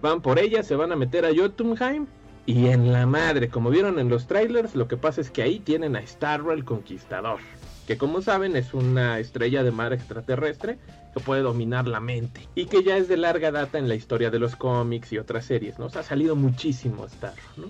Van 0.00 0.20
por 0.20 0.38
ella, 0.38 0.62
se 0.62 0.76
van 0.76 0.92
a 0.92 0.96
meter 0.96 1.24
a 1.24 1.30
Jotunheim 1.34 2.06
y 2.46 2.66
en 2.68 2.92
la 2.92 3.06
madre, 3.06 3.48
como 3.48 3.70
vieron 3.70 3.98
en 3.98 4.08
los 4.08 4.26
trailers, 4.26 4.74
lo 4.74 4.86
que 4.88 4.96
pasa 4.96 5.20
es 5.20 5.30
que 5.30 5.42
ahí 5.42 5.60
tienen 5.60 5.96
a 5.96 6.06
Starro 6.06 6.52
el 6.52 6.64
Conquistador, 6.64 7.38
que 7.86 7.96
como 7.96 8.20
saben 8.22 8.56
es 8.56 8.74
una 8.74 9.18
estrella 9.18 9.62
de 9.62 9.70
mar 9.70 9.92
extraterrestre 9.92 10.78
que 11.14 11.20
puede 11.20 11.42
dominar 11.42 11.86
la 11.86 12.00
mente 12.00 12.48
y 12.54 12.66
que 12.66 12.82
ya 12.82 12.96
es 12.96 13.08
de 13.08 13.16
larga 13.16 13.50
data 13.50 13.78
en 13.78 13.88
la 13.88 13.94
historia 13.94 14.30
de 14.30 14.38
los 14.38 14.56
cómics 14.56 15.12
y 15.12 15.18
otras 15.18 15.44
series, 15.46 15.78
¿no? 15.78 15.86
O 15.86 15.90
sea, 15.90 16.00
ha 16.00 16.04
salido 16.04 16.34
muchísimo 16.36 17.08
Starro, 17.08 17.42
¿no? 17.56 17.66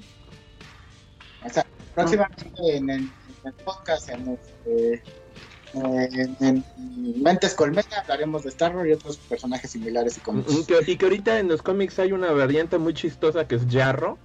O 1.44 1.48
sea, 1.50 1.66
próximamente 1.94 2.50
en 2.76 2.90
el, 2.90 3.00
en 3.02 3.10
el 3.44 3.52
podcast, 3.64 4.08
en, 4.08 4.28
este, 4.30 4.94
eh, 4.94 6.08
en, 6.14 6.36
en 6.40 7.22
Mentes 7.22 7.54
Colmena, 7.54 7.86
hablaremos 8.02 8.44
de 8.44 8.48
Star 8.48 8.74
Wars 8.74 8.88
y 8.88 8.92
otros 8.92 9.18
personajes 9.18 9.70
similares 9.70 10.16
y 10.16 10.20
cómics. 10.20 10.66
que- 10.66 10.90
y 10.92 10.96
que 10.96 11.04
ahorita 11.04 11.38
en 11.38 11.48
los 11.48 11.60
cómics 11.62 11.98
hay 11.98 12.12
una 12.12 12.32
variante 12.32 12.78
muy 12.78 12.94
chistosa 12.94 13.46
que 13.46 13.56
es 13.56 13.62
Jarro, 13.70 14.18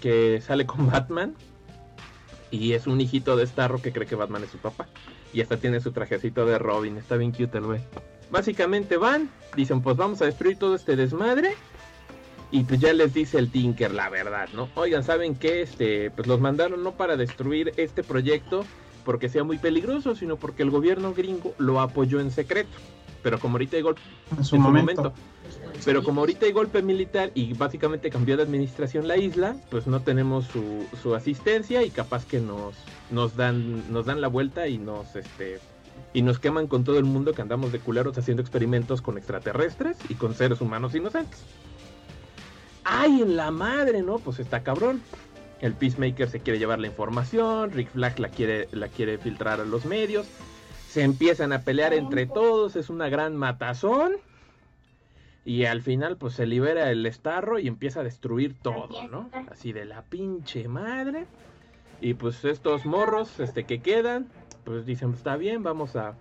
que 0.00 0.40
sale 0.40 0.66
con 0.66 0.90
Batman. 0.90 1.34
Y 2.50 2.72
es 2.72 2.86
un 2.86 3.00
hijito 3.00 3.36
de 3.36 3.46
Starro 3.46 3.80
que 3.82 3.92
cree 3.92 4.06
que 4.06 4.14
Batman 4.14 4.44
es 4.44 4.50
su 4.50 4.58
papá. 4.58 4.86
Y 5.32 5.42
hasta 5.42 5.58
tiene 5.58 5.80
su 5.80 5.92
trajecito 5.92 6.46
de 6.46 6.58
Robin. 6.58 6.96
Está 6.96 7.16
bien 7.16 7.30
cute 7.32 7.58
el 7.58 7.64
güey. 7.64 7.80
Básicamente 8.30 8.96
van, 8.96 9.30
dicen 9.56 9.82
pues 9.82 9.96
vamos 9.96 10.22
a 10.22 10.26
destruir 10.26 10.58
todo 10.58 10.74
este 10.74 10.96
desmadre. 10.96 11.54
Y 12.50 12.64
pues 12.64 12.80
ya 12.80 12.94
les 12.94 13.12
dice 13.12 13.38
el 13.38 13.50
Tinker 13.50 13.92
la 13.92 14.08
verdad, 14.08 14.48
¿no? 14.54 14.70
Oigan, 14.74 15.04
¿saben 15.04 15.34
qué? 15.34 15.60
Este, 15.60 16.10
pues 16.10 16.26
los 16.26 16.40
mandaron 16.40 16.82
no 16.82 16.92
para 16.92 17.16
destruir 17.18 17.74
este 17.76 18.02
proyecto 18.02 18.64
porque 19.04 19.28
sea 19.28 19.44
muy 19.44 19.58
peligroso, 19.58 20.14
sino 20.14 20.36
porque 20.36 20.62
el 20.62 20.70
gobierno 20.70 21.12
gringo 21.12 21.54
lo 21.58 21.80
apoyó 21.80 22.20
en 22.20 22.30
secreto. 22.30 22.70
Pero 23.22 23.38
como 23.38 23.54
ahorita 23.54 23.76
hay 23.76 23.82
golpe 23.82 24.00
En 24.30 24.44
su 24.44 24.56
en 24.56 24.62
su 24.62 24.68
momento. 24.68 25.02
momento. 25.02 25.20
Pero 25.84 26.02
como 26.02 26.20
ahorita 26.20 26.46
hay 26.46 26.52
golpe 26.52 26.82
militar 26.82 27.30
y 27.34 27.54
básicamente 27.54 28.10
cambió 28.10 28.36
de 28.36 28.42
administración 28.42 29.08
la 29.08 29.16
isla, 29.16 29.56
pues 29.70 29.86
no 29.86 30.00
tenemos 30.00 30.46
su, 30.46 30.86
su 31.02 31.14
asistencia 31.14 31.82
y 31.82 31.90
capaz 31.90 32.26
que 32.26 32.40
nos, 32.40 32.74
nos 33.10 33.36
dan 33.36 33.90
nos 33.92 34.06
dan 34.06 34.20
la 34.20 34.28
vuelta 34.28 34.68
y 34.68 34.78
nos 34.78 35.16
este 35.16 35.60
y 36.12 36.22
nos 36.22 36.38
queman 36.38 36.66
con 36.66 36.84
todo 36.84 36.98
el 36.98 37.04
mundo 37.04 37.32
que 37.32 37.42
andamos 37.42 37.72
de 37.72 37.80
culeros 37.80 38.16
haciendo 38.18 38.42
experimentos 38.42 39.02
con 39.02 39.18
extraterrestres 39.18 39.96
y 40.08 40.14
con 40.14 40.34
seres 40.34 40.60
humanos 40.60 40.94
inocentes. 40.94 41.40
¡Ay, 42.84 43.22
en 43.22 43.36
la 43.36 43.50
madre, 43.50 44.02
no! 44.02 44.18
Pues 44.18 44.38
está 44.38 44.62
cabrón. 44.62 45.02
El 45.60 45.74
Peacemaker 45.74 46.28
se 46.30 46.40
quiere 46.40 46.58
llevar 46.58 46.78
la 46.78 46.86
información, 46.86 47.72
Rick 47.72 47.90
Flag 47.90 48.18
la 48.18 48.28
quiere, 48.28 48.68
la 48.72 48.88
quiere 48.88 49.18
filtrar 49.18 49.60
a 49.60 49.64
los 49.64 49.84
medios. 49.84 50.26
Se 50.88 51.02
empiezan 51.02 51.52
a 51.52 51.62
pelear 51.62 51.92
entre 51.92 52.26
todos, 52.26 52.76
es 52.76 52.88
una 52.88 53.08
gran 53.08 53.36
matazón. 53.36 54.12
Y 55.48 55.64
al 55.64 55.80
final, 55.80 56.18
pues 56.18 56.34
se 56.34 56.44
libera 56.44 56.90
el 56.90 57.06
estarro 57.06 57.58
y 57.58 57.68
empieza 57.68 58.00
a 58.00 58.02
destruir 58.02 58.54
todo, 58.60 59.08
¿no? 59.08 59.30
Así 59.50 59.72
de 59.72 59.86
la 59.86 60.02
pinche 60.02 60.68
madre. 60.68 61.24
Y 62.02 62.12
pues 62.12 62.44
estos 62.44 62.84
morros, 62.84 63.40
este 63.40 63.64
que 63.64 63.80
quedan, 63.80 64.28
pues 64.64 64.84
dicen, 64.84 65.14
está 65.14 65.38
bien, 65.38 65.62
vamos 65.62 65.96
a. 65.96 66.16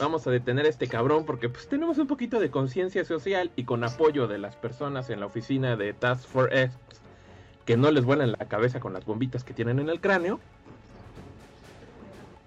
Vamos 0.00 0.26
a 0.26 0.32
detener 0.32 0.66
a 0.66 0.68
este 0.68 0.88
cabrón 0.88 1.26
porque 1.26 1.48
pues 1.48 1.68
tenemos 1.68 1.98
un 1.98 2.08
poquito 2.08 2.40
de 2.40 2.50
conciencia 2.50 3.04
social 3.04 3.52
y 3.54 3.62
con 3.62 3.84
apoyo 3.84 4.26
de 4.26 4.38
las 4.38 4.56
personas 4.56 5.10
en 5.10 5.20
la 5.20 5.26
oficina 5.26 5.76
de 5.76 5.92
Task 5.92 6.28
Force 6.28 6.62
X 6.64 6.76
que 7.66 7.76
no 7.76 7.92
les 7.92 8.04
vuelan 8.04 8.32
la 8.32 8.48
cabeza 8.48 8.80
con 8.80 8.94
las 8.94 9.04
bombitas 9.04 9.44
que 9.44 9.54
tienen 9.54 9.78
en 9.78 9.90
el 9.90 10.00
cráneo. 10.00 10.40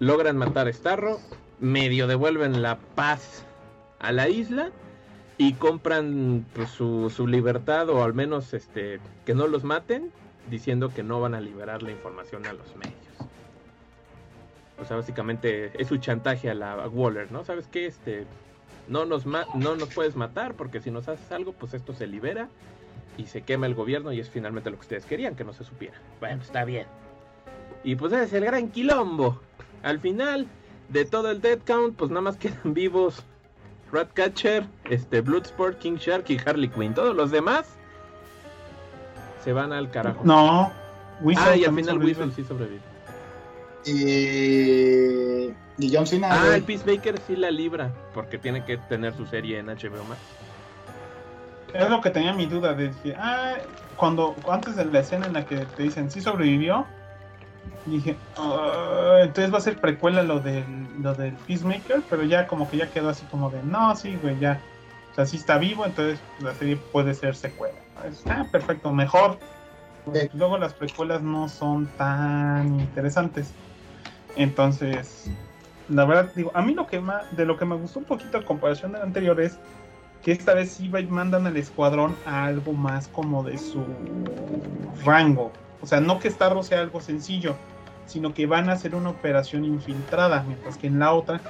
Logran 0.00 0.36
matar 0.36 0.68
a 0.68 0.72
Starro, 0.72 1.18
medio 1.60 2.06
devuelven 2.06 2.60
la 2.60 2.76
paz 2.94 3.46
a 4.00 4.12
la 4.12 4.28
isla 4.28 4.70
y 5.38 5.54
compran 5.54 6.46
pues, 6.54 6.70
su, 6.70 7.10
su 7.10 7.26
libertad 7.26 7.88
o 7.88 8.04
al 8.04 8.14
menos 8.14 8.54
este 8.54 9.00
que 9.24 9.34
no 9.34 9.46
los 9.46 9.64
maten 9.64 10.10
diciendo 10.50 10.92
que 10.94 11.02
no 11.02 11.20
van 11.20 11.34
a 11.34 11.40
liberar 11.40 11.82
la 11.82 11.90
información 11.90 12.46
a 12.46 12.52
los 12.52 12.76
medios. 12.76 12.96
O 14.80 14.84
sea, 14.84 14.96
básicamente 14.96 15.70
es 15.80 15.88
su 15.88 15.98
chantaje 15.98 16.50
a 16.50 16.54
la 16.54 16.88
Waller, 16.88 17.30
¿no? 17.30 17.44
¿Sabes 17.44 17.68
qué? 17.68 17.86
Este 17.86 18.26
no 18.88 19.04
nos 19.04 19.26
no 19.26 19.76
nos 19.76 19.94
puedes 19.94 20.16
matar 20.16 20.54
porque 20.54 20.80
si 20.80 20.90
nos 20.90 21.08
haces 21.08 21.30
algo, 21.30 21.52
pues 21.52 21.74
esto 21.74 21.94
se 21.94 22.06
libera 22.06 22.48
y 23.16 23.26
se 23.26 23.42
quema 23.42 23.66
el 23.66 23.74
gobierno 23.74 24.12
y 24.12 24.20
es 24.20 24.30
finalmente 24.30 24.70
lo 24.70 24.76
que 24.76 24.82
ustedes 24.82 25.06
querían, 25.06 25.36
que 25.36 25.44
no 25.44 25.52
se 25.52 25.64
supiera. 25.64 25.94
Bueno, 26.20 26.42
está 26.42 26.64
bien. 26.64 26.86
Y 27.84 27.94
pues 27.96 28.12
ese 28.12 28.24
es 28.24 28.32
el 28.32 28.44
gran 28.44 28.68
quilombo. 28.70 29.40
Al 29.82 30.00
final 30.00 30.46
de 30.88 31.04
todo 31.04 31.30
el 31.30 31.40
dead 31.40 31.60
count, 31.64 31.96
pues 31.96 32.10
nada 32.10 32.22
más 32.22 32.36
quedan 32.36 32.74
vivos 32.74 33.24
Ratcatcher, 33.92 34.64
este 34.88 35.20
Bloodsport, 35.20 35.78
King 35.78 35.96
Shark 35.96 36.24
y 36.28 36.38
Harley 36.44 36.68
Quinn. 36.68 36.94
Todos 36.94 37.14
los 37.14 37.30
demás 37.30 37.66
se 39.44 39.52
van 39.52 39.72
al 39.72 39.90
carajo. 39.90 40.20
No, 40.24 40.72
Whistle 41.20 41.50
ah, 41.50 41.56
y 41.56 41.64
al 41.64 41.74
final 41.74 41.94
sobrevive. 41.94 42.24
Whistle 42.24 42.42
sí 42.42 42.48
sobrevive. 42.48 42.80
Y, 43.84 45.84
y 45.84 45.94
John 45.94 46.06
Cena. 46.06 46.28
Ah, 46.30 46.56
el 46.56 46.62
Peacemaker 46.62 47.20
sí 47.26 47.36
la 47.36 47.50
libra, 47.50 47.92
porque 48.14 48.38
tiene 48.38 48.64
que 48.64 48.78
tener 48.78 49.14
su 49.14 49.26
serie 49.26 49.58
en 49.58 49.66
HBO 49.66 50.04
Max. 50.08 50.20
Es 51.74 51.88
lo 51.88 52.00
que 52.00 52.10
tenía 52.10 52.32
mi 52.32 52.46
duda 52.46 52.74
de 52.74 52.92
que, 53.02 53.14
ah, 53.16 53.56
cuando 53.96 54.36
antes 54.48 54.76
de 54.76 54.84
la 54.84 55.00
escena 55.00 55.26
en 55.26 55.34
la 55.34 55.44
que 55.44 55.56
te 55.56 55.82
dicen 55.82 56.10
sí 56.10 56.20
sobrevivió, 56.20 56.86
dije, 57.86 58.16
"Ah, 58.36 59.18
entonces 59.22 59.52
va 59.52 59.58
a 59.58 59.62
ser 59.62 59.80
precuela 59.80 60.22
lo 60.22 60.40
del, 60.40 60.64
lo 61.02 61.14
del 61.14 61.34
Peacemaker, 61.34 62.02
pero 62.08 62.24
ya 62.24 62.46
como 62.46 62.68
que 62.68 62.76
ya 62.78 62.90
quedó 62.90 63.08
así 63.08 63.26
como 63.26 63.50
de, 63.50 63.62
no, 63.62 63.94
sí, 63.96 64.16
güey, 64.22 64.38
ya. 64.38 64.60
O 65.10 65.14
sea, 65.14 65.26
sí 65.26 65.36
está 65.36 65.58
vivo, 65.58 65.84
entonces 65.84 66.20
la 66.40 66.54
serie 66.54 66.76
puede 66.76 67.12
ser 67.14 67.34
secuela. 67.34 67.78
Está 68.04 68.44
perfecto, 68.50 68.92
mejor. 68.92 69.38
Luego 70.32 70.58
las 70.58 70.74
precuelas 70.74 71.22
no 71.22 71.48
son 71.48 71.86
tan 71.96 72.80
interesantes. 72.80 73.54
Entonces, 74.36 75.30
la 75.88 76.04
verdad, 76.04 76.32
digo, 76.34 76.50
a 76.54 76.62
mí 76.62 76.74
lo 76.74 76.86
que 76.86 77.00
más, 77.00 77.36
de 77.36 77.44
lo 77.44 77.56
que 77.56 77.64
me 77.64 77.76
gustó 77.76 77.98
un 77.98 78.06
poquito 78.06 78.38
a 78.38 78.44
comparación 78.44 78.92
del 78.92 79.02
anterior 79.02 79.40
es 79.40 79.58
que 80.22 80.32
esta 80.32 80.54
vez 80.54 80.72
sí 80.72 80.88
mandan 81.08 81.46
al 81.46 81.56
escuadrón 81.56 82.16
a 82.24 82.44
algo 82.44 82.72
más 82.72 83.08
como 83.08 83.42
de 83.42 83.58
su 83.58 83.84
rango. 85.04 85.52
O 85.80 85.86
sea, 85.86 86.00
no 86.00 86.18
que 86.18 86.30
Starro 86.30 86.62
sea 86.62 86.80
algo 86.80 87.00
sencillo, 87.00 87.56
sino 88.06 88.34
que 88.34 88.46
van 88.46 88.68
a 88.68 88.72
hacer 88.72 88.94
una 88.94 89.10
operación 89.10 89.64
infiltrada, 89.64 90.42
mientras 90.46 90.76
que 90.76 90.86
en 90.88 90.98
la 90.98 91.12
otra 91.12 91.40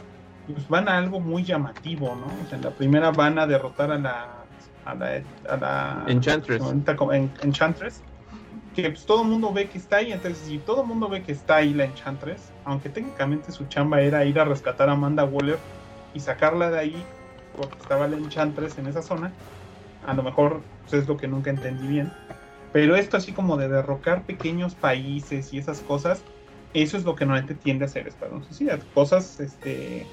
pues 0.47 0.69
van 0.69 0.89
a 0.89 0.99
algo 0.99 1.21
muy 1.21 1.45
llamativo, 1.45 2.17
¿no? 2.17 2.27
O 2.27 2.49
sea, 2.49 2.59
en 2.59 2.65
la 2.65 2.71
primera 2.71 3.11
van 3.11 3.39
a 3.39 3.47
derrotar 3.47 3.91
a 3.93 3.99
la 3.99 4.29
a 4.85 4.95
la, 4.95 5.23
a 5.49 5.57
la 5.57 6.05
Enchantress. 6.09 6.63
Enchantress 7.43 8.03
que 8.75 8.91
pues, 8.91 9.05
todo 9.05 9.23
el 9.23 9.29
mundo 9.29 9.53
ve 9.53 9.69
que 9.69 9.79
está 9.79 9.97
ahí, 9.97 10.13
entonces 10.13 10.43
si 10.47 10.59
todo 10.59 10.83
el 10.83 10.89
mundo 10.89 11.09
ve 11.09 11.23
que 11.23 11.33
está 11.33 11.57
ahí 11.57 11.75
la 11.75 11.85
Enchantress, 11.85 12.51
aunque 12.65 12.89
técnicamente 12.89 13.53
su 13.53 13.67
chamba 13.67 14.01
era 14.01 14.25
ir 14.25 14.39
a 14.39 14.45
rescatar 14.45 14.89
a 14.89 14.93
Amanda 14.93 15.25
Waller 15.25 15.59
y 16.15 16.21
sacarla 16.21 16.71
de 16.71 16.79
ahí, 16.79 17.05
porque 17.57 17.77
estaba 17.79 18.09
la 18.09 18.17
Enchantress 18.17 18.79
en 18.79 18.87
esa 18.87 19.03
zona, 19.03 19.31
a 20.07 20.15
lo 20.15 20.23
mejor 20.23 20.63
pues, 20.83 21.03
es 21.03 21.09
lo 21.09 21.17
que 21.17 21.29
nunca 21.29 21.51
entendí 21.51 21.87
bien, 21.87 22.11
pero 22.73 22.97
esto 22.97 23.17
así 23.17 23.33
como 23.33 23.57
de 23.57 23.69
derrocar 23.69 24.23
pequeños 24.23 24.75
países 24.75 25.53
y 25.53 25.59
esas 25.59 25.81
cosas, 25.81 26.23
eso 26.75 26.97
es 26.97 27.05
lo 27.05 27.15
que 27.15 27.25
normalmente 27.25 27.55
tiende 27.55 27.85
a 27.85 27.89
hacer 27.89 28.09
Escuadrón 28.09 28.45
Suicida, 28.45 28.79
cosas 28.95 29.41
este, 29.41 30.07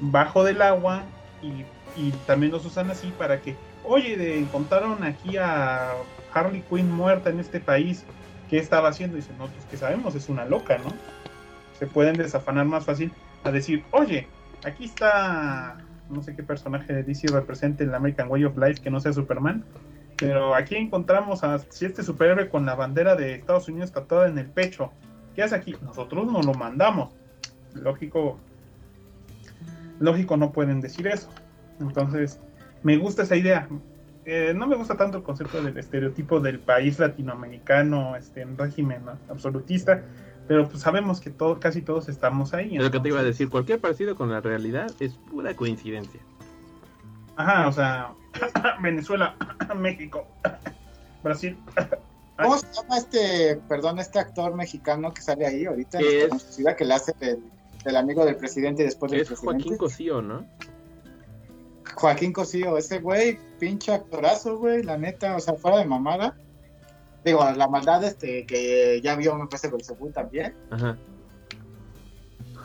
bajo 0.00 0.44
del 0.44 0.60
agua 0.62 1.02
y, 1.42 1.64
y 2.00 2.10
también 2.26 2.52
los 2.52 2.64
usan 2.66 2.90
así 2.90 3.12
para 3.18 3.40
que, 3.40 3.56
oye, 3.84 4.38
encontraron 4.38 5.02
aquí 5.04 5.36
a 5.36 5.92
Harley 6.32 6.62
Quinn 6.68 6.90
muerta 6.90 7.30
en 7.30 7.40
este 7.40 7.60
país, 7.60 8.04
¿qué 8.50 8.58
estaba 8.58 8.88
haciendo? 8.88 9.16
Dicen, 9.16 9.36
no, 9.38 9.46
pues 9.46 9.64
que 9.66 9.76
sabemos, 9.76 10.14
es 10.14 10.28
una 10.28 10.44
loca, 10.44 10.78
¿no? 10.78 10.92
Se 11.78 11.86
pueden 11.86 12.16
desafanar 12.16 12.66
más 12.66 12.84
fácil 12.84 13.12
a 13.44 13.50
decir, 13.50 13.84
oye, 13.90 14.28
aquí 14.64 14.84
está, 14.84 15.78
no 16.10 16.22
sé 16.22 16.34
qué 16.34 16.42
personaje 16.42 16.92
de 16.92 17.02
DC 17.02 17.28
represente 17.28 17.84
en 17.84 17.90
la 17.90 17.98
American 17.98 18.30
Way 18.30 18.44
of 18.44 18.56
Life 18.56 18.82
que 18.82 18.90
no 18.90 19.00
sea 19.00 19.12
Superman, 19.12 19.64
pero 20.16 20.54
aquí 20.54 20.76
encontramos 20.76 21.44
a 21.44 21.58
si 21.58 21.86
este 21.86 22.02
superhéroe 22.02 22.48
con 22.48 22.66
la 22.66 22.74
bandera 22.74 23.16
de 23.16 23.34
Estados 23.34 23.68
Unidos 23.68 23.92
tatuada 23.92 24.28
en 24.28 24.38
el 24.38 24.46
pecho. 24.46 24.92
¿Qué 25.34 25.42
hace 25.42 25.54
aquí? 25.54 25.76
Nosotros 25.82 26.30
no 26.30 26.42
lo 26.42 26.54
mandamos. 26.54 27.10
Lógico, 27.74 28.38
lógico 29.98 30.36
no 30.36 30.52
pueden 30.52 30.80
decir 30.80 31.06
eso. 31.06 31.28
Entonces, 31.80 32.40
me 32.82 32.96
gusta 32.96 33.22
esa 33.22 33.36
idea. 33.36 33.68
Eh, 34.24 34.54
no 34.56 34.66
me 34.66 34.76
gusta 34.76 34.96
tanto 34.96 35.18
el 35.18 35.24
concepto 35.24 35.62
del 35.62 35.76
estereotipo 35.76 36.40
del 36.40 36.58
país 36.58 36.98
latinoamericano 36.98 38.16
este, 38.16 38.40
en 38.40 38.56
régimen 38.56 39.02
absolutista, 39.28 40.02
pero 40.48 40.66
pues 40.68 40.82
sabemos 40.82 41.20
que 41.20 41.30
todo, 41.30 41.60
casi 41.60 41.82
todos 41.82 42.08
estamos 42.08 42.54
ahí. 42.54 42.76
Es 42.76 42.82
lo 42.82 42.90
que 42.90 43.00
te 43.00 43.08
iba 43.08 43.20
a 43.20 43.24
decir, 43.24 43.50
cualquier 43.50 43.80
parecido 43.80 44.14
con 44.14 44.30
la 44.30 44.40
realidad 44.40 44.90
es 45.00 45.14
pura 45.14 45.54
coincidencia. 45.54 46.20
Ajá, 47.36 47.68
o 47.68 47.72
sea, 47.72 48.12
Venezuela, 48.82 49.34
México, 49.76 50.26
Brasil. 51.22 51.58
¿Cómo 52.36 52.58
se 52.58 52.66
llama 52.72 52.98
este, 52.98 53.60
perdón, 53.68 53.98
este 53.98 54.18
actor 54.18 54.54
mexicano 54.54 55.12
que 55.14 55.22
sale 55.22 55.46
ahí 55.46 55.66
ahorita 55.66 56.00
en 56.00 56.38
ciudad 56.40 56.76
que 56.76 56.84
le 56.84 56.94
hace 56.94 57.14
el, 57.84 57.96
amigo 57.96 58.24
del 58.24 58.36
presidente 58.36 58.82
y 58.82 58.86
después 58.86 59.12
del 59.12 59.20
es 59.20 59.38
Joaquín 59.38 59.76
Cosío, 59.76 60.20
¿no? 60.20 60.44
Joaquín 61.94 62.32
Cosío, 62.32 62.76
ese 62.76 62.98
güey, 62.98 63.38
pinche 63.58 63.92
actorazo, 63.92 64.58
güey, 64.58 64.82
la 64.82 64.98
neta, 64.98 65.36
o 65.36 65.40
sea, 65.40 65.54
fuera 65.54 65.78
de 65.78 65.84
mamada. 65.84 66.36
Digo, 67.24 67.48
la 67.56 67.68
maldad 67.68 68.02
este 68.04 68.44
que 68.46 69.00
ya 69.02 69.14
vio 69.14 69.36
me 69.36 69.46
parece 69.46 69.68
Belzebú 69.68 70.10
también. 70.10 70.54
Ajá. 70.70 70.98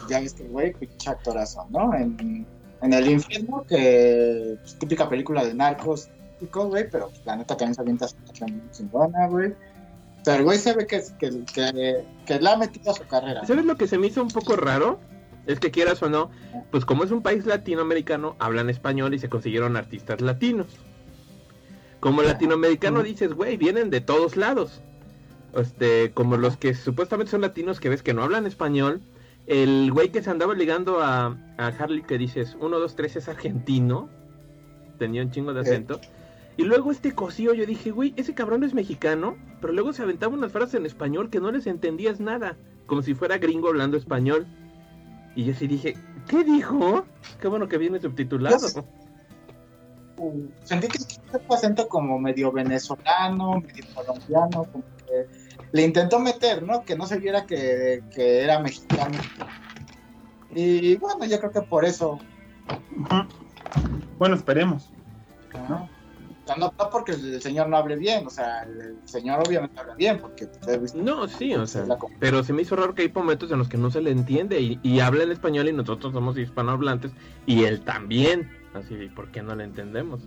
Ya 0.09 0.19
viste, 0.19 0.43
güey, 0.45 0.73
pinche 0.73 1.11
actorazo, 1.11 1.67
¿no? 1.69 1.93
En, 1.93 2.47
en 2.81 2.93
El 2.93 3.09
Infierno, 3.09 3.63
que 3.67 4.57
pues, 4.61 4.79
típica 4.79 5.07
película 5.07 5.45
de 5.45 5.53
narcos, 5.53 6.09
güey, 6.47 6.89
pero 6.89 7.11
la 7.25 7.35
neta 7.35 7.55
también 7.55 7.75
se 7.75 7.81
avienta 7.81 8.07
chingona, 8.71 9.27
güey. 9.27 9.53
Pero 10.23 10.37
el 10.37 10.43
güey 10.43 10.57
se 10.57 10.73
ve 10.73 10.85
que, 10.85 11.01
que, 11.17 11.43
que, 11.45 12.05
que 12.25 12.39
la 12.39 12.53
ha 12.53 12.57
metido 12.57 12.91
a 12.91 12.93
su 12.93 13.05
carrera. 13.07 13.45
¿Sabes 13.45 13.65
lo 13.65 13.75
que 13.77 13.87
se 13.87 13.97
me 13.97 14.07
hizo 14.07 14.21
un 14.21 14.29
poco 14.29 14.55
raro? 14.55 14.99
Es 15.47 15.59
que 15.59 15.71
quieras 15.71 16.03
o 16.03 16.09
no, 16.09 16.29
pues 16.69 16.85
como 16.85 17.03
es 17.03 17.11
un 17.11 17.23
país 17.23 17.45
latinoamericano, 17.45 18.35
hablan 18.37 18.69
español 18.69 19.13
y 19.13 19.19
se 19.19 19.29
consiguieron 19.29 19.77
artistas 19.77 20.21
latinos. 20.21 20.67
Como 21.99 22.21
latinoamericano 22.21 23.03
dices, 23.03 23.33
güey, 23.33 23.57
vienen 23.57 23.89
de 23.89 24.01
todos 24.01 24.37
lados. 24.37 24.81
Este, 25.55 26.11
como 26.11 26.37
los 26.37 26.57
que 26.57 26.73
supuestamente 26.75 27.31
son 27.31 27.41
latinos 27.41 27.79
que 27.79 27.89
ves 27.89 28.03
que 28.03 28.13
no 28.13 28.23
hablan 28.23 28.45
español. 28.45 29.01
El 29.47 29.91
güey 29.91 30.09
que 30.09 30.21
se 30.21 30.29
andaba 30.29 30.53
ligando 30.53 31.01
a, 31.01 31.35
a 31.57 31.67
Harley 31.67 32.03
que 32.03 32.17
dices, 32.17 32.55
1, 32.59 32.79
2, 32.79 32.95
3 32.95 33.15
es 33.15 33.29
argentino. 33.29 34.09
Tenía 34.99 35.23
un 35.23 35.31
chingo 35.31 35.53
de 35.53 35.61
acento. 35.61 35.99
Y 36.59 36.65
luego 36.65 36.91
este 36.91 37.15
cosío, 37.15 37.53
yo 37.53 37.65
dije, 37.65 37.89
güey, 37.89 38.13
ese 38.17 38.33
cabrón 38.33 38.65
es 38.65 38.73
mexicano, 38.73 39.37
pero 39.61 39.71
luego 39.71 39.93
se 39.93 40.01
aventaba 40.01 40.33
unas 40.33 40.51
frases 40.51 40.73
en 40.73 40.85
español 40.85 41.29
que 41.29 41.39
no 41.39 41.53
les 41.53 41.67
entendías 41.67 42.19
nada, 42.19 42.57
como 42.85 43.01
si 43.01 43.13
fuera 43.13 43.37
gringo 43.37 43.69
hablando 43.69 43.95
español. 43.95 44.45
Y 45.37 45.45
yo 45.45 45.53
sí 45.53 45.67
dije, 45.67 45.95
¿qué 46.27 46.43
dijo? 46.43 47.05
Qué 47.39 47.47
bueno 47.47 47.69
que 47.69 47.77
viene 47.77 48.01
subtitulado. 48.01 48.67
sentí 50.65 50.89
que 50.89 50.99
un 51.31 51.55
acento 51.55 51.87
como 51.87 52.19
medio 52.19 52.51
venezolano, 52.51 53.61
medio 53.61 53.85
colombiano, 53.95 54.65
como 54.65 54.83
que 55.07 55.27
le 55.71 55.81
intentó 55.81 56.19
meter, 56.19 56.61
¿no? 56.61 56.83
Que 56.83 56.97
no 56.97 57.07
se 57.07 57.19
viera 57.19 57.45
que, 57.45 58.03
era 58.17 58.59
mexicano. 58.59 59.17
Y 60.53 60.97
bueno, 60.97 61.23
yo 61.23 61.39
creo 61.39 61.51
que 61.53 61.61
por 61.61 61.85
eso. 61.85 62.19
Bueno, 64.17 64.35
esperemos. 64.35 64.89
¿no? 65.69 65.98
No, 66.57 66.71
porque 66.91 67.13
el 67.13 67.41
señor 67.41 67.67
no 67.69 67.77
hable 67.77 67.95
bien, 67.95 68.27
o 68.27 68.29
sea, 68.29 68.63
el 68.63 68.97
señor 69.05 69.43
obviamente 69.45 69.79
habla 69.79 69.95
bien, 69.95 70.19
porque... 70.19 70.47
Pues, 70.47 70.95
no, 70.95 71.27
sí, 71.27 71.53
o 71.55 71.67
sea, 71.67 71.85
pero 72.19 72.43
se 72.43 72.53
me 72.53 72.61
hizo 72.61 72.75
raro 72.75 72.95
que 72.95 73.03
hay 73.03 73.11
momentos 73.13 73.51
en 73.51 73.59
los 73.59 73.69
que 73.69 73.77
no 73.77 73.91
se 73.91 74.01
le 74.01 74.11
entiende 74.11 74.59
y, 74.59 74.99
habla 74.99 75.23
en 75.23 75.31
español 75.31 75.67
y 75.69 75.73
nosotros 75.73 76.13
somos 76.13 76.37
hispanohablantes 76.37 77.11
y 77.45 77.63
él 77.63 77.81
también, 77.81 78.49
así, 78.73 78.95
¿por 79.15 79.31
qué 79.31 79.41
no 79.41 79.55
le 79.55 79.63
entendemos? 79.63 80.21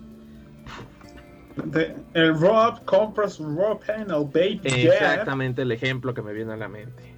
el 2.14 2.40
Rob 2.40 2.82
compras 2.84 3.38
Rob 3.38 3.84
Panel, 3.84 4.24
baby. 4.32 4.60
Exactamente 4.64 5.62
el 5.62 5.72
ejemplo 5.72 6.14
que 6.14 6.22
me 6.22 6.32
viene 6.32 6.52
a 6.52 6.56
la 6.56 6.68
mente. 6.68 7.14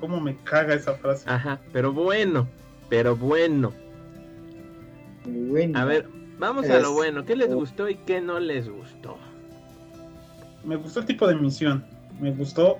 ¿Cómo 0.00 0.20
me 0.20 0.36
caga 0.44 0.74
esa 0.74 0.94
frase? 0.94 1.28
Ajá, 1.28 1.60
pero 1.72 1.92
bueno, 1.92 2.48
pero 2.88 3.16
bueno. 3.16 3.72
bueno. 5.24 5.78
A 5.78 5.84
ver, 5.84 6.08
Vamos 6.38 6.68
a 6.68 6.80
lo 6.80 6.92
bueno, 6.92 7.24
¿qué 7.24 7.36
les 7.36 7.52
gustó 7.52 7.88
y 7.88 7.96
qué 7.96 8.20
no 8.20 8.40
les 8.40 8.68
gustó? 8.68 9.16
Me 10.64 10.76
gustó 10.76 11.00
el 11.00 11.06
tipo 11.06 11.26
de 11.26 11.34
misión, 11.34 11.84
me 12.20 12.32
gustó 12.32 12.78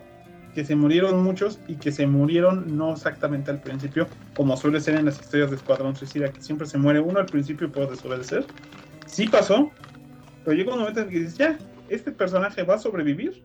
que 0.55 0.65
se 0.65 0.77
murieron 0.77 1.23
muchos 1.23 1.59
y 1.67 1.75
que 1.75 1.93
se 1.93 2.07
murieron 2.07 2.77
no 2.77 2.93
exactamente 2.93 3.51
al 3.51 3.61
principio, 3.61 4.07
como 4.37 4.57
suele 4.57 4.81
ser 4.81 4.95
en 4.95 5.05
las 5.05 5.21
historias 5.21 5.51
de 5.51 5.57
Escuadrón 5.57 5.97
Suicida, 5.97 6.33
que 6.33 6.41
siempre 6.41 6.67
se 6.67 6.79
muere 6.79 7.01
uno 7.01 7.19
al 7.19 7.27
principio 7.27 7.71
por 7.71 7.91
desobedecer. 7.91 8.47
Sí 9.07 9.27
pasó, 9.27 9.71
pero 10.45 10.57
llegó 10.57 10.73
un 10.73 10.81
momento 10.81 11.01
en 11.01 11.09
que 11.09 11.19
dices, 11.19 11.37
ya, 11.37 11.59
este 11.89 12.13
personaje 12.13 12.63
va 12.63 12.75
a 12.75 12.79
sobrevivir. 12.79 13.45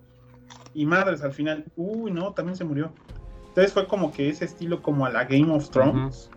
Y 0.74 0.86
madres, 0.86 1.24
al 1.24 1.34
final, 1.34 1.66
uy, 1.76 2.12
no, 2.12 2.32
también 2.34 2.56
se 2.56 2.64
murió. 2.64 2.94
Entonces 3.48 3.74
fue 3.74 3.88
como 3.88 4.14
que 4.14 4.30
ese 4.30 4.46
estilo 4.46 4.82
como 4.82 5.06
a 5.06 5.10
la 5.10 5.26
Game 5.26 5.52
of 5.52 5.70
Thrones, 5.72 6.30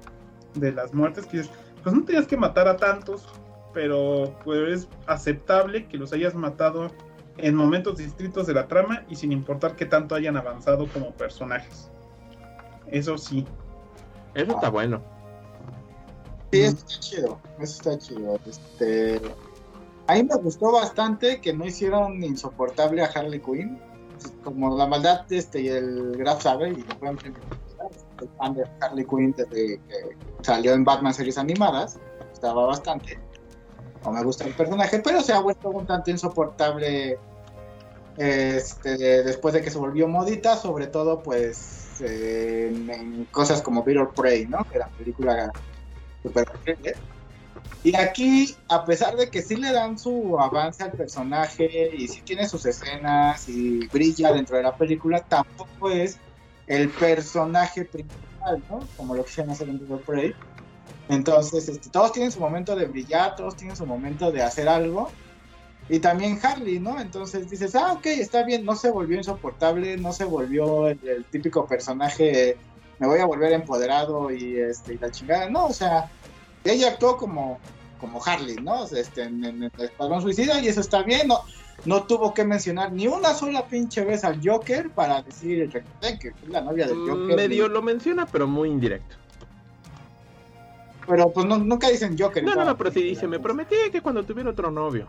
de 0.54 0.72
las 0.72 0.94
muertes, 0.94 1.26
que 1.26 1.38
dices, 1.38 1.52
pues 1.82 1.94
no 1.94 2.02
tenías 2.04 2.26
que 2.26 2.36
matar 2.36 2.66
a 2.66 2.76
tantos, 2.78 3.28
pero 3.72 4.34
pues 4.44 4.80
es 4.80 4.88
aceptable 5.06 5.86
que 5.86 5.96
los 5.96 6.12
hayas 6.12 6.34
matado 6.34 6.90
en 7.38 7.54
momentos 7.54 7.96
distintos 7.96 8.46
de 8.46 8.54
la 8.54 8.68
trama 8.68 9.04
y 9.08 9.16
sin 9.16 9.32
importar 9.32 9.76
qué 9.76 9.86
tanto 9.86 10.14
hayan 10.14 10.36
avanzado 10.36 10.86
como 10.88 11.12
personajes. 11.12 11.90
Eso 12.88 13.16
sí. 13.16 13.46
Eso 14.34 14.52
está 14.52 14.68
bueno. 14.68 15.02
Sí, 16.52 16.60
eso 16.60 16.76
está 16.76 17.00
chido. 17.00 17.38
Eso 17.58 17.72
está 17.72 17.98
chido. 17.98 18.38
Este, 18.46 19.20
a 20.06 20.14
mí 20.14 20.24
me 20.24 20.36
gustó 20.36 20.72
bastante 20.72 21.40
que 21.40 21.52
no 21.52 21.64
hicieron 21.64 22.22
insoportable 22.22 23.02
a 23.02 23.06
Harley 23.06 23.40
Quinn. 23.40 23.78
Como 24.44 24.76
la 24.76 24.86
maldad 24.86 25.24
este, 25.32 25.62
y 25.62 25.68
el 25.68 26.16
Graf 26.16 26.42
sabe, 26.42 26.70
y 26.70 26.76
lo 26.76 26.98
pueden 26.98 27.18
el 28.20 28.28
fan 28.38 28.54
de 28.54 28.64
Harley 28.80 29.04
Quinn 29.04 29.34
desde 29.36 29.78
que 29.78 30.16
salió 30.42 30.74
en 30.74 30.84
Batman 30.84 31.14
series 31.14 31.38
animadas. 31.38 31.98
Estaba 32.32 32.66
bastante 32.66 33.18
no 34.04 34.12
me 34.12 34.22
gusta 34.22 34.44
el 34.44 34.54
personaje, 34.54 35.00
pero 35.00 35.20
se 35.20 35.32
ha 35.32 35.40
vuelto 35.40 35.70
un 35.70 35.86
tanto 35.86 36.10
insoportable 36.10 37.18
este, 38.16 38.96
después 39.22 39.54
de 39.54 39.62
que 39.62 39.70
se 39.70 39.78
volvió 39.78 40.08
modita, 40.08 40.56
sobre 40.56 40.86
todo 40.86 41.22
pues 41.22 42.00
en, 42.00 43.26
cosas 43.30 43.62
como 43.62 43.82
Beetle 43.82 44.08
Prey, 44.14 44.46
¿no? 44.46 44.64
Que 44.64 44.76
era 44.76 44.86
una 44.86 44.96
película 44.96 45.52
súper 46.22 46.48
Y 47.84 47.96
aquí, 47.96 48.56
a 48.68 48.84
pesar 48.84 49.16
de 49.16 49.30
que 49.30 49.42
sí 49.42 49.56
le 49.56 49.72
dan 49.72 49.98
su 49.98 50.38
avance 50.38 50.82
al 50.82 50.92
personaje 50.92 51.90
y 51.96 52.08
sí 52.08 52.22
tiene 52.22 52.48
sus 52.48 52.66
escenas 52.66 53.48
y 53.48 53.86
brilla 53.88 54.32
dentro 54.32 54.56
de 54.56 54.64
la 54.64 54.76
película, 54.76 55.20
tampoco 55.20 55.90
es 55.90 56.18
el 56.66 56.88
personaje 56.90 57.84
principal 57.84 58.22
¿no? 58.68 58.80
Como 58.96 59.14
lo 59.14 59.24
quisieron 59.24 59.52
hacer 59.52 59.68
en 59.68 59.78
Google 59.78 60.04
Prey. 60.04 60.34
Entonces, 61.08 61.68
este, 61.68 61.90
todos 61.90 62.12
tienen 62.12 62.32
su 62.32 62.40
momento 62.40 62.76
de 62.76 62.86
brillar, 62.86 63.36
todos 63.36 63.56
tienen 63.56 63.76
su 63.76 63.86
momento 63.86 64.30
de 64.30 64.42
hacer 64.42 64.68
algo. 64.68 65.10
Y 65.88 65.98
también 65.98 66.38
Harley, 66.42 66.78
¿no? 66.78 67.00
Entonces 67.00 67.50
dices, 67.50 67.74
ah, 67.74 67.92
ok, 67.92 68.06
está 68.06 68.44
bien, 68.44 68.64
no 68.64 68.76
se 68.76 68.90
volvió 68.90 69.18
insoportable, 69.18 69.96
no 69.96 70.12
se 70.12 70.24
volvió 70.24 70.88
el, 70.88 71.24
típico 71.30 71.66
personaje, 71.66 72.56
me 72.98 73.06
voy 73.06 73.18
a 73.18 73.26
volver 73.26 73.52
empoderado 73.52 74.30
y, 74.30 74.58
este, 74.58 74.94
y 74.94 74.98
la 74.98 75.10
chingada. 75.10 75.50
No, 75.50 75.66
o 75.66 75.72
sea, 75.72 76.08
ella 76.64 76.88
actuó 76.88 77.16
como, 77.16 77.58
como 78.00 78.22
Harley, 78.24 78.56
¿no? 78.56 78.84
Este, 78.84 79.22
en, 79.24 79.44
el 79.44 79.72
Escuadrón 79.76 80.22
Suicida 80.22 80.60
y 80.60 80.68
eso 80.68 80.80
está 80.80 81.02
bien, 81.02 81.28
no, 81.28 81.40
no 81.84 82.04
tuvo 82.04 82.32
que 82.32 82.44
mencionar 82.44 82.92
ni 82.92 83.08
una 83.08 83.34
sola 83.34 83.66
pinche 83.66 84.04
vez 84.04 84.22
al 84.24 84.40
Joker 84.42 84.88
para 84.90 85.20
decir 85.22 85.68
que 85.68 86.28
es 86.28 86.48
la 86.48 86.60
novia 86.60 86.86
del 86.86 86.98
Joker. 86.98 87.36
Medio 87.36 87.68
lo 87.68 87.82
menciona, 87.82 88.24
pero 88.26 88.46
muy 88.46 88.68
indirecto. 88.68 89.16
Pero 91.12 91.30
pues 91.30 91.44
nunca 91.44 91.90
dicen 91.90 92.16
Joker. 92.18 92.42
No, 92.42 92.54
no, 92.54 92.64
no, 92.64 92.74
pero 92.74 92.90
sí 92.90 93.02
dice, 93.02 93.28
me 93.28 93.38
prometí 93.38 93.76
que 93.92 94.00
cuando 94.00 94.24
tuviera 94.24 94.48
otro 94.48 94.70
novio. 94.70 95.06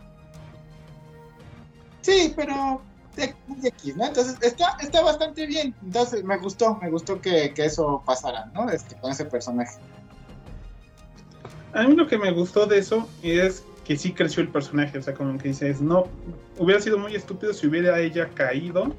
Sí, 2.01 2.33
pero 2.35 2.81
de, 3.15 3.33
X, 3.63 3.95
¿no? 3.95 4.07
Entonces 4.07 4.35
está, 4.41 4.75
está 4.81 5.01
bastante 5.01 5.45
bien. 5.45 5.73
Entonces 5.81 6.25
me 6.25 6.37
gustó, 6.39 6.77
me 6.81 6.89
gustó 6.89 7.21
que, 7.21 7.53
eso 7.55 8.03
pasara, 8.05 8.51
¿no? 8.53 8.69
Este, 8.69 8.97
con 8.97 9.11
ese 9.11 9.23
personaje. 9.23 9.77
A 11.71 11.83
mí 11.83 11.95
lo 11.95 12.05
que 12.05 12.17
me 12.17 12.33
gustó 12.33 12.65
de 12.65 12.79
eso 12.79 13.07
es 13.21 13.63
que 13.85 13.95
sí 13.95 14.11
creció 14.11 14.43
el 14.43 14.49
personaje, 14.49 14.97
o 14.97 15.01
sea, 15.01 15.13
como 15.13 15.37
que 15.37 15.47
dices, 15.47 15.79
no, 15.79 16.07
hubiera 16.57 16.81
sido 16.81 16.97
muy 16.97 17.15
estúpido 17.15 17.53
si 17.53 17.67
hubiera 17.67 17.97
ella 18.01 18.27
caído 18.35 18.93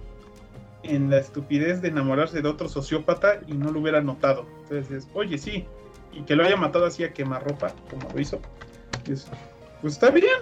en 0.82 1.10
la 1.10 1.18
estupidez 1.18 1.82
de 1.82 1.88
enamorarse 1.88 2.40
de 2.40 2.48
otro 2.48 2.66
sociópata 2.66 3.40
y 3.46 3.52
no 3.52 3.70
lo 3.70 3.80
hubiera 3.80 4.00
notado. 4.00 4.46
Entonces, 4.62 5.06
oye, 5.12 5.36
sí, 5.36 5.66
y 6.16 6.22
que 6.22 6.36
lo 6.36 6.44
haya 6.44 6.56
matado 6.56 6.86
así 6.86 7.04
a 7.04 7.12
quemarropa, 7.12 7.72
como 7.90 8.08
lo 8.12 8.20
hizo, 8.20 8.40
pues, 9.04 9.28
pues 9.80 9.94
está 9.94 10.10
bien, 10.10 10.40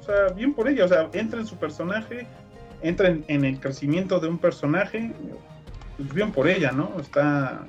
o 0.00 0.04
sea, 0.04 0.28
bien 0.34 0.52
por 0.54 0.68
ella, 0.68 0.84
o 0.84 0.88
sea, 0.88 1.08
entra 1.12 1.40
en 1.40 1.46
su 1.46 1.56
personaje, 1.56 2.26
entra 2.82 3.08
en, 3.08 3.44
el 3.44 3.60
crecimiento 3.60 4.20
de 4.20 4.28
un 4.28 4.38
personaje, 4.38 5.12
pues 5.96 6.12
bien 6.12 6.32
por 6.32 6.48
ella, 6.48 6.72
¿no? 6.72 6.96
Está... 7.00 7.66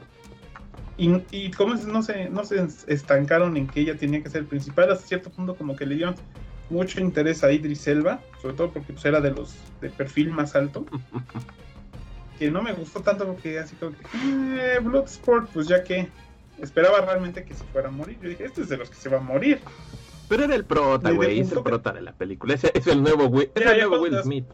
Y, 0.95 1.11
y 1.31 1.49
como 1.51 1.73
no 1.73 2.03
se, 2.03 2.29
no 2.29 2.45
se 2.45 2.67
estancaron 2.87 3.57
en 3.57 3.67
que 3.67 3.81
ella 3.81 3.97
tenía 3.97 4.21
que 4.21 4.29
ser 4.29 4.41
el 4.41 4.47
principal, 4.47 4.91
hasta 4.91 5.07
cierto 5.07 5.31
punto 5.31 5.55
como 5.55 5.75
que 5.75 5.87
le 5.87 5.95
dieron 5.95 6.15
mucho 6.69 6.99
interés 6.99 7.43
a 7.43 7.51
Idris 7.51 7.87
Elba, 7.87 8.19
sobre 8.41 8.55
todo 8.55 8.71
porque 8.71 8.93
pues, 8.93 9.05
era 9.05 9.19
de 9.19 9.31
los 9.31 9.55
de 9.81 9.89
perfil 9.89 10.29
más 10.29 10.55
alto. 10.55 10.85
que 12.39 12.49
no 12.49 12.61
me 12.61 12.73
gustó 12.73 13.01
tanto 13.01 13.25
porque 13.27 13.59
así 13.59 13.75
como 13.75 13.91
que, 13.91 14.05
eh, 14.57 14.79
Bloodsport, 14.79 15.49
pues 15.51 15.67
ya 15.67 15.83
que 15.83 16.09
esperaba 16.59 17.01
realmente 17.01 17.43
que 17.43 17.53
se 17.53 17.63
fuera 17.65 17.89
a 17.89 17.91
morir. 17.91 18.17
Yo 18.21 18.29
dije, 18.29 18.45
este 18.45 18.61
es 18.61 18.69
de 18.69 18.77
los 18.77 18.89
que 18.89 18.95
se 18.95 19.09
va 19.09 19.17
a 19.17 19.21
morir. 19.21 19.59
Pero 20.29 20.45
era 20.45 20.55
el 20.55 20.65
prota, 20.65 21.11
güey, 21.11 21.39
es 21.39 21.51
el 21.51 21.61
prota 21.61 21.91
de 21.91 22.01
la 22.01 22.13
película. 22.13 22.53
Es, 22.53 22.63
es 22.63 22.87
el 22.87 23.03
nuevo, 23.03 23.25
Will, 23.25 23.51
es 23.53 23.65
el 23.65 23.77
nuevo 23.77 24.01
Will 24.01 24.17
Smith. 24.23 24.45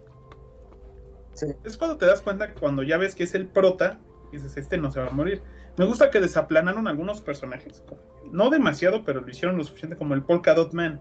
Es 1.64 1.78
cuando 1.78 1.97
te 1.97 2.06
das 2.06 2.22
cuenta 2.22 2.54
que 2.54 2.60
cuando 2.60 2.84
ya 2.84 2.97
ves 2.97 3.16
que 3.16 3.24
es 3.24 3.34
el 3.34 3.47
prota, 3.47 4.00
dices, 4.32 4.58
este 4.58 4.78
no 4.78 4.91
se 4.91 5.00
va 5.00 5.08
a 5.08 5.12
morir. 5.12 5.41
Me 5.78 5.86
gusta 5.86 6.10
que 6.10 6.20
desaplanaron 6.20 6.88
algunos 6.88 7.22
personajes. 7.22 7.84
No 8.32 8.50
demasiado, 8.50 9.04
pero 9.06 9.22
lo 9.22 9.30
hicieron 9.30 9.58
lo 9.58 9.64
suficiente 9.64 9.95
como 9.95 10.14
el 10.14 10.24
Polka 10.24 10.54
Dot 10.54 10.74
Man. 10.74 11.00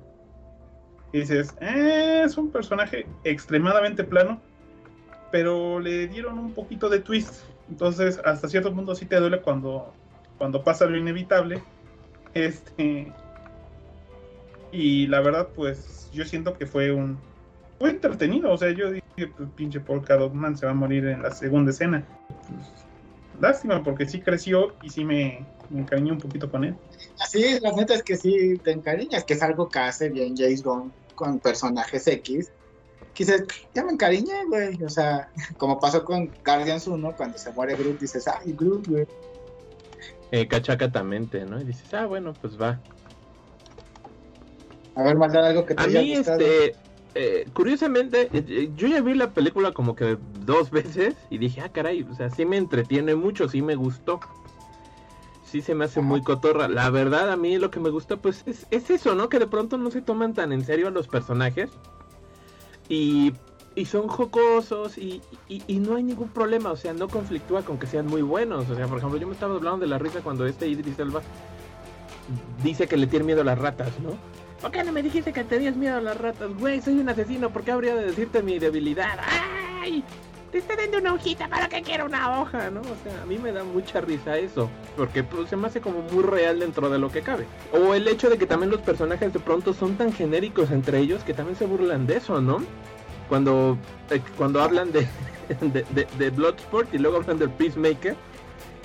Y 1.13 1.21
dices, 1.21 1.55
eh, 1.61 2.23
es 2.25 2.37
un 2.37 2.51
personaje 2.51 3.07
extremadamente 3.25 4.05
plano, 4.05 4.41
pero 5.33 5.81
le 5.81 6.07
dieron 6.07 6.39
un 6.39 6.53
poquito 6.53 6.89
de 6.89 7.01
twist. 7.01 7.43
Entonces, 7.69 8.21
hasta 8.25 8.49
cierto 8.49 8.73
punto 8.75 8.95
sí 8.95 9.07
te 9.07 9.19
duele 9.19 9.41
cuando 9.41 9.93
cuando 10.39 10.63
pasa 10.63 10.87
lo 10.87 10.97
inevitable. 10.97 11.63
Este. 12.33 13.13
Y 14.71 15.07
la 15.09 15.21
verdad, 15.21 15.49
pues 15.55 16.09
yo 16.13 16.25
siento 16.25 16.57
que 16.57 16.67
fue 16.67 16.93
un. 16.93 17.19
Fue 17.79 17.91
entretenido. 17.91 18.53
O 18.53 18.57
sea, 18.57 18.71
yo 18.71 18.91
dije, 18.91 19.33
pues 19.37 19.49
pinche 19.57 19.81
Polka 19.81 20.17
Man 20.33 20.57
se 20.57 20.67
va 20.67 20.73
a 20.73 20.75
morir 20.75 21.07
en 21.07 21.23
la 21.23 21.33
segunda 21.33 21.71
escena. 21.71 22.05
Pues, 22.29 22.87
lástima, 23.41 23.83
porque 23.83 24.07
sí 24.07 24.21
creció 24.21 24.75
y 24.83 24.91
sí 24.91 25.05
me, 25.05 25.45
me 25.71 25.81
encariñé 25.81 26.13
un 26.13 26.19
poquito 26.19 26.51
con 26.51 26.65
él. 26.65 26.77
Así, 27.21 27.59
la 27.61 27.73
neta 27.73 27.95
es 27.95 28.03
que 28.03 28.17
sí 28.17 28.59
te 28.63 28.73
encariñas, 28.73 29.25
que 29.25 29.35
es 29.35 29.43
algo 29.43 29.69
que 29.69 29.79
hace 29.79 30.09
bien 30.09 30.37
James 30.37 30.63
Bond 30.63 30.93
con 31.15 31.39
personajes 31.39 32.07
X. 32.07 32.51
Quise, 33.13 33.45
ya 33.75 33.85
me 33.85 33.93
encariñé, 33.93 34.45
güey. 34.49 34.83
O 34.83 34.89
sea, 34.89 35.31
como 35.57 35.81
pasó 35.81 36.05
con 36.05 36.31
Guardians 36.45 36.87
1, 36.87 37.17
cuando 37.17 37.39
se 37.39 37.53
muere 37.53 37.75
Groot, 37.75 38.01
dices, 38.01 38.27
ay, 38.29 38.53
Groot, 38.53 38.87
güey 38.89 39.07
eh, 40.31 40.47
cachacatamente, 40.47 41.45
¿no? 41.45 41.61
Y 41.61 41.65
dices, 41.65 41.93
ah, 41.95 42.07
bueno, 42.07 42.35
pues 42.41 42.61
va. 42.61 42.81
A 44.95 45.03
ver, 45.03 45.17
mandar 45.17 45.45
algo 45.45 45.65
que 45.65 45.75
te 45.75 45.83
A 45.83 45.87
mí, 45.87 46.13
este, 46.13 46.75
eh, 47.15 47.47
curiosamente, 47.55 48.29
eh, 48.33 48.71
yo 48.75 48.89
ya 48.89 49.01
vi 49.01 49.15
la 49.15 49.33
película 49.33 49.73
como 49.73 49.95
que 49.95 50.19
dos 50.45 50.71
veces 50.73 51.15
y 51.31 51.39
dije, 51.39 51.61
ah, 51.61 51.71
caray, 51.71 52.03
o 52.03 52.15
sea, 52.15 52.31
sí 52.31 52.45
me 52.45 52.57
entretiene 52.57 53.15
mucho, 53.15 53.49
sí 53.49 53.63
me 53.63 53.75
gustó. 53.75 54.21
Sí 55.45 55.63
se 55.63 55.75
me 55.75 55.87
hace 55.87 56.03
muy 56.03 56.23
cotorra. 56.23 56.69
La 56.69 56.91
verdad, 56.91 57.33
a 57.33 57.37
mí 57.37 57.57
lo 57.57 57.71
que 57.71 57.81
me 57.81 57.89
gusta, 57.89 58.19
pues, 58.19 58.43
es, 58.45 58.67
es 58.71 58.91
eso, 58.91 59.15
¿no? 59.15 59.31
Que 59.31 59.39
de 59.39 59.47
pronto 59.47 59.79
no 59.79 59.91
se 59.91 60.03
toman 60.03 60.35
tan 60.35 60.53
en 60.53 60.63
serio 60.63 60.89
a 60.89 60.91
los 60.91 61.09
personajes. 61.09 61.71
Y 62.91 63.33
y 63.79 63.85
son 63.85 64.09
jocosos 64.09 64.99
y, 64.99 65.23
y, 65.49 65.79
no 65.79 65.95
hay 65.95 66.03
ningún 66.03 66.29
problema, 66.31 66.73
o 66.73 66.77
sea, 66.77 66.93
no 66.93 67.07
conflictúa 67.07 67.63
con 67.63 67.79
que 67.79 67.87
sean 67.87 68.07
muy 68.07 68.23
buenos. 68.23 68.69
O 68.69 68.75
sea, 68.75 68.89
por 68.89 68.99
ejemplo, 68.99 69.21
yo 69.21 69.29
me 69.29 69.35
estaba 69.35 69.55
hablando 69.55 69.79
de 69.79 69.87
la 69.87 69.99
risa 69.99 70.21
cuando 70.21 70.47
este 70.47 70.67
Idris 70.67 70.99
Elba 70.99 71.23
dice 72.65 72.89
que 72.89 72.97
le 72.97 73.07
tiene 73.07 73.25
miedo 73.25 73.43
a 73.43 73.45
las 73.45 73.59
ratas, 73.59 73.93
¿no? 74.01 74.11
¿Por 74.61 74.73
qué 74.73 74.83
no 74.83 74.91
me 74.91 75.01
dijiste 75.01 75.33
que 75.33 75.45
tenías 75.45 75.77
miedo 75.77 75.97
a 75.97 76.01
las 76.01 76.19
ratas? 76.19 76.51
Güey, 76.59 76.81
soy 76.81 76.95
un 76.95 77.09
asesino, 77.09 77.51
¿por 77.51 77.63
qué 77.63 77.71
habría 77.71 77.95
de 77.95 78.07
decirte 78.07 78.43
mi 78.43 78.59
debilidad? 78.59 79.17
¡Ay! 79.81 80.03
Te 80.51 80.59
está 80.59 80.75
dando 80.75 80.99
una 80.99 81.13
hojita, 81.13 81.47
¿para 81.47 81.69
qué 81.69 81.83
quiero 81.83 82.07
una 82.07 82.41
hoja? 82.41 82.71
¿No? 82.71 82.81
O 82.81 82.97
sea, 83.05 83.23
a 83.23 83.27
mí 83.27 83.39
me 83.39 83.53
da 83.53 83.63
mucha 83.63 84.01
risa 84.01 84.39
eso. 84.39 84.69
Porque 84.97 85.23
pues, 85.23 85.51
se 85.51 85.57
me 85.57 85.69
hace 85.69 85.81
como 85.81 86.01
muy 86.01 86.25
real 86.25 86.59
dentro 86.59 86.89
de 86.89 86.99
lo 86.99 87.13
que 87.13 87.21
cabe. 87.21 87.47
O 87.73 87.95
el 87.95 88.09
hecho 88.09 88.29
de 88.29 88.39
que 88.39 88.47
también 88.47 88.71
los 88.71 88.81
personajes 88.81 89.33
de 89.33 89.39
pronto 89.39 89.73
son 89.75 89.97
tan 89.97 90.13
genéricos 90.13 90.71
entre 90.73 90.99
ellos 90.99 91.23
que 91.23 91.35
también 91.35 91.57
se 91.57 91.67
burlan 91.67 92.07
de 92.07 92.17
eso, 92.17 92.41
¿no? 92.41 92.63
Cuando, 93.29 93.79
eh, 94.11 94.21
cuando 94.37 94.63
hablan 94.63 94.91
de, 94.93 95.07
de, 96.19 96.31
Bloodsport 96.31 96.93
y 96.95 96.99
luego 96.99 97.19
hablan 97.19 97.39
del 97.39 97.51
Peacemaker 97.51 98.17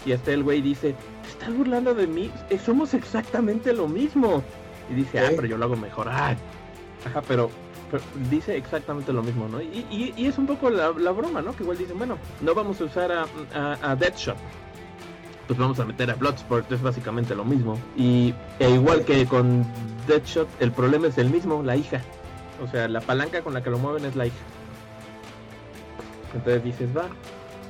y 0.06 0.12
hasta 0.12 0.32
el 0.32 0.44
güey 0.44 0.62
dice, 0.62 0.96
¿te 1.24 1.30
estás 1.30 1.56
burlando 1.56 1.94
de 1.94 2.08
mí? 2.08 2.32
Eh, 2.50 2.60
somos 2.60 2.94
exactamente 2.94 3.74
lo 3.74 3.88
mismo. 3.88 4.44
Y 4.90 4.96
dice, 4.96 5.20
ah, 5.20 5.32
pero 5.36 5.48
yo 5.48 5.58
lo 5.58 5.66
hago 5.66 5.78
mejor. 5.78 6.10
Ah, 6.10 6.36
ajá, 7.06 7.22
pero, 7.28 7.50
dice 8.30 8.58
exactamente 8.58 9.14
lo 9.14 9.24
mismo, 9.24 9.48
¿no? 9.48 9.62
Y, 9.62 10.14
y, 10.18 10.26
es 10.26 10.38
un 10.38 10.46
poco 10.46 10.70
la, 10.70 10.90
broma, 10.90 11.42
¿no? 11.42 11.56
Que 11.56 11.64
igual 11.64 11.78
dicen, 11.78 11.98
bueno, 11.98 12.18
no 12.42 12.54
vamos 12.54 12.82
a 12.82 12.86
usar 12.86 13.12
a, 13.12 13.26
a, 13.82 13.96
Deadshot. 13.96 14.36
Pues 15.48 15.60
vamos 15.60 15.80
a 15.80 15.86
meter 15.86 16.10
a 16.10 16.16
Bloodsport, 16.16 16.72
es 16.72 16.82
básicamente 16.82 17.36
lo 17.36 17.46
mismo. 17.46 17.78
Y 17.96 18.34
e 18.60 18.70
igual 18.72 19.06
que 19.06 19.26
con 19.26 19.66
Deadshot, 20.08 20.48
el 20.60 20.72
problema 20.72 21.08
es 21.08 21.18
el 21.18 21.30
mismo, 21.30 21.64
la 21.64 21.78
hija. 21.78 22.02
O 22.62 22.68
sea, 22.68 22.88
la 22.88 23.02
palanca 23.02 23.42
con 23.42 23.54
la 23.54 23.64
que 23.64 23.70
lo 23.70 23.78
mueven 23.80 24.06
es 24.06 24.16
hija. 24.16 24.36
Entonces 26.34 26.64
dices, 26.64 26.90
va. 26.96 27.08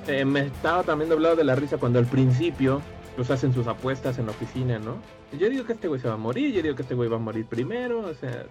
Eh, 0.07 0.25
me 0.25 0.41
estaba 0.41 0.83
también 0.83 1.09
doblado 1.09 1.35
de 1.35 1.43
la 1.43 1.55
risa 1.55 1.77
cuando 1.77 1.99
al 1.99 2.05
principio 2.05 2.81
pues 3.15 3.29
hacen 3.31 3.53
sus 3.53 3.67
apuestas 3.67 4.17
en 4.17 4.25
la 4.25 4.31
oficina, 4.31 4.79
¿no? 4.79 4.97
Yo 5.37 5.49
digo 5.49 5.65
que 5.65 5.73
este 5.73 5.87
güey 5.87 6.01
se 6.01 6.07
va 6.07 6.15
a 6.15 6.17
morir, 6.17 6.53
yo 6.53 6.61
digo 6.61 6.75
que 6.75 6.81
este 6.81 6.95
güey 6.95 7.09
va 7.09 7.17
a 7.17 7.19
morir 7.19 7.45
primero, 7.45 7.99
o 7.99 8.13
sea... 8.13 8.45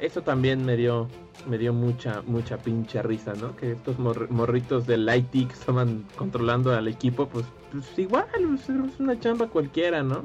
Eso 0.00 0.22
también 0.22 0.64
me 0.64 0.76
dio 0.76 1.08
me 1.48 1.58
dio 1.58 1.72
mucha 1.72 2.22
mucha 2.26 2.56
pinche 2.58 3.02
risa, 3.02 3.34
¿no? 3.34 3.56
Que 3.56 3.72
estos 3.72 3.98
morritos 3.98 4.86
del 4.86 5.08
IT 5.14 5.48
que 5.48 5.52
estaban 5.52 6.04
controlando 6.16 6.74
al 6.74 6.88
equipo, 6.88 7.28
pues, 7.28 7.46
pues 7.70 7.98
igual, 7.98 8.26
es 8.32 8.68
una 8.98 9.18
chamba 9.18 9.48
cualquiera, 9.48 10.02
¿no? 10.02 10.24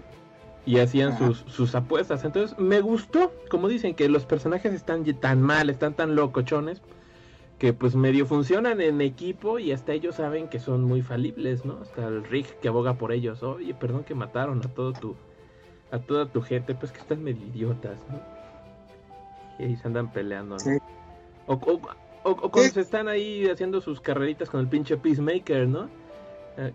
Y 0.70 0.78
hacían 0.78 1.18
sus, 1.18 1.40
sus, 1.48 1.74
apuestas. 1.74 2.24
Entonces 2.24 2.56
me 2.60 2.80
gustó, 2.80 3.32
como 3.50 3.68
dicen, 3.68 3.96
que 3.96 4.08
los 4.08 4.26
personajes 4.26 4.72
están 4.72 5.04
tan 5.16 5.42
mal, 5.42 5.68
están 5.68 5.96
tan 5.96 6.16
locochones, 6.16 6.84
que 7.58 7.74
pues 7.74 7.96
medio 7.96 8.28
funcionan 8.28 8.80
en 8.80 9.02
equipo 9.02 9.58
y 9.58 9.72
hasta 9.72 9.94
ellos 9.94 10.18
saben 10.18 10.48
que 10.48 10.60
son 10.60 10.84
muy 10.84 11.02
falibles, 11.02 11.66
¿no? 11.66 11.80
Hasta 11.82 12.06
el 12.06 12.24
Rick 12.24 12.60
que 12.60 12.68
aboga 12.68 12.94
por 12.94 13.12
ellos. 13.12 13.42
Oye, 13.42 13.74
perdón 13.74 14.04
que 14.04 14.14
mataron 14.14 14.60
a 14.64 14.70
todo 14.70 14.94
tu 14.94 15.16
a 15.90 15.98
toda 15.98 16.28
tu 16.28 16.44
gente, 16.44 16.76
pues 16.76 16.92
que 16.92 17.00
están 17.00 17.24
medio 17.24 17.48
idiotas, 17.48 17.98
¿no? 18.08 18.22
Y 19.58 19.70
ahí 19.70 19.76
se 19.76 19.88
andan 19.88 20.12
peleando, 20.12 20.56
¿no? 20.64 20.78
O, 21.48 21.54
o, 21.56 21.82
o, 22.30 22.52
cuando 22.52 22.72
se 22.72 22.82
están 22.82 23.08
ahí 23.08 23.50
haciendo 23.50 23.82
sus 23.82 24.00
carreritas 24.00 24.52
con 24.52 24.60
el 24.60 24.68
pinche 24.68 24.98
Peacemaker, 24.98 25.68
¿no? 25.68 25.90
Ah, 26.62 26.72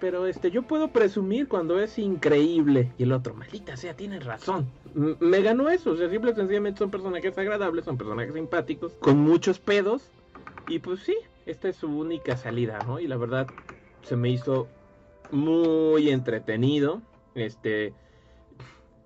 pero 0.00 0.26
este, 0.26 0.50
yo 0.50 0.62
puedo 0.62 0.88
presumir 0.88 1.46
cuando 1.46 1.78
es 1.78 1.98
increíble. 1.98 2.90
Y 2.96 3.02
el 3.02 3.12
otro, 3.12 3.34
maldita 3.34 3.76
sea, 3.76 3.94
tienes 3.94 4.24
razón. 4.24 4.66
me 4.94 5.42
ganó 5.42 5.68
eso. 5.68 5.90
O 5.90 5.96
sea, 5.96 6.08
simple 6.08 6.30
y 6.30 6.34
sencillamente 6.34 6.78
son 6.78 6.90
personajes 6.90 7.36
agradables, 7.36 7.84
son 7.84 7.98
personajes 7.98 8.32
simpáticos, 8.32 8.94
con 8.94 9.18
muchos 9.18 9.58
pedos. 9.58 10.10
Y 10.68 10.78
pues 10.78 11.00
sí, 11.00 11.14
esta 11.44 11.68
es 11.68 11.76
su 11.76 11.88
única 11.88 12.38
salida, 12.38 12.78
¿no? 12.86 12.98
Y 12.98 13.06
la 13.06 13.18
verdad, 13.18 13.46
se 14.02 14.16
me 14.16 14.30
hizo 14.30 14.68
muy 15.30 16.08
entretenido. 16.08 17.02
Este, 17.34 17.92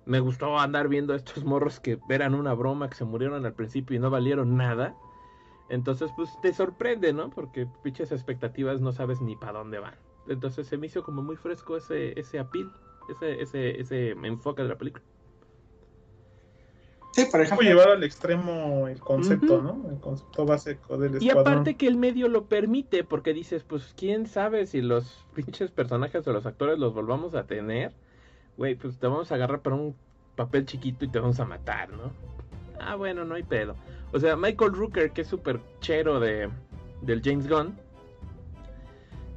me 0.05 0.21
gustó 0.21 0.57
andar 0.59 0.87
viendo 0.87 1.11
a 1.11 1.17
estos 1.17 1.43
morros 1.43 1.81
que 1.81 1.99
eran 2.09 2.35
una 2.35 2.53
broma, 2.53 2.89
que 2.89 2.95
se 2.95 3.03
murieron 3.03 3.45
al 3.45 3.53
principio 3.53 3.97
y 3.97 3.99
no 3.99 4.09
valieron 4.09 4.55
nada. 4.55 4.95
Entonces, 5.71 6.11
pues 6.17 6.29
te 6.41 6.53
sorprende, 6.53 7.13
¿no? 7.13 7.29
Porque 7.29 7.65
pinches 7.81 8.11
expectativas 8.11 8.81
no 8.81 8.91
sabes 8.91 9.21
ni 9.21 9.37
para 9.37 9.59
dónde 9.59 9.79
van. 9.79 9.95
Entonces 10.27 10.67
se 10.67 10.77
me 10.77 10.87
hizo 10.87 11.01
como 11.01 11.23
muy 11.23 11.37
fresco 11.37 11.77
ese, 11.77 12.19
ese 12.19 12.39
apil, 12.39 12.69
ese, 13.09 13.41
ese, 13.41 13.79
ese 13.79 14.09
enfoque 14.09 14.63
de 14.63 14.67
la 14.67 14.77
película. 14.77 15.01
Sí, 17.13 17.25
por 17.31 17.39
ejemplo. 17.39 17.65
llevar 17.65 17.87
al 17.87 18.03
extremo 18.03 18.89
el 18.89 18.99
concepto, 18.99 19.61
¿no? 19.61 19.89
El 19.89 19.99
concepto 20.01 20.45
básico 20.45 20.97
del 20.97 21.15
escuadrón. 21.15 21.23
Y 21.23 21.29
aparte 21.29 21.75
que 21.77 21.87
el 21.87 21.95
medio 21.95 22.27
lo 22.27 22.47
permite, 22.47 23.05
porque 23.05 23.33
dices, 23.33 23.63
pues 23.63 23.93
quién 23.95 24.27
sabe 24.27 24.65
si 24.67 24.81
los 24.81 25.25
pinches 25.35 25.71
personajes 25.71 26.27
o 26.27 26.33
los 26.33 26.45
actores 26.45 26.79
los 26.79 26.93
volvamos 26.93 27.33
a 27.33 27.45
tener. 27.45 27.93
Güey, 28.57 28.75
pues 28.75 28.99
te 28.99 29.07
vamos 29.07 29.31
a 29.31 29.35
agarrar 29.35 29.61
para 29.61 29.77
un 29.77 29.95
papel 30.35 30.65
chiquito 30.65 31.05
y 31.05 31.07
te 31.07 31.19
vamos 31.19 31.39
a 31.39 31.45
matar, 31.45 31.89
¿no? 31.91 32.11
Ah, 32.83 32.95
bueno, 32.95 33.25
no 33.25 33.35
hay 33.35 33.43
pedo. 33.43 33.75
O 34.11 34.19
sea, 34.19 34.35
Michael 34.35 34.73
Rooker, 34.73 35.11
que 35.11 35.21
es 35.21 35.27
súper 35.27 35.59
chero 35.79 36.19
de, 36.19 36.49
del 37.01 37.21
James 37.23 37.47
Gunn, 37.47 37.77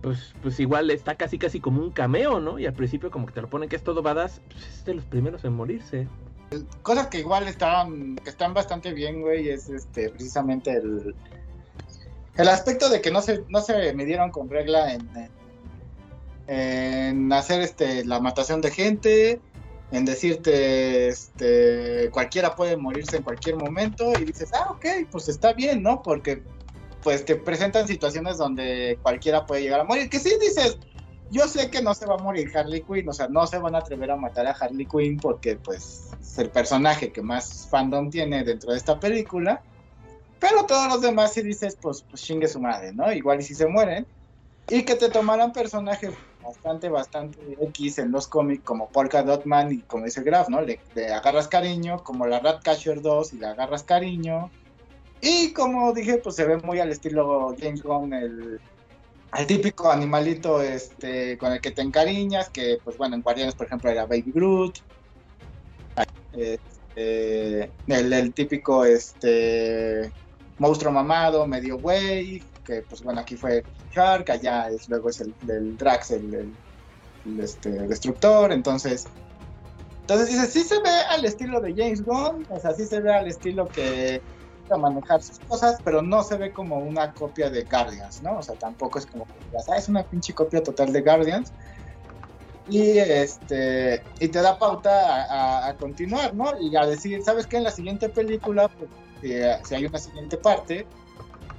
pues, 0.02 0.34
pues 0.42 0.60
igual 0.60 0.90
está 0.90 1.14
casi 1.14 1.38
casi 1.38 1.60
como 1.60 1.80
un 1.80 1.90
cameo, 1.90 2.40
¿no? 2.40 2.58
Y 2.58 2.66
al 2.66 2.74
principio 2.74 3.10
como 3.10 3.26
que 3.26 3.32
te 3.32 3.40
lo 3.40 3.48
ponen 3.48 3.68
que 3.68 3.76
es 3.76 3.82
todo 3.82 4.02
badass, 4.02 4.40
pues 4.50 4.66
es 4.66 4.84
de 4.84 4.94
los 4.94 5.04
primeros 5.04 5.44
en 5.44 5.54
morirse. 5.54 6.06
Cosas 6.82 7.06
que 7.06 7.20
igual 7.20 7.48
están, 7.48 8.16
que 8.16 8.30
están 8.30 8.52
bastante 8.52 8.92
bien, 8.92 9.22
güey, 9.22 9.48
es 9.48 9.68
este 9.70 10.10
precisamente 10.10 10.72
el, 10.72 11.14
el 12.36 12.48
aspecto 12.48 12.90
de 12.90 13.00
que 13.00 13.10
no 13.10 13.22
se, 13.22 13.44
no 13.48 13.60
se 13.60 13.94
midieron 13.94 14.30
con 14.30 14.50
regla 14.50 14.92
en, 14.92 15.08
en 16.46 17.32
hacer 17.32 17.62
este 17.62 18.04
la 18.04 18.20
matación 18.20 18.60
de 18.60 18.70
gente, 18.70 19.40
en 19.94 20.04
decirte, 20.04 21.08
este, 21.08 22.10
cualquiera 22.10 22.54
puede 22.54 22.76
morirse 22.76 23.18
en 23.18 23.22
cualquier 23.22 23.56
momento 23.56 24.12
y 24.18 24.24
dices, 24.24 24.50
ah, 24.52 24.70
ok, 24.70 24.86
pues 25.10 25.28
está 25.28 25.52
bien, 25.52 25.82
¿no? 25.82 26.02
Porque 26.02 26.42
pues 27.02 27.24
te 27.24 27.36
presentan 27.36 27.86
situaciones 27.86 28.38
donde 28.38 28.98
cualquiera 29.02 29.46
puede 29.46 29.62
llegar 29.62 29.80
a 29.80 29.84
morir, 29.84 30.08
que 30.08 30.18
sí 30.18 30.32
dices, 30.40 30.78
yo 31.30 31.46
sé 31.46 31.70
que 31.70 31.82
no 31.82 31.94
se 31.94 32.06
va 32.06 32.14
a 32.14 32.18
morir 32.18 32.50
Harley 32.56 32.82
Quinn, 32.82 33.08
o 33.08 33.12
sea, 33.12 33.28
no 33.28 33.46
se 33.46 33.58
van 33.58 33.74
a 33.74 33.78
atrever 33.78 34.10
a 34.10 34.16
matar 34.16 34.46
a 34.46 34.52
Harley 34.52 34.86
Quinn 34.86 35.20
porque 35.20 35.56
pues 35.56 36.10
es 36.20 36.38
el 36.38 36.50
personaje 36.50 37.12
que 37.12 37.22
más 37.22 37.68
fandom 37.70 38.10
tiene 38.10 38.42
dentro 38.42 38.72
de 38.72 38.78
esta 38.78 38.98
película, 38.98 39.62
pero 40.40 40.64
todos 40.64 40.88
los 40.88 41.02
demás 41.02 41.32
sí 41.34 41.42
dices, 41.42 41.76
pues, 41.80 42.02
pues 42.08 42.22
chingue 42.22 42.48
su 42.48 42.60
madre, 42.60 42.92
¿no? 42.92 43.12
Igual 43.12 43.40
y 43.40 43.42
si 43.42 43.54
se 43.54 43.66
mueren, 43.66 44.06
y 44.68 44.82
que 44.82 44.94
te 44.94 45.10
tomaran 45.10 45.52
personajes 45.52 46.14
bastante, 46.44 46.88
bastante 46.88 47.38
X 47.60 47.98
en 47.98 48.12
los 48.12 48.28
cómics, 48.28 48.62
como 48.64 48.88
Polka 48.88 49.22
Dotman 49.22 49.72
y 49.72 49.78
como 49.80 50.04
dice 50.04 50.22
Graf, 50.22 50.48
¿no? 50.48 50.60
Le, 50.60 50.78
agarras 51.12 51.48
cariño, 51.48 52.02
como 52.04 52.26
la 52.26 52.40
Ratcatcher 52.40 53.02
2 53.02 53.32
y 53.32 53.38
le 53.38 53.46
agarras 53.46 53.82
cariño. 53.82 54.50
Y 55.20 55.52
como 55.52 55.92
dije, 55.92 56.18
pues 56.18 56.36
se 56.36 56.44
ve 56.44 56.58
muy 56.58 56.80
al 56.80 56.90
estilo 56.90 57.56
James 57.58 57.82
Gunn, 57.82 58.12
el, 58.12 58.60
el 59.36 59.46
típico 59.46 59.90
animalito 59.90 60.60
este, 60.60 61.38
con 61.38 61.52
el 61.52 61.60
que 61.60 61.70
te 61.70 61.82
encariñas, 61.82 62.50
que 62.50 62.78
pues 62.84 62.96
bueno, 62.96 63.16
en 63.16 63.22
Guardianes, 63.22 63.54
por 63.54 63.66
ejemplo, 63.66 63.90
era 63.90 64.04
Baby 64.04 64.32
Groot. 64.34 64.78
Este, 66.32 67.70
el, 67.86 68.12
el, 68.12 68.32
típico 68.32 68.84
este 68.84 70.12
monstruo 70.58 70.92
mamado, 70.92 71.46
medio 71.46 71.78
güey, 71.78 72.42
que 72.64 72.82
pues 72.82 73.02
bueno, 73.02 73.20
aquí 73.20 73.36
fue 73.36 73.64
Shark, 73.92 74.30
allá 74.30 74.68
es, 74.68 74.88
luego 74.88 75.10
es 75.10 75.20
el, 75.20 75.34
del 75.42 75.76
Drax, 75.76 76.10
el, 76.12 76.52
este, 77.40 77.70
destructor, 77.70 78.52
entonces... 78.52 79.06
Entonces 80.02 80.28
dice, 80.28 80.46
sí 80.48 80.62
se 80.64 80.82
ve 80.82 80.90
al 81.08 81.24
estilo 81.24 81.60
de 81.60 81.72
James 81.74 82.04
Gunn, 82.04 82.46
o 82.50 82.60
sea, 82.60 82.74
sí 82.74 82.84
se 82.84 83.00
ve 83.00 83.14
al 83.14 83.26
estilo 83.26 83.66
que 83.68 84.20
a 84.70 84.76
manejar 84.76 85.22
sus 85.22 85.38
cosas, 85.40 85.78
pero 85.84 86.02
no 86.02 86.22
se 86.22 86.36
ve 86.36 86.52
como 86.52 86.78
una 86.78 87.12
copia 87.12 87.50
de 87.50 87.64
Guardians, 87.64 88.22
¿no? 88.22 88.38
O 88.38 88.42
sea, 88.42 88.54
tampoco 88.54 88.98
es 88.98 89.06
como, 89.06 89.26
ah, 89.68 89.76
es 89.76 89.88
una 89.88 90.02
pinche 90.02 90.32
copia 90.34 90.62
total 90.62 90.92
de 90.92 91.02
Guardians. 91.02 91.52
Y 92.68 92.98
este 92.98 94.02
y 94.20 94.28
te 94.28 94.40
da 94.40 94.58
pauta 94.58 95.68
a, 95.68 95.76
continuar, 95.76 96.34
¿no? 96.34 96.58
Y 96.58 96.74
a 96.76 96.86
decir, 96.86 97.22
¿sabes 97.22 97.46
qué? 97.46 97.58
En 97.58 97.64
la 97.64 97.70
siguiente 97.70 98.08
película, 98.08 98.68
pues, 98.68 98.90
si 99.20 99.74
hay 99.74 99.84
una 99.84 99.98
siguiente 99.98 100.38
parte, 100.38 100.86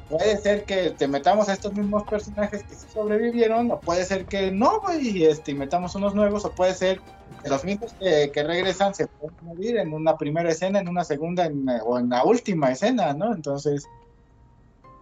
puede 0.10 0.38
ser 0.38 0.66
que 0.66 0.92
te 0.92 1.08
metamos 1.08 1.50
a 1.50 1.54
estos 1.54 1.74
mismos 1.74 2.04
personajes 2.04 2.64
que 2.64 2.76
sí 2.76 2.88
sobrevivieron, 2.94 3.72
o 3.72 3.80
puede 3.80 4.06
ser 4.06 4.26
que 4.26 4.52
no, 4.52 4.82
y 5.00 5.26
este, 5.26 5.54
metamos 5.54 5.96
unos 5.96 6.14
nuevos, 6.14 6.46
o 6.46 6.52
puede 6.52 6.74
ser 6.74 7.02
que 7.44 7.50
los 7.50 7.64
mismos 7.64 7.94
que, 8.00 8.32
regresan 8.36 8.94
se 8.94 9.08
pueden 9.08 9.36
morir 9.42 9.78
en 9.78 9.94
una 9.94 10.18
primera 10.18 10.50
escena, 10.50 10.80
en 10.80 10.88
una 10.88 11.04
segunda, 11.04 11.50
o 11.84 12.00
en 12.00 12.10
la 12.10 12.24
última 12.24 12.72
escena, 12.72 13.14
¿no? 13.14 13.34
Entonces, 13.34 13.86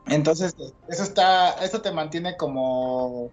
entonces, 0.08 0.56
eso 0.88 1.04
está, 1.04 1.52
eso 1.64 1.82
te 1.82 1.92
mantiene 1.92 2.36
como, 2.38 3.30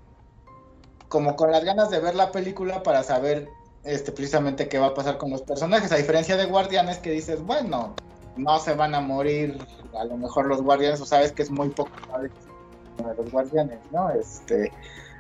como 1.09 1.37
con 1.37 1.51
las 1.51 1.65
ganas 1.65 1.91
de 1.91 2.01
ver 2.01 2.15
la 2.15 2.33
película 2.33 2.83
para 2.83 3.03
saber 3.03 3.49
este, 3.85 4.13
precisamente 4.13 4.69
qué 4.69 4.79
va 4.79 4.89
a 4.89 4.95
pasar 4.95 5.19
con 5.19 5.31
los 5.31 5.43
personajes, 5.43 5.91
a 5.93 5.97
diferencia 5.97 6.37
de 6.37 6.47
Guardianes 6.47 6.99
que 6.99 7.11
dices, 7.11 7.43
bueno, 7.43 7.95
no 8.37 8.59
se 8.59 8.75
van 8.75 8.95
a 8.95 9.01
morir 9.01 9.59
a 9.99 10.05
lo 10.05 10.17
mejor 10.17 10.47
los 10.47 10.63
guardianes, 10.63 11.01
o 11.01 11.07
sabes 11.07 11.33
que 11.33 11.43
es 11.43 11.51
muy 11.51 11.69
poco 11.71 11.91
de 12.19 13.15
los 13.15 13.31
guardianes, 13.31 13.79
¿no? 13.91 14.11
Este, 14.11 14.73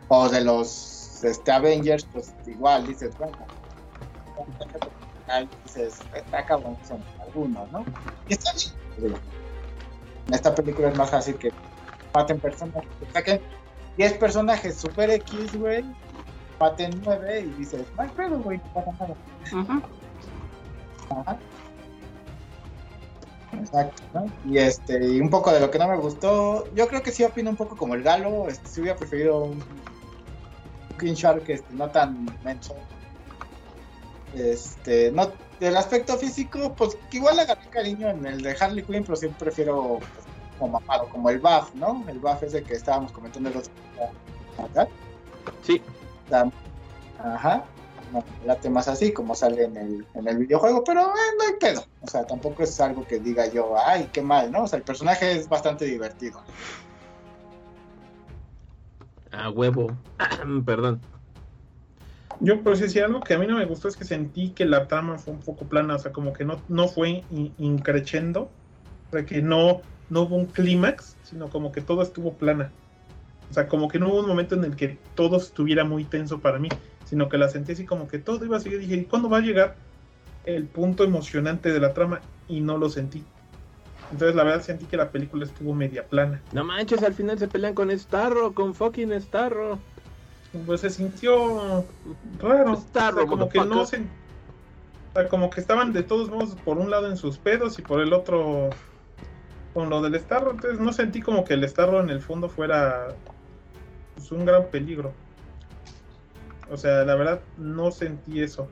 o 0.08 0.28
de 0.28 0.42
los 0.42 1.22
este, 1.24 1.52
Avengers, 1.52 2.06
pues 2.12 2.34
igual 2.46 2.86
dices, 2.86 3.16
bueno, 3.18 3.36
dices, 5.64 6.00
está 6.14 6.44
cabrón, 6.44 6.76
son 6.86 7.02
algunos, 7.20 7.70
¿no? 7.72 7.84
Y 8.28 8.34
está 8.34 8.50
bien. 8.98 9.14
En 10.26 10.34
esta 10.34 10.54
película 10.54 10.88
es 10.88 10.96
más 10.96 11.10
fácil 11.10 11.36
que 11.36 11.50
maten 12.14 12.38
personas, 12.38 12.84
que 12.98 13.12
saquen 13.12 13.40
10 13.96 14.14
personajes 14.14 14.76
super 14.76 15.10
X, 15.10 15.56
güey, 15.56 15.84
maten 16.58 17.00
9 17.04 17.40
y 17.40 17.50
dices, 17.58 17.86
no 17.96 18.02
hay 18.02 18.08
pedo, 18.10 18.38
güey, 18.40 18.58
no 18.58 18.74
pasa 18.74 18.92
nada. 19.00 19.14
Ajá. 19.52 19.82
Ajá. 21.10 21.38
Exacto, 23.60 24.02
Y 24.44 24.58
este, 24.58 25.04
y 25.04 25.20
un 25.20 25.30
poco 25.30 25.52
de 25.52 25.60
lo 25.60 25.70
que 25.70 25.78
no 25.78 25.88
me 25.88 25.96
gustó, 25.96 26.72
yo 26.74 26.88
creo 26.88 27.02
que 27.02 27.12
sí 27.12 27.24
opino 27.24 27.50
un 27.50 27.56
poco 27.56 27.76
como 27.76 27.94
el 27.94 28.02
Galo, 28.02 28.48
este, 28.48 28.68
sí 28.68 28.80
hubiera 28.80 28.96
preferido 28.96 29.44
un, 29.44 29.62
King 30.98 31.14
Shark 31.14 31.44
este, 31.48 31.72
no 31.74 31.88
tan 31.90 32.26
menso. 32.44 32.74
Este, 34.34 35.10
no, 35.10 35.30
del 35.58 35.76
aspecto 35.76 36.16
físico, 36.16 36.74
pues 36.76 36.96
igual 37.10 37.36
le 37.36 37.42
agarré 37.42 37.68
cariño 37.70 38.08
en 38.08 38.26
el 38.26 38.42
de 38.42 38.56
Harley 38.58 38.84
Quinn, 38.84 39.04
pero 39.04 39.16
siempre 39.16 39.46
prefiero 39.46 39.98
pues, 39.98 40.26
como 40.58 40.78
mamado, 40.78 41.08
como 41.08 41.30
el 41.30 41.38
buff, 41.38 41.74
¿no? 41.74 42.04
El 42.06 42.18
buff 42.18 42.42
ese 42.42 42.62
que 42.62 42.74
estábamos 42.74 43.12
comentando 43.12 43.48
el 43.48 43.56
otro 43.56 43.72
día. 43.94 44.88
Sí. 45.62 45.82
Ajá 47.18 47.64
no 48.12 48.24
late 48.44 48.70
más 48.70 48.88
así 48.88 49.12
como 49.12 49.34
sale 49.34 49.64
en 49.64 49.76
el, 49.76 50.06
en 50.14 50.28
el 50.28 50.38
videojuego, 50.38 50.82
pero 50.84 51.00
eh, 51.00 51.36
no 51.38 51.44
hay 51.46 51.58
pedo. 51.60 51.84
O 52.00 52.06
sea, 52.06 52.26
tampoco 52.26 52.62
es 52.62 52.80
algo 52.80 53.06
que 53.06 53.18
diga 53.18 53.46
yo, 53.46 53.74
ay, 53.78 54.08
qué 54.12 54.22
mal, 54.22 54.50
¿no? 54.50 54.64
O 54.64 54.68
sea, 54.68 54.78
el 54.78 54.84
personaje 54.84 55.32
es 55.32 55.48
bastante 55.48 55.84
divertido. 55.84 56.42
A 59.32 59.50
huevo. 59.50 59.96
Perdón. 60.64 61.00
Yo, 62.40 62.62
pero 62.62 62.74
si 62.74 62.98
algo 62.98 63.20
que 63.20 63.34
a 63.34 63.38
mí 63.38 63.46
no 63.46 63.58
me 63.58 63.66
gustó 63.66 63.88
es 63.88 63.96
que 63.96 64.04
sentí 64.04 64.50
que 64.50 64.64
la 64.64 64.88
trama 64.88 65.18
fue 65.18 65.34
un 65.34 65.40
poco 65.40 65.66
plana, 65.66 65.96
o 65.96 65.98
sea, 65.98 66.10
como 66.10 66.32
que 66.32 66.44
no, 66.44 66.56
no 66.68 66.88
fue 66.88 67.22
increchendo, 67.58 68.50
o 69.08 69.10
sea, 69.12 69.26
que 69.26 69.42
no, 69.42 69.82
no 70.08 70.22
hubo 70.22 70.36
un 70.36 70.46
clímax, 70.46 71.16
sino 71.22 71.50
como 71.50 71.70
que 71.70 71.82
todo 71.82 72.02
estuvo 72.02 72.32
plana. 72.32 72.72
O 73.50 73.52
sea, 73.52 73.68
como 73.68 73.88
que 73.88 73.98
no 73.98 74.08
hubo 74.08 74.20
un 74.20 74.28
momento 74.28 74.54
en 74.54 74.64
el 74.64 74.76
que 74.76 74.96
todo 75.14 75.36
estuviera 75.36 75.84
muy 75.84 76.04
tenso 76.04 76.40
para 76.40 76.58
mí 76.58 76.68
sino 77.10 77.28
que 77.28 77.38
la 77.38 77.48
sentí 77.48 77.72
así 77.72 77.84
como 77.84 78.06
que 78.06 78.20
todo 78.20 78.44
iba 78.44 78.56
a 78.56 78.60
seguir. 78.60 78.78
Dije, 78.78 78.94
¿y 78.94 79.04
cuándo 79.04 79.28
va 79.28 79.38
a 79.38 79.40
llegar 79.40 79.74
el 80.44 80.64
punto 80.66 81.02
emocionante 81.02 81.72
de 81.72 81.80
la 81.80 81.92
trama? 81.92 82.20
Y 82.46 82.60
no 82.60 82.78
lo 82.78 82.88
sentí. 82.88 83.24
Entonces, 84.12 84.36
la 84.36 84.44
verdad, 84.44 84.62
sentí 84.62 84.86
que 84.86 84.96
la 84.96 85.10
película 85.10 85.44
estuvo 85.44 85.74
media 85.74 86.06
plana. 86.06 86.40
No 86.52 86.62
manches, 86.62 87.02
al 87.02 87.12
final 87.12 87.36
se 87.36 87.48
pelean 87.48 87.74
con 87.74 87.90
Starro, 87.98 88.54
con 88.54 88.76
fucking 88.76 89.20
Starro. 89.20 89.80
Pues 90.66 90.82
se 90.82 90.90
sintió 90.90 91.84
raro. 92.38 92.76
Starro, 92.76 93.26
como 93.26 93.48
que 93.48 93.58
no 93.58 93.84
se. 93.84 94.04
como 95.28 95.50
que 95.50 95.60
estaban 95.60 95.92
de 95.92 96.04
todos 96.04 96.30
modos 96.30 96.54
por 96.64 96.78
un 96.78 96.90
lado 96.90 97.10
en 97.10 97.16
sus 97.16 97.38
pedos 97.38 97.76
y 97.80 97.82
por 97.82 98.00
el 98.00 98.12
otro 98.12 98.70
con 99.74 99.90
lo 99.90 100.00
del 100.00 100.14
Starro. 100.20 100.52
Entonces, 100.52 100.78
no 100.78 100.92
sentí 100.92 101.20
como 101.20 101.42
que 101.42 101.54
el 101.54 101.68
Starro 101.68 102.00
en 102.00 102.10
el 102.10 102.20
fondo 102.20 102.48
fuera 102.48 103.08
pues, 104.14 104.30
un 104.30 104.44
gran 104.44 104.66
peligro. 104.66 105.12
O 106.70 106.76
sea, 106.76 107.04
la 107.04 107.14
verdad 107.14 107.40
no 107.58 107.90
sentí 107.90 108.42
eso. 108.42 108.68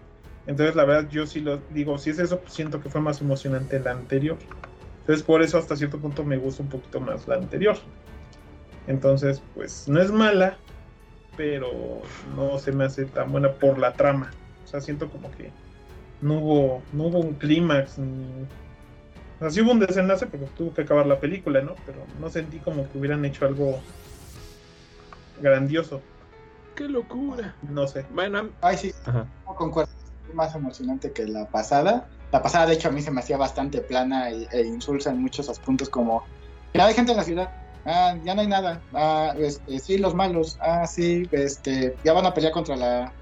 Entonces, 0.47 0.77
la 0.77 0.85
verdad, 0.85 1.11
yo 1.11 1.27
sí 1.27 1.41
lo 1.41 1.59
digo, 1.71 1.99
si 1.99 2.11
es 2.11 2.19
eso, 2.19 2.41
pues 2.41 2.55
siento 2.55 2.81
que 2.81 2.89
fue 2.89 3.01
más 3.01 3.21
emocionante 3.21 3.81
la 3.81 3.91
anterior. 3.91 4.39
Entonces, 5.01 5.25
por 5.25 5.43
eso 5.43 5.59
hasta 5.59 5.77
cierto 5.77 5.99
punto 5.99 6.25
me 6.25 6.39
gusta 6.39 6.63
un 6.63 6.69
poquito 6.69 7.01
más 7.01 7.27
la 7.29 7.35
anterior. 7.35 7.77
Entonces, 8.87 9.43
pues 9.55 9.89
no 9.89 10.01
es 10.01 10.11
mala, 10.11 10.57
pero 11.37 11.71
no 12.35 12.59
se 12.59 12.73
me 12.73 12.85
hace 12.85 13.05
tan 13.05 13.31
buena 13.31 13.53
por 13.53 13.79
la 13.79 13.93
trama. 13.93 14.31
O 14.65 14.67
sea, 14.67 14.81
siento 14.81 15.11
como 15.11 15.31
que 15.33 15.51
no 16.21 16.39
hubo, 16.39 16.83
no 16.93 17.05
hubo 17.05 17.19
un 17.21 17.35
clímax. 17.35 17.99
O 17.99 19.39
sea, 19.41 19.51
sí 19.51 19.61
hubo 19.61 19.73
un 19.73 19.81
desenlace 19.81 20.27
porque 20.27 20.47
tuvo 20.57 20.73
que 20.73 20.83
acabar 20.83 21.07
la 21.07 21.21
película, 21.21 21.61
¿no? 21.61 21.75
Pero 21.85 21.99
no 22.21 22.31
sentí 22.31 22.59
como 22.59 22.91
que 22.91 22.99
hubieran 22.99 23.25
hecho 23.25 23.47
algo 23.47 23.81
grandioso. 25.41 26.01
¡Qué 26.79 26.89
locura! 26.89 27.57
No 27.63 27.89
sé. 27.89 28.07
Bueno, 28.15 28.51
Ay, 28.61 28.79
sí, 28.79 28.93
no 29.05 29.55
concuerdo. 29.57 29.91
Es 30.29 30.35
más 30.37 30.55
emocionante 30.55 31.11
que 31.11 31.27
la 31.27 31.49
pasada. 31.49 32.07
La 32.31 32.41
pasada, 32.41 32.67
de 32.67 32.75
hecho, 32.75 32.87
a 32.87 32.93
mí 32.93 33.03
se 33.03 33.11
me 33.11 33.21
hacía 33.21 33.37
bastante 33.37 33.81
plana 33.81 34.31
e, 34.31 34.47
e 34.53 34.65
insulsa 34.65 35.11
en 35.11 35.21
muchos 35.21 35.59
puntos, 35.59 35.89
como 35.89 36.23
ya 36.75 36.87
hay 36.87 36.95
gente 36.95 37.11
en 37.11 37.17
la 37.17 37.25
ciudad. 37.25 37.51
Ah, 37.85 38.17
ya 38.23 38.33
no 38.37 38.43
hay 38.43 38.47
nada. 38.47 38.81
Ah, 38.95 39.35
este, 39.37 39.81
sí, 39.81 39.99
los 39.99 40.15
malos. 40.15 40.57
Ah, 40.61 40.87
sí, 40.87 41.29
este, 41.33 41.97
ya 42.05 42.13
van 42.13 42.27
a 42.27 42.33
pelear 42.33 42.53
contra 42.53 42.77
la 42.77 43.13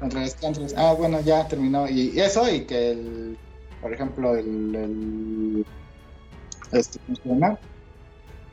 contra 0.00 0.20
los 0.20 0.30
Scantros. 0.30 0.72
Ah, 0.74 0.94
bueno, 0.96 1.20
ya 1.20 1.46
terminó. 1.46 1.86
Y, 1.86 2.18
eso, 2.18 2.50
y 2.50 2.64
que 2.64 2.92
el, 2.92 3.38
por 3.82 3.92
ejemplo, 3.92 4.36
el, 4.36 4.74
el 4.74 5.66
este, 6.72 6.98
¿cómo 7.00 7.16
se 7.16 7.28
llama? 7.28 7.58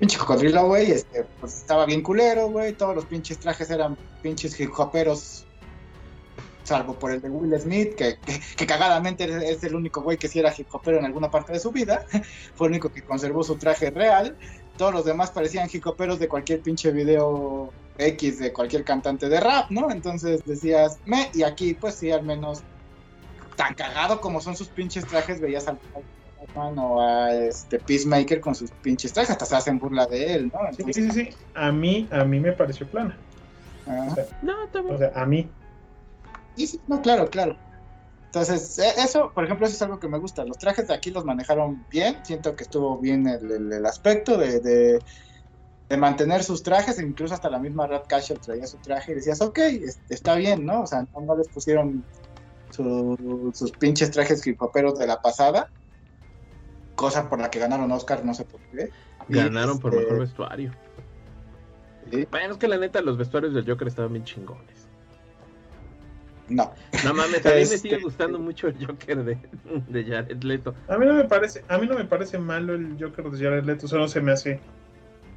Pinche 0.02 0.18
cocodrilo, 0.18 0.66
güey, 0.66 0.90
este, 0.94 1.24
pues 1.40 1.58
estaba 1.58 1.86
bien 1.86 2.02
culero, 2.02 2.50
güey. 2.50 2.74
Todos 2.74 2.96
los 2.96 3.06
pinches 3.06 3.38
trajes 3.38 3.70
eran 3.70 3.96
pinches 4.24 4.60
hip 4.60 4.72
hoperos 4.76 5.46
salvo 6.64 6.96
por 6.96 7.12
el 7.12 7.22
de 7.22 7.30
Will 7.30 7.60
Smith, 7.60 7.94
que, 7.94 8.18
que, 8.58 8.66
cagadamente 8.66 9.26
es 9.52 9.64
el 9.64 9.76
único 9.76 10.02
güey 10.02 10.18
que 10.18 10.28
sí 10.28 10.40
era 10.40 10.52
hip 10.58 10.66
hopero 10.72 10.98
en 10.98 11.06
alguna 11.06 11.30
parte 11.30 11.54
de 11.54 11.60
su 11.60 11.72
vida, 11.72 12.08
fue 12.56 12.66
el 12.66 12.72
único 12.72 12.92
que 12.92 13.04
conservó 13.04 13.44
su 13.44 13.58
traje 13.58 13.92
real, 13.92 14.36
todos 14.76 14.92
los 14.92 15.06
demás 15.06 15.30
parecían 15.30 15.70
hip 15.72 15.86
hoperos 15.86 16.18
de 16.18 16.28
cualquier 16.28 16.62
pinche 16.62 16.92
video 16.92 17.72
X 18.00 18.40
de 18.40 18.52
cualquier 18.52 18.84
cantante 18.84 19.30
de 19.30 19.40
rap, 19.40 19.70
¿no? 19.70 19.92
Entonces 19.92 20.42
decías, 20.46 20.98
me, 21.06 21.30
y 21.36 21.44
aquí 21.44 21.76
pues 21.76 21.94
sí, 21.94 22.10
al 22.10 22.24
menos 22.24 22.62
tan 23.56 23.76
cagado 23.76 24.20
como 24.20 24.42
son 24.42 24.56
sus 24.56 24.68
pinches 24.70 25.06
trajes, 25.06 25.40
veías 25.40 25.68
al 25.68 25.78
o 26.56 27.02
a 27.02 27.34
este 27.34 27.80
Peacemaker 27.80 28.42
con 28.42 28.56
sus 28.56 28.72
pinches 28.72 29.14
trajes, 29.14 29.32
hasta 29.32 29.46
se 29.46 29.56
hacen 29.56 29.80
burla 29.80 30.06
de 30.06 30.34
él, 30.34 30.52
¿no? 30.54 30.60
sí, 30.76 30.94
sí, 30.94 31.12
sí, 31.12 31.30
a 31.54 31.72
mí, 31.72 32.08
a 32.12 32.24
mí 32.24 32.40
me 32.40 32.52
pareció 32.52 32.88
plana. 32.88 33.16
no, 34.42 34.56
o 34.90 34.98
sea, 34.98 35.12
a 35.16 35.26
mí, 35.26 35.50
sí, 36.56 36.80
no, 36.88 37.02
claro, 37.02 37.30
claro. 37.30 37.56
Entonces, 38.34 38.80
e, 38.80 38.88
eso, 39.02 39.32
por 39.34 39.44
ejemplo, 39.44 39.68
eso 39.68 39.76
es 39.76 39.82
algo 39.82 40.00
que 40.00 40.08
me 40.08 40.18
gusta. 40.18 40.46
Los 40.46 40.58
trajes 40.58 40.88
de 40.88 40.94
aquí 40.94 41.12
los 41.12 41.26
manejaron 41.26 41.86
bien. 41.90 42.18
Siento 42.24 42.56
que 42.56 42.64
estuvo 42.64 42.98
bien 42.98 43.28
el, 43.28 43.86
aspecto 43.86 44.38
de, 44.38 44.62
de, 44.62 45.98
mantener 45.98 46.42
sus 46.42 46.64
trajes. 46.64 46.98
Incluso 47.02 47.34
hasta 47.34 47.50
la 47.50 47.60
misma 47.60 47.88
Rat 47.88 48.08
traía 48.42 48.68
su 48.68 48.78
traje 48.78 49.12
y 49.12 49.16
decías, 49.16 49.42
ok, 49.42 49.60
está 50.08 50.36
bien, 50.36 50.66
¿no? 50.66 50.84
O 50.84 50.88
sea, 50.88 51.06
no, 51.14 51.36
les 51.36 51.50
pusieron 51.50 52.06
sus 52.70 53.72
pinches 53.74 54.12
trajes 54.12 54.48
hipoperos 54.48 54.98
de 54.98 55.08
la 55.08 55.22
pasada. 55.22 55.70
Cosa 56.96 57.30
por 57.30 57.40
la 57.40 57.50
que 57.50 57.60
ganaron 57.60 57.92
Oscar, 57.92 58.24
no 58.26 58.34
sé 58.34 58.46
por 58.46 58.60
qué. 58.62 58.90
Ganaron 59.28 59.80
por 59.80 59.94
este, 59.94 60.06
mejor 60.06 60.20
vestuario. 60.20 60.72
Bueno, 62.30 62.54
es 62.54 62.58
que 62.58 62.68
la 62.68 62.78
neta, 62.78 63.02
los 63.02 63.18
vestuarios 63.18 63.54
del 63.54 63.66
Joker 63.66 63.88
estaban 63.88 64.14
bien 64.14 64.26
chingones. 64.26 64.88
No. 66.50 66.74
No 67.06 67.14
mames, 67.14 67.46
a 67.46 67.50
mí 67.50 67.56
me 67.56 67.62
este, 67.62 67.78
sigue 67.78 68.00
gustando 68.00 68.38
mucho 68.38 68.68
el 68.68 68.86
Joker 68.86 69.24
de, 69.24 69.38
de, 69.88 70.04
Jared 70.04 70.44
Leto. 70.44 70.76
A 70.90 70.98
mí 70.98 71.06
no 71.06 71.14
me 71.14 71.24
parece, 71.24 71.64
a 71.70 71.78
mí 71.78 71.88
no 71.88 71.96
me 71.96 72.04
parece 72.04 72.38
malo 72.38 72.74
el 72.74 72.98
Joker 73.00 73.32
de 73.32 73.44
Jared 73.44 73.64
Leto, 73.64 73.88
solo 73.88 74.08
se 74.08 74.20
me 74.20 74.34
hace 74.34 74.60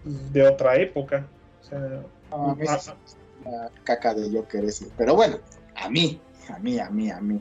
de 0.04 0.46
otra 0.46 0.76
época. 0.76 1.26
O 1.60 1.64
sea, 1.64 2.02
a 2.32 2.54
mí 2.54 2.64
es 2.64 2.94
una 3.44 3.70
caca 3.84 4.12
de 4.14 4.30
Joker 4.30 4.64
ese. 4.64 4.88
Pero 4.96 5.14
bueno, 5.14 5.38
a 5.76 5.88
mí, 5.88 6.20
a 6.48 6.58
mí, 6.58 6.78
a 6.78 6.90
mí, 6.90 7.10
a 7.10 7.20
mí. 7.20 7.40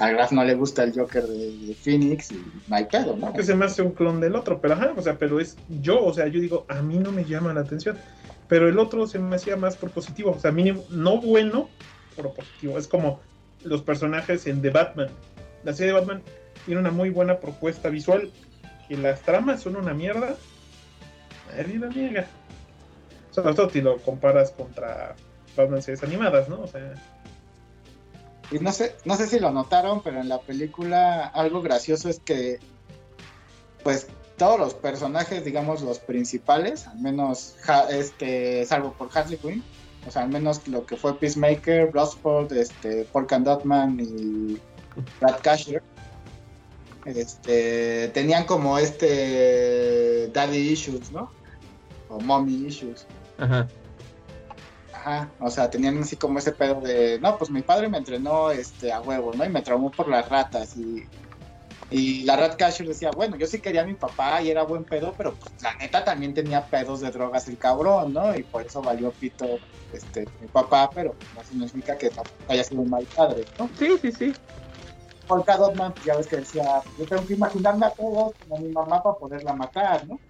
A 0.00 0.10
Graf 0.10 0.32
no 0.32 0.42
le 0.44 0.54
gusta 0.54 0.82
el 0.82 0.92
Joker 0.92 1.26
de, 1.26 1.74
Phoenix 1.74 2.32
y 2.32 2.42
no 2.68 2.76
hay 2.76 2.88
¿no? 3.18 3.32
Que 3.32 3.42
se 3.42 3.54
me 3.54 3.66
hace 3.66 3.82
un 3.82 3.92
clon 3.92 4.20
del 4.20 4.34
otro, 4.34 4.60
pero 4.60 4.74
ajá, 4.74 4.92
o 4.96 5.02
sea, 5.02 5.18
pero 5.18 5.40
es 5.40 5.56
yo, 5.68 6.02
o 6.02 6.12
sea, 6.12 6.26
yo 6.26 6.40
digo, 6.40 6.64
a 6.68 6.82
mí 6.82 6.98
no 6.98 7.12
me 7.12 7.24
llama 7.24 7.52
la 7.52 7.60
atención. 7.60 7.98
Pero 8.48 8.68
el 8.68 8.78
otro 8.78 9.06
se 9.06 9.18
me 9.18 9.36
hacía 9.36 9.56
más 9.56 9.76
por 9.76 9.90
positivo, 9.90 10.32
o 10.32 10.40
sea, 10.40 10.50
mínimo, 10.50 10.84
no 10.90 11.20
bueno, 11.20 11.68
positivo. 12.28 12.78
Es 12.78 12.86
como 12.86 13.20
los 13.64 13.82
personajes 13.82 14.46
en 14.46 14.60
The 14.60 14.70
Batman. 14.70 15.08
La 15.64 15.72
serie 15.72 15.92
de 15.92 16.00
Batman 16.00 16.22
tiene 16.66 16.80
una 16.80 16.90
muy 16.90 17.10
buena 17.10 17.38
propuesta 17.38 17.88
visual. 17.88 18.30
Y 18.88 18.96
las 18.96 19.22
tramas 19.22 19.62
son 19.62 19.76
una 19.76 19.94
mierda. 19.94 20.36
Nadie 21.56 21.78
la 21.78 21.88
niega. 21.88 22.26
Sobre 23.30 23.54
todo 23.54 23.70
si 23.70 23.80
lo 23.80 23.98
comparas 23.98 24.50
contra 24.50 25.14
Batman 25.56 25.82
series 25.82 26.02
animadas, 26.02 26.48
¿no? 26.48 26.60
O 26.62 26.66
sea. 26.66 26.94
Y 28.50 28.58
no 28.58 28.72
sé, 28.72 28.96
no 29.04 29.16
sé 29.16 29.26
si 29.26 29.38
lo 29.38 29.50
notaron, 29.50 30.02
pero 30.02 30.20
en 30.20 30.28
la 30.28 30.40
película 30.40 31.26
algo 31.26 31.62
gracioso 31.62 32.08
es 32.08 32.20
que, 32.20 32.58
pues, 33.84 34.08
todos 34.36 34.58
los 34.58 34.74
personajes, 34.74 35.44
digamos 35.44 35.82
los 35.82 35.98
principales, 35.98 36.86
al 36.86 36.98
menos 36.98 37.56
este, 37.90 38.64
salvo 38.64 38.92
por 38.94 39.10
Harley 39.12 39.36
Quinn, 39.36 39.62
o 40.06 40.10
sea, 40.10 40.22
al 40.22 40.30
menos 40.30 40.66
lo 40.66 40.86
que 40.86 40.96
fue 40.96 41.18
Peacemaker, 41.18 41.90
Bloodsport, 41.90 42.50
este, 42.52 43.04
Polka 43.04 43.38
Dotman 43.38 44.00
y 44.00 44.58
Brad 45.20 45.40
Casher, 45.42 45.82
este, 47.04 48.08
tenían 48.08 48.44
como 48.44 48.78
este 48.78 50.28
daddy 50.32 50.70
issues, 50.70 51.12
¿no? 51.12 51.30
O 52.08 52.18
mommy 52.18 52.66
issues. 52.66 53.06
Ajá. 53.38 53.68
Ajá, 55.02 55.34
o 55.40 55.48
sea, 55.48 55.70
tenían 55.70 55.96
así 55.98 56.16
como 56.18 56.38
ese 56.38 56.52
pedo 56.52 56.78
de, 56.82 57.18
no, 57.20 57.38
pues 57.38 57.50
mi 57.50 57.62
padre 57.62 57.88
me 57.88 57.96
entrenó 57.96 58.50
este, 58.50 58.92
a 58.92 59.00
huevo, 59.00 59.32
¿no? 59.32 59.44
Y 59.46 59.48
me 59.48 59.62
traumó 59.62 59.90
por 59.94 60.08
las 60.08 60.28
ratas 60.28 60.76
y 60.76 61.02
y 61.92 62.22
la 62.22 62.36
Rat 62.36 62.56
Casher 62.56 62.86
decía, 62.86 63.10
bueno, 63.10 63.36
yo 63.36 63.48
sí 63.48 63.60
quería 63.60 63.82
a 63.82 63.86
mi 63.86 63.94
papá 63.94 64.40
y 64.42 64.50
era 64.50 64.62
buen 64.62 64.84
pedo, 64.84 65.12
pero 65.18 65.36
pues, 65.36 65.52
la 65.60 65.74
neta 65.80 66.04
también 66.04 66.32
tenía 66.32 66.64
pedos 66.68 67.00
de 67.00 67.10
drogas 67.10 67.48
el 67.48 67.58
cabrón, 67.58 68.12
¿no? 68.12 68.32
Y 68.36 68.44
por 68.44 68.64
eso 68.64 68.80
valió 68.80 69.10
pito 69.10 69.58
este, 69.92 70.28
mi 70.38 70.46
papá, 70.46 70.88
pero 70.94 71.16
no 71.34 71.42
significa 71.42 71.98
que 71.98 72.12
haya 72.46 72.62
sido 72.62 72.82
un 72.82 72.90
mal 72.90 73.08
padre, 73.12 73.44
¿no? 73.58 73.68
Sí, 73.76 73.98
sí, 74.00 74.12
sí. 74.12 74.32
Polka 75.26 75.56
Dotman, 75.56 75.92
pues, 75.94 76.04
ya 76.04 76.14
ves 76.14 76.28
que 76.28 76.36
decía, 76.36 76.62
yo 76.96 77.06
tengo 77.08 77.26
que 77.26 77.34
imaginarme 77.34 77.86
a 77.86 77.90
todos 77.90 78.34
como 78.40 78.58
mi 78.58 78.70
mamá 78.70 79.02
para 79.02 79.16
poderla 79.16 79.52
matar, 79.54 80.06
¿no? 80.06 80.20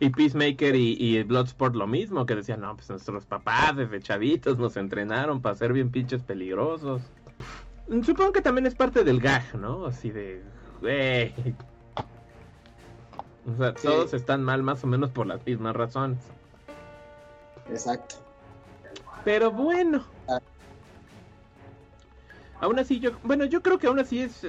Y 0.00 0.10
Peacemaker 0.10 0.74
y, 0.74 0.96
y, 0.98 1.22
Bloodsport 1.22 1.76
lo 1.76 1.86
mismo, 1.86 2.26
que 2.26 2.34
decían, 2.34 2.62
no, 2.62 2.74
pues 2.74 2.88
nuestros 2.88 3.26
papás 3.26 3.76
desde 3.76 4.00
chavitos 4.00 4.58
nos 4.58 4.76
entrenaron 4.76 5.42
para 5.42 5.54
ser 5.54 5.72
bien 5.72 5.90
pinches 5.90 6.22
peligrosos. 6.22 7.02
Supongo 8.02 8.32
que 8.32 8.40
también 8.40 8.66
es 8.66 8.74
parte 8.74 9.04
del 9.04 9.20
gag, 9.20 9.54
¿no? 9.56 9.84
Así 9.84 10.10
de, 10.10 10.42
o 13.46 13.56
sea, 13.56 13.74
todos 13.74 14.14
están 14.14 14.42
mal 14.42 14.62
más 14.62 14.82
o 14.84 14.86
menos 14.86 15.10
por 15.10 15.26
las 15.26 15.44
mismas 15.44 15.74
razones. 15.76 16.18
Exacto. 17.68 18.16
Pero 19.24 19.50
bueno. 19.50 20.04
Ah. 20.28 20.40
Aún 22.60 22.78
así, 22.78 23.00
yo. 23.00 23.12
Bueno, 23.22 23.44
yo 23.44 23.62
creo 23.62 23.78
que 23.78 23.86
aún 23.86 23.98
así 23.98 24.20
es. 24.20 24.46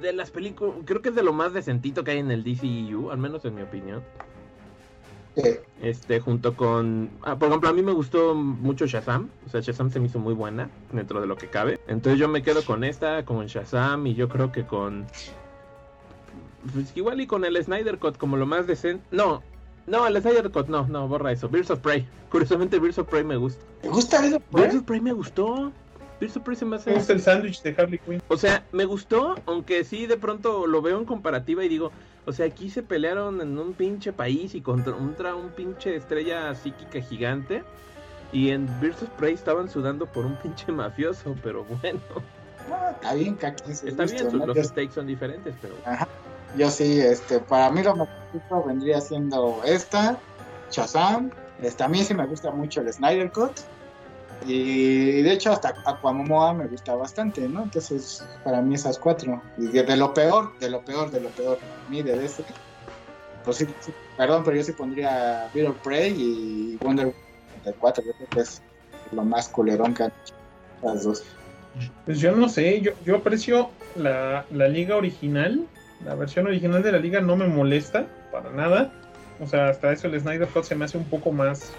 De 0.00 0.12
las 0.12 0.30
películas. 0.30 0.74
Creo 0.84 1.02
que 1.02 1.10
es 1.10 1.14
de 1.14 1.22
lo 1.22 1.32
más 1.32 1.52
decentito 1.52 2.04
que 2.04 2.12
hay 2.12 2.18
en 2.18 2.30
el 2.30 2.44
DCU, 2.44 3.10
al 3.10 3.18
menos 3.18 3.44
en 3.44 3.54
mi 3.54 3.62
opinión. 3.62 4.02
Este, 5.80 6.20
junto 6.20 6.56
con. 6.56 7.10
Ah, 7.22 7.38
por 7.38 7.48
ejemplo, 7.48 7.68
a 7.68 7.72
mí 7.72 7.82
me 7.82 7.92
gustó 7.92 8.34
mucho 8.34 8.86
Shazam. 8.86 9.30
O 9.46 9.48
sea, 9.48 9.60
Shazam 9.60 9.90
se 9.90 10.00
me 10.00 10.06
hizo 10.06 10.18
muy 10.18 10.34
buena 10.34 10.68
dentro 10.92 11.20
de 11.20 11.26
lo 11.26 11.36
que 11.36 11.48
cabe. 11.48 11.80
Entonces 11.86 12.18
yo 12.18 12.28
me 12.28 12.42
quedo 12.42 12.64
con 12.64 12.84
esta, 12.84 13.24
con 13.24 13.46
Shazam 13.46 14.06
y 14.06 14.14
yo 14.14 14.28
creo 14.28 14.52
que 14.52 14.64
con. 14.64 15.06
Pues 16.72 16.94
igual 16.94 17.20
y 17.20 17.26
con 17.26 17.44
el 17.44 17.62
Snyder 17.62 17.98
Cut 17.98 18.18
como 18.18 18.36
lo 18.36 18.46
más 18.46 18.66
decente. 18.66 19.04
No, 19.10 19.42
no, 19.86 20.06
el 20.06 20.20
Snyder 20.20 20.50
Cut, 20.50 20.68
no, 20.68 20.86
no, 20.86 21.08
borra 21.08 21.32
eso. 21.32 21.48
Birds 21.48 21.70
of 21.70 21.80
Prey. 21.80 22.06
Curiosamente, 22.30 22.78
Birds 22.78 22.98
of 22.98 23.08
Prey 23.08 23.24
me 23.24 23.36
gusta. 23.36 23.64
¿Te 23.80 23.88
gusta 23.88 24.20
Birds 24.20 24.36
of 24.36 24.42
Prey? 24.50 24.64
Birds 24.64 24.76
of 24.76 24.82
Prey 24.84 25.00
me 25.00 25.12
gustó. 25.12 25.72
Birds 26.20 26.36
of 26.36 26.42
Prey 26.42 26.56
se 26.56 26.64
me 26.64 26.76
hace. 26.76 26.94
Es 26.94 27.08
el 27.08 27.20
sándwich 27.20 27.62
de 27.62 27.74
Harley 27.76 27.98
Quinn. 27.98 28.22
O 28.28 28.36
sea, 28.36 28.62
me 28.72 28.84
gustó, 28.84 29.36
aunque 29.46 29.82
sí 29.84 30.06
de 30.06 30.18
pronto 30.18 30.66
lo 30.66 30.82
veo 30.82 30.98
en 30.98 31.06
comparativa 31.06 31.64
y 31.64 31.68
digo, 31.68 31.90
o 32.26 32.32
sea, 32.32 32.46
aquí 32.46 32.70
se 32.70 32.82
pelearon 32.82 33.40
en 33.40 33.58
un 33.58 33.72
pinche 33.72 34.12
país 34.12 34.54
y 34.54 34.60
contra, 34.60 34.94
un 34.94 35.50
pinche 35.56 35.96
estrella 35.96 36.54
psíquica 36.54 37.00
gigante. 37.00 37.64
Y 38.32 38.50
en 38.50 38.68
Birds 38.80 39.02
of 39.02 39.08
Prey 39.10 39.34
estaban 39.34 39.68
sudando 39.68 40.06
por 40.06 40.24
un 40.24 40.36
pinche 40.36 40.70
mafioso, 40.70 41.34
pero 41.42 41.64
bueno. 41.64 42.00
está 42.92 43.14
bien, 43.14 43.38
Está 43.66 44.04
bien, 44.04 44.46
los 44.46 44.58
stakes 44.58 44.92
son 44.94 45.06
diferentes, 45.06 45.54
pero. 45.60 45.74
Ajá. 45.84 46.06
Yo 46.56 46.70
sí, 46.70 47.00
este, 47.00 47.38
para 47.38 47.70
mí 47.70 47.82
lo 47.82 47.94
mejor 47.94 48.66
vendría 48.66 49.00
siendo 49.00 49.60
esta, 49.64 50.18
Shazam. 50.70 51.30
Este, 51.62 51.82
a 51.82 51.88
mí 51.88 52.02
sí 52.02 52.14
me 52.14 52.26
gusta 52.26 52.50
mucho 52.50 52.80
el 52.80 52.92
Snyder 52.92 53.30
Cut. 53.30 53.52
Y 54.46 55.22
de 55.22 55.32
hecho 55.32 55.52
hasta 55.52 55.74
Aquamomoa 55.84 56.54
me 56.54 56.66
gusta 56.66 56.94
bastante, 56.94 57.46
¿no? 57.48 57.64
Entonces, 57.64 58.24
para 58.44 58.62
mí 58.62 58.74
esas 58.74 58.98
cuatro. 58.98 59.42
Y 59.58 59.68
de, 59.68 59.96
lo 59.96 60.14
peor, 60.14 60.58
de 60.58 60.70
lo 60.70 60.84
peor, 60.84 61.10
de 61.10 61.20
lo 61.20 61.28
peor. 61.30 61.58
Mí 61.88 62.02
de 62.02 62.24
este. 62.24 62.44
Pues 63.44 63.58
sí, 63.58 63.66
perdón, 64.16 64.42
pero 64.44 64.56
yo 64.56 64.62
sí 64.62 64.72
pondría 64.72 65.50
Beetle 65.54 65.74
Prey 65.82 66.14
y 66.16 66.76
Wonder 66.82 67.14
64. 67.64 68.04
Yo 68.04 68.12
creo 68.12 68.28
que 68.28 68.40
es 68.40 68.62
lo 69.12 69.24
más 69.24 69.48
culerón 69.48 69.94
que 69.94 70.04
han 70.04 70.12
hecho 70.22 70.34
las 70.82 71.04
dos. 71.04 71.24
Pues 72.04 72.18
yo 72.18 72.34
no 72.34 72.48
sé, 72.48 72.80
yo, 72.80 72.92
yo 73.04 73.16
aprecio 73.16 73.70
la, 73.96 74.44
la 74.50 74.68
liga 74.68 74.96
original. 74.96 75.66
La 76.04 76.14
versión 76.14 76.46
original 76.46 76.82
de 76.82 76.92
la 76.92 76.98
liga 76.98 77.20
no 77.20 77.36
me 77.36 77.46
molesta 77.46 78.06
para 78.32 78.50
nada. 78.50 78.90
O 79.38 79.46
sea, 79.46 79.68
hasta 79.68 79.92
eso 79.92 80.06
el 80.06 80.18
Snyder 80.20 80.48
Cut 80.48 80.64
se 80.64 80.74
me 80.74 80.84
hace 80.84 80.98
un 80.98 81.04
poco 81.04 81.30
más 81.32 81.72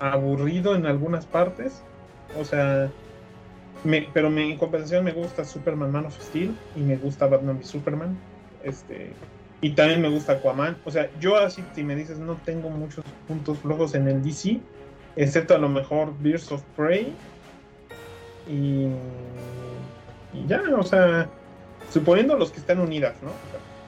aburrido 0.00 0.74
en 0.74 0.86
algunas 0.86 1.26
partes. 1.26 1.82
O 2.38 2.44
sea, 2.44 2.90
pero 4.12 4.30
me, 4.30 4.50
en 4.50 4.58
compensación 4.58 5.04
me 5.04 5.12
gusta 5.12 5.44
Superman 5.44 5.92
Man 5.92 6.06
of 6.06 6.20
Steel 6.20 6.56
y 6.76 6.80
me 6.80 6.96
gusta 6.96 7.26
Batman 7.26 7.58
y 7.62 7.64
Superman. 7.64 8.18
Este, 8.62 9.12
y 9.60 9.70
también 9.70 10.02
me 10.02 10.08
gusta 10.08 10.34
Aquaman. 10.34 10.76
O 10.84 10.90
sea, 10.90 11.10
yo 11.20 11.36
así, 11.36 11.64
si 11.74 11.82
me 11.82 11.96
dices, 11.96 12.18
no 12.18 12.36
tengo 12.44 12.70
muchos 12.70 13.04
puntos 13.26 13.58
flojos 13.58 13.94
en 13.94 14.08
el 14.08 14.22
DC, 14.22 14.60
excepto 15.16 15.54
a 15.54 15.58
lo 15.58 15.68
mejor 15.68 16.16
Birds 16.18 16.52
of 16.52 16.62
Prey. 16.76 17.12
Y, 18.48 18.86
y 20.32 20.46
ya, 20.46 20.62
o 20.76 20.82
sea, 20.82 21.28
suponiendo 21.90 22.36
los 22.36 22.50
que 22.50 22.60
están 22.60 22.80
unidas, 22.80 23.16
¿no? 23.22 23.30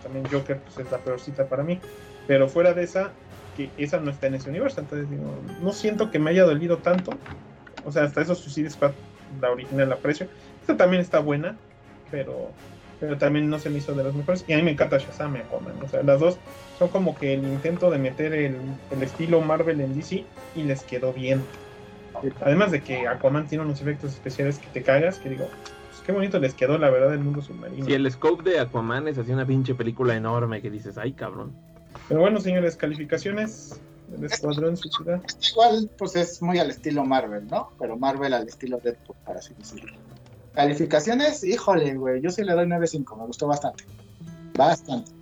También 0.03 0.27
Joker 0.31 0.59
pues, 0.59 0.79
es 0.79 0.91
la 0.91 0.99
peorcita 0.99 1.47
para 1.47 1.63
mí. 1.63 1.79
Pero 2.27 2.49
fuera 2.49 2.73
de 2.75 2.85
esa, 2.85 3.13
que 3.57 3.71
esa 3.77 3.99
no 3.99 4.11
está 4.11 4.27
en 4.27 4.35
ese 4.35 4.49
universo. 4.49 4.81
Entonces 4.81 5.11
digo, 5.11 5.35
no 5.63 5.73
siento 5.73 6.11
que 6.11 6.19
me 6.19 6.31
haya 6.31 6.45
dolido 6.45 6.79
tanto. 6.79 7.13
O 7.85 7.93
sea, 7.93 8.05
hasta 8.05 8.21
esos 8.21 8.39
Suicide 8.39 8.71
Squad, 8.71 8.93
la 9.41 9.51
original 9.51 9.89
la 9.89 9.95
aprecio. 9.97 10.29
Esta 10.61 10.77
también 10.77 11.03
está 11.03 11.21
buena, 11.21 11.57
pero 12.11 12.51
pero 13.01 13.17
también 13.17 13.49
no 13.49 13.59
se 13.59 13.71
me 13.71 13.79
hizo 13.79 13.95
de 13.95 14.05
las 14.05 14.15
mejores. 14.15 14.45
Y 14.47 14.53
a 14.53 14.57
mí 14.59 14.63
me 14.63 14.73
encanta 14.73 14.99
Shazam 14.99 15.35
y 15.35 15.39
Aquaman. 15.39 15.73
O 15.83 15.89
sea, 15.89 16.03
las 16.03 16.21
dos 16.21 16.39
son 16.79 16.89
como 16.89 17.17
que 17.17 17.33
el 17.33 17.45
intento 17.45 17.91
de 17.91 17.99
meter 17.99 18.35
el, 18.35 18.57
el 18.91 19.03
estilo 19.03 19.41
Marvel 19.41 19.81
en 19.81 19.95
DC 19.95 20.25
y 20.55 20.63
les 20.63 20.83
quedó 20.83 21.13
bien. 21.13 21.43
Además 22.43 22.71
de 22.71 22.83
que 22.83 23.09
Aquaman 23.09 23.47
tiene 23.49 23.65
unos 23.65 23.81
efectos 23.81 24.13
especiales 24.13 24.59
que 24.59 24.67
te 24.69 24.83
cagas, 24.83 25.19
que 25.19 25.31
digo, 25.31 25.49
pues 25.89 26.03
qué 26.05 26.13
bonito 26.13 26.39
les 26.39 26.53
quedó 26.53 26.77
la 26.77 26.91
verdad 26.91 27.15
el 27.15 27.21
mundo 27.21 27.41
submarino. 27.41 27.87
Si 27.87 27.95
el 27.95 28.11
scope 28.11 28.49
de 28.49 28.61
Aquaman 28.61 29.09
es 29.09 29.17
así 29.17 29.33
una 29.33 29.47
pinche 29.47 29.75
película 29.75 30.15
enorme 30.15 30.61
que 30.61 30.71
dices, 30.71 30.99
ay 30.99 31.13
cabrón. 31.13 31.55
Pero 32.11 32.23
bueno, 32.23 32.41
señores, 32.41 32.75
calificaciones 32.75 33.81
del 34.09 34.25
Escuadrón 34.25 34.77
Suicida. 34.77 35.21
Igual, 35.53 35.89
pues 35.97 36.17
es 36.17 36.43
muy 36.43 36.59
al 36.59 36.69
estilo 36.69 37.05
Marvel, 37.05 37.47
¿no? 37.47 37.71
Pero 37.79 37.97
Marvel 37.97 38.35
al 38.35 38.49
estilo 38.49 38.79
Deadpool, 38.83 39.15
para 39.25 39.39
así 39.39 39.55
decirlo. 39.57 39.93
Calificaciones, 40.53 41.45
híjole, 41.45 41.95
güey, 41.95 42.21
yo 42.21 42.31
sí 42.31 42.43
le 42.43 42.55
doy 42.55 42.67
9.5, 42.67 43.17
me 43.17 43.27
gustó 43.27 43.47
bastante. 43.47 43.85
Bastante. 44.59 45.13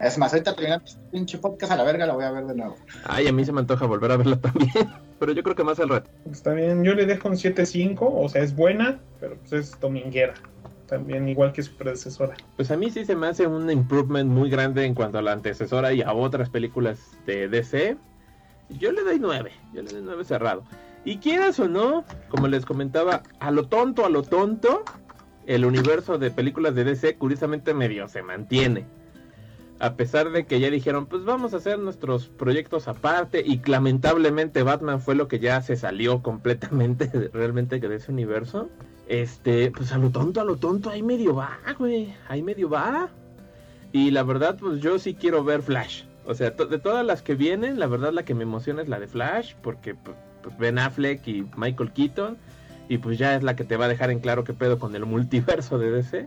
Es 0.00 0.16
más, 0.16 0.32
ahorita 0.32 0.54
terminando 0.54 0.86
este 0.86 0.98
pinche 1.10 1.36
podcast 1.36 1.72
a 1.72 1.76
la 1.76 1.84
verga, 1.84 2.06
la 2.06 2.14
voy 2.14 2.24
a 2.24 2.30
ver 2.30 2.46
de 2.46 2.54
nuevo. 2.54 2.76
Ay, 3.04 3.28
a 3.28 3.32
mí 3.34 3.44
se 3.44 3.52
me 3.52 3.60
antoja 3.60 3.84
volver 3.84 4.12
a 4.12 4.16
verla 4.16 4.40
también. 4.40 4.72
Pero 5.18 5.32
yo 5.32 5.42
creo 5.42 5.54
que 5.54 5.62
más 5.62 5.78
al 5.78 5.90
rato. 5.90 6.10
Está 6.32 6.54
bien, 6.54 6.84
yo 6.84 6.94
le 6.94 7.04
dejo 7.04 7.28
un 7.28 7.34
7.5, 7.34 7.98
o 8.00 8.28
sea, 8.30 8.42
es 8.42 8.56
buena, 8.56 8.98
pero 9.20 9.36
pues 9.36 9.52
es 9.52 9.78
dominguera. 9.78 10.32
También 10.90 11.28
igual 11.28 11.52
que 11.52 11.62
su 11.62 11.72
predecesora. 11.74 12.34
Pues 12.56 12.72
a 12.72 12.76
mí 12.76 12.90
sí 12.90 13.04
se 13.04 13.14
me 13.14 13.28
hace 13.28 13.46
un 13.46 13.70
improvement 13.70 14.28
muy 14.28 14.50
grande 14.50 14.84
en 14.84 14.94
cuanto 14.94 15.18
a 15.18 15.22
la 15.22 15.30
antecesora 15.30 15.92
y 15.92 16.02
a 16.02 16.12
otras 16.12 16.50
películas 16.50 17.16
de 17.26 17.48
DC. 17.48 17.96
Yo 18.70 18.90
le 18.90 19.04
doy 19.04 19.20
9, 19.20 19.52
yo 19.72 19.82
le 19.82 19.92
doy 19.92 20.02
9 20.02 20.24
cerrado. 20.24 20.64
Y 21.04 21.18
quieras 21.18 21.60
o 21.60 21.68
no, 21.68 22.04
como 22.28 22.48
les 22.48 22.66
comentaba, 22.66 23.22
a 23.38 23.52
lo 23.52 23.68
tonto, 23.68 24.04
a 24.04 24.10
lo 24.10 24.24
tonto, 24.24 24.82
el 25.46 25.64
universo 25.64 26.18
de 26.18 26.32
películas 26.32 26.74
de 26.74 26.82
DC 26.82 27.14
curiosamente 27.14 27.72
medio 27.72 28.08
se 28.08 28.22
mantiene. 28.22 28.84
A 29.78 29.94
pesar 29.94 30.30
de 30.30 30.44
que 30.44 30.58
ya 30.58 30.70
dijeron, 30.70 31.06
pues 31.06 31.24
vamos 31.24 31.54
a 31.54 31.58
hacer 31.58 31.78
nuestros 31.78 32.26
proyectos 32.26 32.88
aparte 32.88 33.44
y 33.46 33.62
lamentablemente 33.64 34.64
Batman 34.64 35.00
fue 35.00 35.14
lo 35.14 35.28
que 35.28 35.38
ya 35.38 35.62
se 35.62 35.76
salió 35.76 36.20
completamente 36.20 37.30
realmente 37.32 37.78
de 37.78 37.94
ese 37.94 38.10
universo. 38.10 38.68
Este, 39.10 39.72
pues 39.72 39.90
a 39.90 39.98
lo 39.98 40.10
tonto, 40.10 40.40
a 40.40 40.44
lo 40.44 40.54
tonto, 40.54 40.88
ahí 40.88 41.02
medio 41.02 41.34
va, 41.34 41.58
güey, 41.76 42.14
ahí 42.28 42.44
medio 42.44 42.70
va. 42.70 43.08
Y 43.90 44.12
la 44.12 44.22
verdad, 44.22 44.56
pues 44.56 44.80
yo 44.80 45.00
sí 45.00 45.14
quiero 45.14 45.42
ver 45.42 45.62
Flash. 45.62 46.04
O 46.26 46.34
sea, 46.34 46.50
de 46.50 46.78
todas 46.78 47.04
las 47.04 47.20
que 47.20 47.34
vienen, 47.34 47.80
la 47.80 47.88
verdad 47.88 48.12
la 48.12 48.24
que 48.24 48.34
me 48.34 48.44
emociona 48.44 48.82
es 48.82 48.88
la 48.88 49.00
de 49.00 49.08
Flash, 49.08 49.54
porque 49.62 49.96
pues, 49.96 50.16
Ben 50.60 50.78
Affleck 50.78 51.26
y 51.26 51.44
Michael 51.56 51.92
Keaton. 51.92 52.38
Y 52.88 52.98
pues 52.98 53.18
ya 53.18 53.34
es 53.34 53.42
la 53.42 53.56
que 53.56 53.64
te 53.64 53.76
va 53.76 53.86
a 53.86 53.88
dejar 53.88 54.12
en 54.12 54.20
claro 54.20 54.44
qué 54.44 54.54
pedo 54.54 54.78
con 54.78 54.94
el 54.94 55.04
multiverso 55.04 55.76
de 55.76 55.90
DC. 55.90 56.26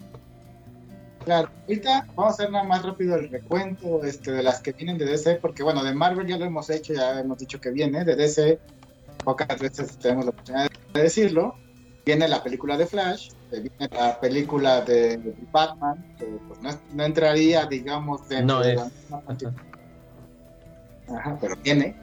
Claro, 1.24 1.50
ahorita 1.62 2.06
vamos 2.18 2.32
a 2.32 2.34
hacer 2.34 2.52
nada 2.52 2.66
más 2.66 2.84
rápido 2.84 3.16
el 3.16 3.30
recuento 3.30 4.04
este, 4.04 4.34
de 4.34 4.44
las 4.44 4.60
que 4.60 4.74
vienen 4.74 4.98
de 4.98 5.06
DC, 5.06 5.36
porque 5.36 5.64
bueno, 5.64 5.86
de 5.86 5.94
Marvel 5.94 6.28
ya 6.28 6.38
lo 6.38 6.44
hemos 6.44 6.70
hecho, 6.70 6.94
ya 6.94 7.22
hemos 7.22 7.38
dicho 7.38 7.62
que 7.62 7.72
viene, 7.72 8.04
de 8.04 8.18
DC, 8.18 8.60
pocas 9.24 9.58
veces 9.58 9.98
tenemos 10.00 10.26
la 10.26 10.32
oportunidad 10.32 10.70
de 10.94 11.02
decirlo. 11.02 11.63
Viene 12.06 12.28
la 12.28 12.44
película 12.44 12.76
de 12.78 12.86
Flash, 12.86 13.32
viene 13.52 13.90
la 13.94 14.20
película 14.20 14.82
de 14.82 15.36
Batman, 15.52 16.04
que 16.20 16.26
pues 16.48 16.62
no, 16.62 16.70
no 16.94 17.04
entraría, 17.04 17.66
digamos, 17.66 18.28
dentro 18.28 18.58
No 18.58 18.62
de 18.62 18.72
es. 18.74 18.78
la 18.78 18.86
misma. 18.86 19.54
Ajá, 21.18 21.38
pero 21.40 21.56
viene. 21.64 21.96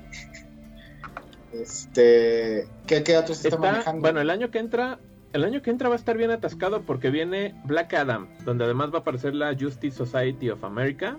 Este, 1.53 2.67
¿qué, 2.87 3.03
qué 3.03 3.17
otros 3.17 3.39
está, 3.45 3.49
Está, 3.49 3.59
manejando? 3.73 4.01
bueno, 4.01 4.21
el 4.21 4.31
año 4.31 4.51
que 4.51 4.59
entra, 4.59 4.99
el 5.33 5.45
año 5.45 5.63
que 5.63 5.71
entra 5.71 5.89
va 5.89 5.97
a 5.97 5.99
estar 5.99 6.17
bien 6.17 6.31
atascado 6.31 6.83
porque 6.83 7.11
viene 7.11 7.55
Black 7.65 7.93
Adam, 7.95 8.29
donde 8.45 8.65
además 8.65 8.93
va 8.93 8.99
a 8.99 9.01
aparecer 9.01 9.35
la 9.35 9.55
Justice 9.59 9.97
Society 9.97 10.49
of 10.51 10.63
America. 10.65 11.19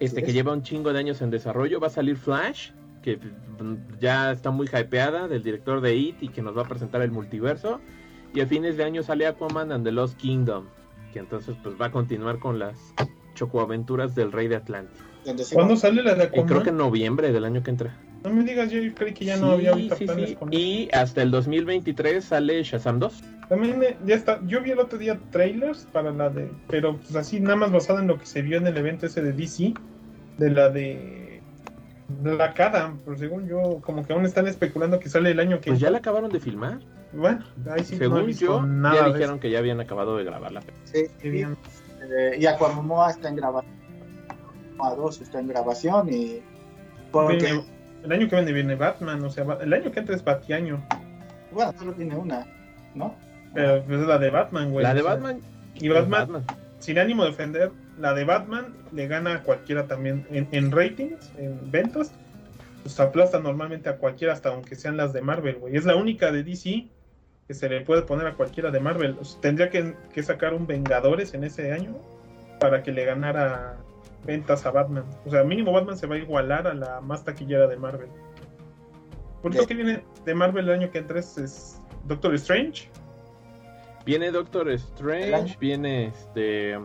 Este 0.00 0.22
que 0.22 0.30
es. 0.30 0.34
lleva 0.34 0.52
un 0.52 0.62
chingo 0.62 0.92
de 0.92 0.98
años 0.98 1.22
en 1.22 1.30
desarrollo, 1.30 1.80
va 1.80 1.86
a 1.86 1.90
salir 1.90 2.16
Flash, 2.16 2.70
que 3.02 3.16
mm, 3.16 3.98
ya 4.00 4.32
está 4.32 4.50
muy 4.50 4.68
hypeada 4.68 5.28
del 5.28 5.42
director 5.42 5.80
de 5.80 5.94
It 5.96 6.22
y 6.22 6.28
que 6.28 6.42
nos 6.42 6.56
va 6.56 6.62
a 6.62 6.68
presentar 6.68 7.02
el 7.02 7.10
multiverso. 7.10 7.80
Y 8.34 8.40
a 8.40 8.46
fines 8.46 8.76
de 8.76 8.84
año 8.84 9.02
sale 9.02 9.26
Aquaman 9.26 9.72
and 9.72 9.84
the 9.84 9.92
Lost 9.92 10.16
Kingdom, 10.16 10.64
que 11.12 11.18
entonces 11.18 11.54
pues 11.62 11.74
va 11.80 11.86
a 11.86 11.90
continuar 11.90 12.38
con 12.38 12.58
las 12.58 12.94
chocoaventuras 13.34 14.14
del 14.14 14.32
Rey 14.32 14.48
de 14.48 14.60
se 15.44 15.54
¿Cuándo 15.54 15.76
sale 15.76 16.02
la 16.02 16.14
de 16.14 16.24
Y 16.24 16.28
creo 16.28 16.42
Aquaman? 16.42 16.62
que 16.62 16.70
en 16.70 16.76
noviembre 16.76 17.32
del 17.32 17.44
año 17.44 17.62
que 17.62 17.70
entra. 17.70 17.96
No 18.24 18.30
me 18.30 18.44
digas, 18.44 18.70
yo 18.70 18.80
creí 18.94 19.12
que 19.14 19.24
ya 19.24 19.36
no 19.36 19.48
Sí, 19.48 19.52
había 19.52 19.70
ahorita 19.72 19.96
sí, 19.96 20.04
planes 20.04 20.28
sí. 20.30 20.36
con 20.36 20.52
Y 20.52 20.88
hasta 20.92 21.22
el 21.22 21.30
2023 21.30 22.24
sale 22.24 22.62
Shazam 22.62 22.98
2. 23.00 23.22
También 23.48 23.82
eh, 23.82 23.96
ya 24.06 24.14
está. 24.14 24.40
Yo 24.46 24.62
vi 24.62 24.70
el 24.70 24.78
otro 24.78 24.96
día 24.98 25.18
trailers 25.30 25.86
para 25.92 26.12
la 26.12 26.30
de. 26.30 26.50
Pero 26.68 26.96
pues 26.96 27.14
así, 27.16 27.40
nada 27.40 27.56
más 27.56 27.72
basado 27.72 27.98
en 27.98 28.06
lo 28.06 28.18
que 28.18 28.26
se 28.26 28.42
vio 28.42 28.58
en 28.58 28.66
el 28.66 28.76
evento 28.76 29.06
ese 29.06 29.22
de 29.22 29.32
DC. 29.32 29.74
De 30.38 30.50
la 30.50 30.70
de. 30.70 31.31
Black 32.20 32.58
Adam. 32.60 32.98
Pero 33.04 33.16
según 33.18 33.46
yo, 33.48 33.80
como 33.82 34.04
que 34.06 34.12
aún 34.12 34.24
están 34.24 34.46
especulando 34.46 34.98
que 34.98 35.08
sale 35.08 35.30
el 35.30 35.40
año 35.40 35.60
que. 35.60 35.70
Pues 35.70 35.80
ya 35.80 35.90
la 35.90 35.98
acabaron 35.98 36.30
de 36.30 36.40
filmar. 36.40 36.78
Bueno, 37.12 37.44
ahí 37.70 37.84
sí 37.84 37.96
no 37.96 38.04
he 38.04 38.08
Según 38.08 38.26
visto 38.26 38.44
yo, 38.46 38.62
nada. 38.62 38.94
ya 39.08 39.12
dijeron 39.12 39.38
que 39.38 39.50
ya 39.50 39.58
habían 39.58 39.80
acabado 39.80 40.16
de 40.16 40.24
grabarla. 40.24 40.62
Sí, 40.84 41.04
Qué 41.20 41.28
bien. 41.30 41.56
eh, 42.02 42.36
y 42.38 42.46
Aquamomoa 42.46 43.10
está 43.10 43.28
en 43.28 43.36
grabación. 43.36 43.72
A 44.80 44.94
dos 44.94 45.20
está 45.20 45.38
en 45.40 45.48
grabación 45.48 46.12
y. 46.12 46.40
Porque, 47.12 47.36
Viene- 47.36 47.64
el 48.04 48.12
año 48.12 48.28
que 48.28 48.36
viene 48.36 48.52
viene 48.52 48.74
Batman. 48.74 49.22
O 49.24 49.30
sea, 49.30 49.44
el 49.60 49.72
año 49.72 49.92
que 49.92 50.00
entra 50.00 50.14
es 50.16 50.24
Batiaño. 50.24 50.82
bueno, 51.52 51.72
solo 51.78 51.92
tiene 51.92 52.16
una, 52.16 52.46
¿no? 52.94 53.14
Pero 53.54 53.84
pues 53.84 54.00
es 54.00 54.06
la 54.06 54.18
de 54.18 54.30
Batman, 54.30 54.70
güey. 54.72 54.82
la 54.82 54.94
de 54.94 55.00
o 55.00 55.04
sea, 55.04 55.12
Batman. 55.12 55.40
Y 55.74 55.88
Batman, 55.88 56.44
sin 56.78 56.98
ánimo 56.98 57.24
de 57.24 57.30
ofender, 57.30 57.70
la 57.98 58.14
de 58.14 58.24
Batman 58.24 58.74
le 58.92 59.06
gana 59.06 59.34
a 59.34 59.42
cualquiera 59.42 59.86
también 59.86 60.26
en, 60.30 60.48
en 60.52 60.70
ratings, 60.70 61.32
en 61.38 61.70
ventas. 61.70 62.12
Pues 62.82 62.98
aplasta 62.98 63.38
normalmente 63.38 63.88
a 63.88 63.96
cualquiera, 63.96 64.32
hasta 64.32 64.48
aunque 64.48 64.74
sean 64.74 64.96
las 64.96 65.12
de 65.12 65.22
Marvel, 65.22 65.56
güey. 65.56 65.76
Es 65.76 65.84
la 65.84 65.94
única 65.94 66.32
de 66.32 66.42
DC 66.42 66.88
que 67.46 67.54
se 67.54 67.68
le 67.68 67.82
puede 67.82 68.02
poner 68.02 68.26
a 68.26 68.34
cualquiera 68.34 68.70
de 68.70 68.80
Marvel. 68.80 69.16
O 69.20 69.24
sea, 69.24 69.40
tendría 69.40 69.70
que, 69.70 69.94
que 70.12 70.22
sacar 70.22 70.54
un 70.54 70.66
Vengadores 70.66 71.34
en 71.34 71.44
ese 71.44 71.72
año 71.72 71.96
para 72.58 72.82
que 72.82 72.92
le 72.92 73.04
ganara 73.04 73.76
ventas 74.24 74.66
a 74.66 74.70
Batman. 74.70 75.04
O 75.24 75.30
sea, 75.30 75.44
mínimo 75.44 75.72
Batman 75.72 75.96
se 75.96 76.06
va 76.06 76.16
a 76.16 76.18
igualar 76.18 76.66
a 76.66 76.74
la 76.74 77.00
más 77.00 77.24
taquillera 77.24 77.66
de 77.66 77.76
Marvel. 77.76 78.08
Por 79.42 79.54
eso 79.54 79.66
que 79.66 79.74
viene 79.74 80.04
de 80.24 80.34
Marvel 80.34 80.68
el 80.68 80.80
año 80.80 80.90
que 80.90 80.98
entra 80.98 81.18
es, 81.18 81.36
es 81.36 81.80
Doctor 82.06 82.34
Strange. 82.34 82.88
Viene 84.04 84.30
Doctor 84.30 84.70
Strange, 84.70 85.56
viene 85.60 86.06
este. 86.06 86.78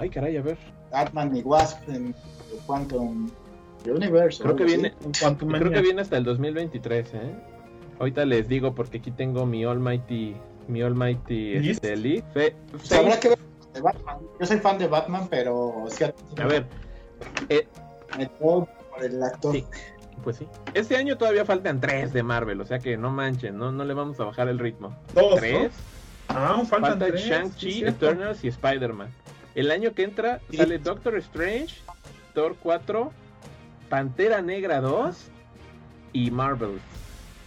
Ay, 0.00 0.08
caray, 0.08 0.36
a 0.38 0.42
ver. 0.42 0.56
Batman 0.90 1.36
y 1.36 1.42
Wasp 1.42 1.88
en 1.90 2.14
Quantum 2.66 3.30
Universe. 3.86 4.42
Creo 4.42 4.56
que 4.56 4.64
viene. 4.64 4.94
En 5.04 5.12
cuanto 5.20 5.46
Creo 5.46 5.70
que 5.70 5.82
viene 5.82 6.00
hasta 6.00 6.16
el 6.16 6.24
2023, 6.24 7.14
¿eh? 7.14 7.34
Ahorita 7.98 8.24
les 8.24 8.48
digo 8.48 8.74
porque 8.74 8.98
aquí 8.98 9.10
tengo 9.10 9.44
mi 9.44 9.64
Almighty. 9.64 10.34
Mi 10.68 10.80
Almighty 10.82 11.58
¿List? 11.58 11.84
este. 11.84 12.22
Fe- 12.32 12.56
Pues 12.70 12.92
habrá 12.92 13.20
que 13.20 13.28
ver 13.30 13.38
de 13.74 13.80
Batman. 13.82 14.16
Yo 14.40 14.46
soy 14.46 14.58
fan 14.58 14.78
de 14.78 14.86
Batman, 14.86 15.26
pero 15.28 15.84
sí, 15.88 16.04
A 16.04 16.46
ver, 16.46 16.64
eh, 17.50 17.66
me 18.16 18.26
por 18.26 18.66
el 19.02 19.22
actor. 19.22 19.54
Sí. 19.54 19.66
pues 20.24 20.36
sí. 20.36 20.46
Este 20.74 20.96
año 20.96 21.18
todavía 21.18 21.44
faltan 21.44 21.80
tres 21.80 22.12
de 22.12 22.22
Marvel, 22.22 22.60
o 22.60 22.64
sea 22.64 22.78
que 22.78 22.96
no 22.96 23.10
manchen, 23.10 23.58
no, 23.58 23.70
no 23.70 23.84
le 23.84 23.92
vamos 23.94 24.18
a 24.20 24.24
bajar 24.24 24.48
el 24.48 24.58
ritmo. 24.58 24.96
Dos, 25.14 25.32
¿no? 25.32 25.36
Tres. 25.36 25.72
Ah, 26.28 26.54
aún 26.54 26.66
faltan 26.66 26.98
Falta. 27.00 27.16
Shang-Chi. 27.16 27.84
Eternals 27.84 28.44
y 28.44 28.48
Spider-Man. 28.48 29.08
El 29.54 29.70
año 29.70 29.92
que 29.94 30.04
entra 30.04 30.40
Sí. 30.50 30.56
sale 30.58 30.78
Doctor 30.78 31.16
Strange, 31.16 31.74
Thor 32.34 32.56
4, 32.62 33.12
Pantera 33.88 34.40
Negra 34.42 34.80
2 34.80 35.16
y 36.12 36.30
Marvels. 36.30 36.80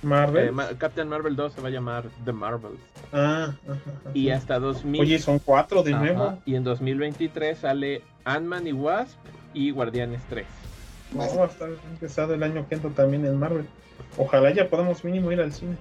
Marvel. 0.02 0.48
Eh, 0.50 0.52
Ma- 0.52 0.68
Captain 0.78 1.08
Marvel 1.08 1.36
2 1.38 1.54
se 1.54 1.62
va 1.62 1.70
a 1.70 1.72
llamar 1.72 2.04
The 2.26 2.34
Marvels. 2.34 2.80
ah, 3.14 3.54
ajá, 3.66 3.74
ajá. 3.74 4.12
Y 4.14 4.32
hasta 4.32 4.60
2000. 4.60 5.00
Oye, 5.02 5.20
son 5.20 5.40
cuatro 5.40 5.82
de 5.84 5.94
Ajá, 5.94 6.04
nuevo. 6.04 6.40
Y 6.46 6.56
en 6.56 6.64
2023 6.66 7.58
sale 7.60 8.02
Ant-Man 8.26 8.68
y 8.68 8.74
Wasp 8.74 9.18
y 9.54 9.72
Guardianes 9.72 10.22
3. 10.30 10.46
No, 11.14 11.20
va 11.38 11.46
a 11.46 11.48
estar 11.48 11.70
empezado 11.92 12.34
el 12.34 12.44
año 12.44 12.68
que 12.68 12.76
entra 12.76 12.90
también 12.90 13.26
en 13.26 13.38
Marvel. 13.40 13.66
Ojalá 14.18 14.52
ya 14.52 14.68
podamos 14.68 15.04
mínimo 15.06 15.32
ir 15.32 15.40
al 15.40 15.54
cine. 15.54 15.78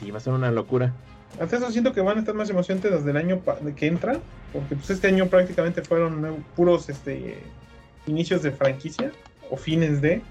Sí, 0.00 0.10
va 0.10 0.18
a 0.18 0.20
ser 0.20 0.32
una 0.32 0.50
locura. 0.50 0.92
Hasta 1.40 1.56
eso 1.56 1.70
siento 1.70 1.92
que 1.92 2.00
van 2.00 2.16
a 2.16 2.20
estar 2.20 2.34
más 2.34 2.48
emocionantes 2.48 2.90
desde 2.92 3.10
el 3.10 3.16
año 3.16 3.42
que 3.76 3.86
entra, 3.86 4.18
porque 4.52 4.74
pues 4.74 4.90
este 4.90 5.08
año 5.08 5.26
prácticamente 5.26 5.82
fueron 5.82 6.44
puros 6.54 6.88
este 6.88 7.38
inicios 8.06 8.42
de 8.42 8.52
franquicia 8.52 9.12
o 9.50 9.56
fines 9.56 10.00
de. 10.00 10.22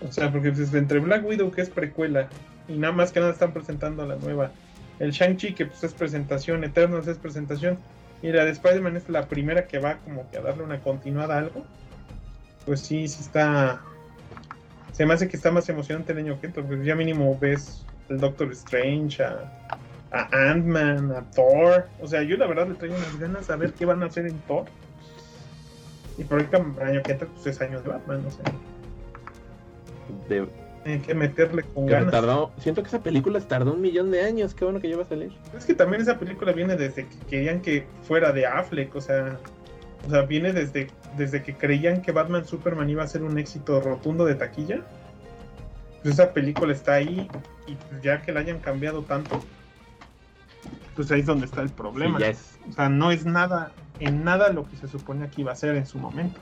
O 0.00 0.10
sea, 0.10 0.32
porque 0.32 0.50
pues, 0.52 0.72
entre 0.74 0.98
Black 0.98 1.24
Widow 1.24 1.50
que 1.50 1.62
es 1.62 1.70
precuela 1.70 2.28
y 2.68 2.76
nada 2.76 2.92
más 2.92 3.12
que 3.12 3.20
nada 3.20 3.32
están 3.32 3.52
presentando 3.52 4.04
la 4.06 4.16
nueva. 4.16 4.50
El 4.98 5.12
Shang-Chi 5.12 5.54
que 5.54 5.66
pues 5.66 5.84
es 5.84 5.94
presentación, 5.94 6.64
Eternals 6.64 7.06
es 7.06 7.18
presentación 7.18 7.78
y 8.20 8.32
la 8.32 8.44
de 8.44 8.50
Spider-Man 8.50 8.96
es 8.96 9.08
la 9.08 9.28
primera 9.28 9.66
que 9.66 9.78
va 9.78 9.98
como 9.98 10.28
que 10.30 10.38
a 10.38 10.40
darle 10.40 10.64
una 10.64 10.80
continuada 10.80 11.36
a 11.36 11.38
algo. 11.38 11.64
Pues 12.66 12.80
sí, 12.80 13.06
sí 13.06 13.20
está 13.20 13.80
se 14.92 15.06
me 15.06 15.14
hace 15.14 15.28
que 15.28 15.36
está 15.36 15.52
más 15.52 15.68
emocionante 15.68 16.10
el 16.10 16.18
año 16.18 16.40
que 16.40 16.48
entra, 16.48 16.64
porque 16.64 16.84
ya 16.84 16.96
mínimo 16.96 17.38
ves 17.38 17.84
el 18.08 18.18
Doctor 18.18 18.50
Strange, 18.52 19.22
a, 19.22 19.50
a 20.10 20.28
Ant-Man, 20.50 21.12
a 21.12 21.22
Thor. 21.30 21.86
O 22.00 22.06
sea, 22.06 22.22
yo 22.22 22.36
la 22.36 22.46
verdad 22.46 22.66
le 22.68 22.74
traigo 22.74 22.96
unas 22.96 23.18
ganas 23.18 23.50
a 23.50 23.56
ver 23.56 23.72
qué 23.72 23.84
van 23.84 24.02
a 24.02 24.06
hacer 24.06 24.26
en 24.26 24.38
Thor. 24.40 24.64
Y 26.16 26.24
por 26.24 26.40
el 26.40 26.48
año 26.82 27.02
que 27.02 27.12
entra, 27.12 27.28
pues 27.28 27.46
es 27.46 27.60
año 27.60 27.80
de 27.80 27.88
Batman, 27.88 28.24
o 28.26 28.30
sea, 28.30 28.44
De- 30.28 30.48
hay 30.84 31.00
que 31.00 31.14
meterle 31.14 31.62
con 31.74 31.86
que 31.86 31.92
ganas. 31.92 32.10
tardó, 32.12 32.50
siento 32.58 32.82
que 32.82 32.88
esa 32.88 33.00
película 33.02 33.40
tardó 33.40 33.74
un 33.74 33.80
millón 33.82 34.10
de 34.10 34.22
años. 34.22 34.54
Qué 34.54 34.64
bueno 34.64 34.80
que 34.80 34.88
ya 34.88 34.96
va 34.96 35.02
a 35.02 35.06
salir. 35.06 35.32
Es 35.56 35.64
que 35.66 35.74
también 35.74 36.00
esa 36.00 36.18
película 36.18 36.52
viene 36.52 36.76
desde 36.76 37.06
que 37.06 37.16
querían 37.28 37.60
que 37.60 37.86
fuera 38.04 38.32
de 38.32 38.46
Affleck, 38.46 38.94
o 38.96 39.00
sea, 39.00 39.38
o 40.06 40.10
sea, 40.10 40.22
viene 40.22 40.52
desde, 40.52 40.88
desde 41.16 41.42
que 41.42 41.54
creían 41.56 42.00
que 42.00 42.12
Batman 42.12 42.46
Superman 42.46 42.88
iba 42.88 43.02
a 43.02 43.06
ser 43.06 43.22
un 43.22 43.38
éxito 43.38 43.80
rotundo 43.80 44.24
de 44.24 44.36
taquilla. 44.36 44.80
Pues 46.02 46.14
esa 46.14 46.32
película 46.32 46.72
está 46.72 46.94
ahí 46.94 47.28
y 47.66 47.74
pues 47.74 48.02
ya 48.02 48.22
que 48.22 48.32
la 48.32 48.40
hayan 48.40 48.60
cambiado 48.60 49.02
tanto, 49.02 49.40
pues 50.94 51.10
ahí 51.10 51.20
es 51.20 51.26
donde 51.26 51.46
está 51.46 51.60
el 51.62 51.70
problema. 51.70 52.18
O 52.18 52.72
sea, 52.72 52.88
no 52.88 53.10
es 53.10 53.24
nada, 53.24 53.72
en 53.98 54.24
nada 54.24 54.50
lo 54.50 54.68
que 54.68 54.76
se 54.76 54.88
suponía 54.88 55.28
que 55.30 55.40
iba 55.42 55.52
a 55.52 55.56
ser 55.56 55.76
en 55.76 55.86
su 55.86 55.98
momento. 55.98 56.40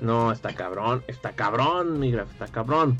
No, 0.00 0.32
está 0.32 0.54
cabrón. 0.54 1.04
Está 1.06 1.32
cabrón, 1.32 2.00
mi 2.00 2.10
graf, 2.10 2.30
está 2.32 2.46
cabrón. 2.46 2.96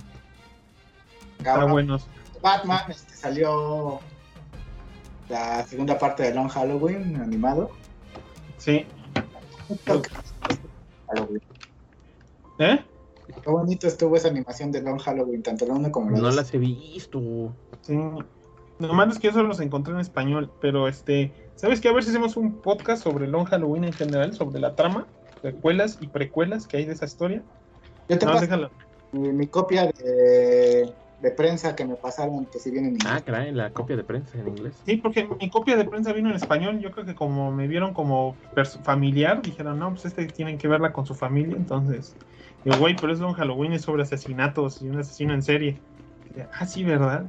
Está 1.38 1.52
Cabrón. 1.52 1.70
bueno. 1.72 1.98
Batman 2.42 2.82
este, 2.88 3.14
salió 3.14 4.00
la 5.28 5.64
segunda 5.66 5.98
parte 5.98 6.22
de 6.24 6.34
Long 6.34 6.48
Halloween 6.48 7.16
animado. 7.16 7.70
Sí. 8.58 8.86
Halloween. 11.08 11.42
¿Eh? 12.58 12.84
Qué 13.42 13.50
bonito 13.50 13.86
estuvo 13.86 14.16
esa 14.16 14.28
animación 14.28 14.72
de 14.72 14.82
Long 14.82 15.00
Halloween, 15.00 15.42
tanto 15.42 15.66
la 15.66 15.74
1 15.74 15.90
como 15.92 16.10
la 16.10 16.18
2. 16.18 16.22
No 16.22 16.30
las 16.36 16.52
he 16.54 16.58
visto. 16.58 17.52
Sí. 17.82 17.98
Lo 18.78 18.94
malo 18.94 19.12
es 19.12 19.18
que 19.18 19.26
yo 19.28 19.32
solo 19.34 19.48
los 19.48 19.60
encontré 19.60 19.92
en 19.94 20.00
español, 20.00 20.50
pero 20.60 20.88
este, 20.88 21.32
¿sabes 21.54 21.80
qué? 21.80 21.88
A 21.88 21.92
ver 21.92 22.02
si 22.02 22.10
hacemos 22.10 22.36
un 22.36 22.54
podcast 22.56 23.02
sobre 23.02 23.26
Long 23.26 23.44
Halloween 23.46 23.84
en 23.84 23.92
general, 23.92 24.34
sobre 24.34 24.58
la 24.60 24.74
trama, 24.74 25.06
secuelas 25.42 25.98
y 26.00 26.06
precuelas 26.08 26.66
que 26.66 26.78
hay 26.78 26.84
de 26.86 26.94
esa 26.94 27.04
historia. 27.04 27.42
Yo 28.08 28.18
te 28.18 28.24
No, 28.26 28.32
paso 28.32 28.42
déjalo. 28.44 28.70
mi, 29.12 29.32
mi 29.32 29.46
copia 29.46 29.92
de, 29.92 30.92
de 31.20 31.30
prensa 31.30 31.76
que 31.76 31.84
me 31.84 31.96
pasaron, 31.96 32.46
que 32.46 32.58
si 32.58 32.70
vienen 32.70 32.94
en 32.94 33.06
Ah, 33.06 33.20
caray, 33.24 33.52
la 33.52 33.70
copia 33.70 33.96
de 33.96 34.04
prensa 34.04 34.38
en 34.38 34.48
inglés. 34.48 34.74
Sí, 34.86 34.96
porque 34.96 35.28
mi 35.38 35.50
copia 35.50 35.76
de 35.76 35.84
prensa 35.84 36.12
vino 36.12 36.30
en 36.30 36.36
español. 36.36 36.80
Yo 36.80 36.90
creo 36.90 37.04
que 37.04 37.14
como 37.14 37.52
me 37.52 37.66
vieron 37.66 37.92
como 37.92 38.36
familiar, 38.82 39.42
dijeron, 39.42 39.78
no, 39.78 39.90
pues 39.90 40.06
este 40.06 40.26
tienen 40.26 40.56
que 40.56 40.68
verla 40.68 40.92
con 40.92 41.04
su 41.04 41.14
familia. 41.14 41.56
Entonces, 41.56 42.16
digo, 42.64 42.78
güey, 42.78 42.96
pero 42.96 43.12
es 43.12 43.20
Long 43.20 43.34
Halloween, 43.34 43.74
es 43.74 43.82
sobre 43.82 44.02
asesinatos 44.02 44.80
y 44.80 44.88
un 44.88 44.98
asesino 44.98 45.34
en 45.34 45.42
serie. 45.42 45.78
Ah, 46.58 46.66
sí, 46.66 46.84
¿verdad? 46.84 47.24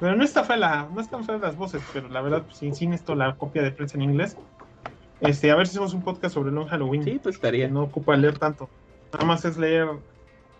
Pero 0.00 0.16
no 0.16 0.24
está 0.24 0.42
fea 0.42 0.56
la, 0.56 0.88
no 0.92 1.00
están 1.00 1.24
feas 1.24 1.40
las 1.40 1.56
voces, 1.56 1.82
pero 1.92 2.08
la 2.08 2.20
verdad, 2.20 2.42
pues, 2.42 2.58
sin, 2.58 2.74
sin 2.74 2.92
esto, 2.92 3.14
la 3.14 3.36
copia 3.36 3.62
de 3.62 3.70
prensa 3.70 3.96
en 3.96 4.02
inglés. 4.02 4.36
Este, 5.20 5.50
a 5.52 5.56
ver 5.56 5.68
si 5.68 5.72
hacemos 5.72 5.94
un 5.94 6.02
podcast 6.02 6.34
sobre 6.34 6.50
Long 6.50 6.66
Halloween. 6.66 7.04
Sí, 7.04 7.20
pues 7.22 7.36
estaría. 7.36 7.68
no 7.68 7.84
ocupa 7.84 8.16
leer 8.16 8.38
tanto. 8.38 8.68
Nada 9.12 9.24
más 9.24 9.44
es 9.44 9.56
leer 9.56 9.88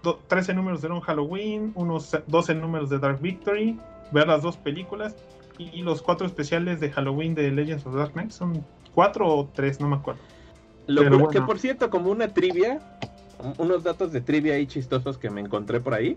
do- 0.04 0.20
13 0.28 0.54
números 0.54 0.80
de 0.82 0.88
Long 0.88 1.00
Halloween, 1.00 1.72
unos 1.74 2.16
12 2.28 2.54
números 2.54 2.88
de 2.90 3.00
Dark 3.00 3.20
Victory, 3.20 3.76
ver 4.12 4.28
las 4.28 4.42
dos 4.42 4.56
películas 4.56 5.16
y, 5.58 5.80
y 5.80 5.82
los 5.82 6.00
cuatro 6.02 6.26
especiales 6.26 6.78
de 6.78 6.92
Halloween 6.92 7.34
de 7.34 7.50
Legends 7.50 7.84
of 7.86 7.96
Dark 7.96 8.12
Knight. 8.12 8.30
Son 8.30 8.64
cuatro 8.94 9.26
o 9.26 9.46
tres, 9.52 9.80
no 9.80 9.88
me 9.88 9.96
acuerdo. 9.96 10.20
Lo 10.86 11.02
Pero 11.02 11.28
que 11.28 11.40
por 11.40 11.58
cierto, 11.58 11.90
como 11.90 12.10
una 12.10 12.28
trivia, 12.28 12.78
unos 13.58 13.82
datos 13.82 14.12
de 14.12 14.20
trivia 14.20 14.54
ahí 14.54 14.66
chistosos 14.66 15.18
que 15.18 15.30
me 15.30 15.40
encontré 15.40 15.80
por 15.80 15.94
ahí. 15.94 16.16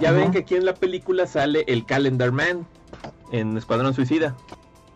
Ya 0.00 0.12
ven 0.12 0.30
que 0.30 0.38
aquí 0.38 0.54
en 0.56 0.64
la 0.66 0.74
película 0.74 1.26
sale 1.26 1.64
el 1.66 1.86
Calendar 1.86 2.32
Man 2.32 2.66
en 3.32 3.56
Escuadrón 3.56 3.94
Suicida. 3.94 4.36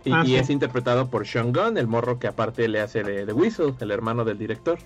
Y, 0.04 0.12
Ah, 0.12 0.22
y 0.24 0.26
sí. 0.28 0.36
es 0.36 0.50
interpretado 0.50 1.08
por 1.08 1.26
Sean 1.26 1.52
Gunn, 1.52 1.78
el 1.78 1.86
morro 1.86 2.18
que 2.18 2.26
aparte 2.26 2.68
le 2.68 2.80
hace 2.80 3.02
de, 3.02 3.24
de 3.24 3.32
Whistle, 3.32 3.72
el 3.80 3.90
hermano 3.90 4.24
del 4.24 4.36
director. 4.36 4.78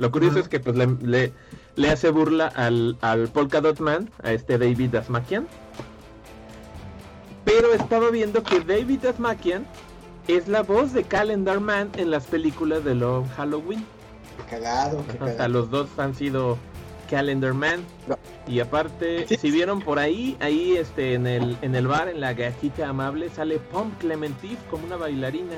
Lo 0.00 0.10
curioso 0.10 0.38
Ah. 0.38 0.40
es 0.40 0.48
que 0.48 0.58
pues 0.58 0.74
le, 0.76 0.86
le- 1.02 1.32
le 1.76 1.90
hace 1.90 2.10
burla 2.10 2.48
al, 2.48 2.96
al 3.00 3.28
Polka 3.28 3.60
Dot 3.60 3.78
Man, 3.78 4.10
a 4.24 4.32
este 4.32 4.58
David 4.58 4.96
Asmakian. 4.96 5.46
Pero 7.44 7.72
estaba 7.72 8.10
viendo 8.10 8.42
que 8.42 8.60
David 8.60 9.04
Asmakian 9.06 9.66
es 10.28 10.48
la 10.48 10.62
voz 10.62 10.92
de 10.92 11.04
Calendar 11.04 11.60
Man 11.60 11.90
en 11.96 12.10
las 12.10 12.26
películas 12.26 12.84
de 12.84 12.94
Long 12.94 13.26
Halloween. 13.36 13.84
Qué 14.48 14.56
cagado, 14.56 15.04
qué 15.06 15.12
O 15.22 15.26
sea, 15.26 15.36
cagado. 15.36 15.48
los 15.50 15.70
dos 15.70 15.88
han 15.98 16.14
sido 16.14 16.58
Calendar 17.08 17.54
Man. 17.54 17.80
No. 18.08 18.18
Y 18.46 18.60
aparte, 18.60 19.26
Sí. 19.28 19.36
si 19.36 19.50
vieron 19.50 19.80
por 19.80 19.98
ahí, 19.98 20.36
ahí 20.40 20.76
este 20.76 21.14
en 21.14 21.26
el 21.26 21.56
en 21.62 21.74
el 21.74 21.86
bar, 21.86 22.08
en 22.08 22.20
la 22.20 22.32
gachita 22.34 22.88
amable, 22.88 23.28
sale 23.30 23.58
Pom 23.58 23.90
Clementif 23.98 24.58
como 24.70 24.86
una 24.86 24.96
bailarina. 24.96 25.54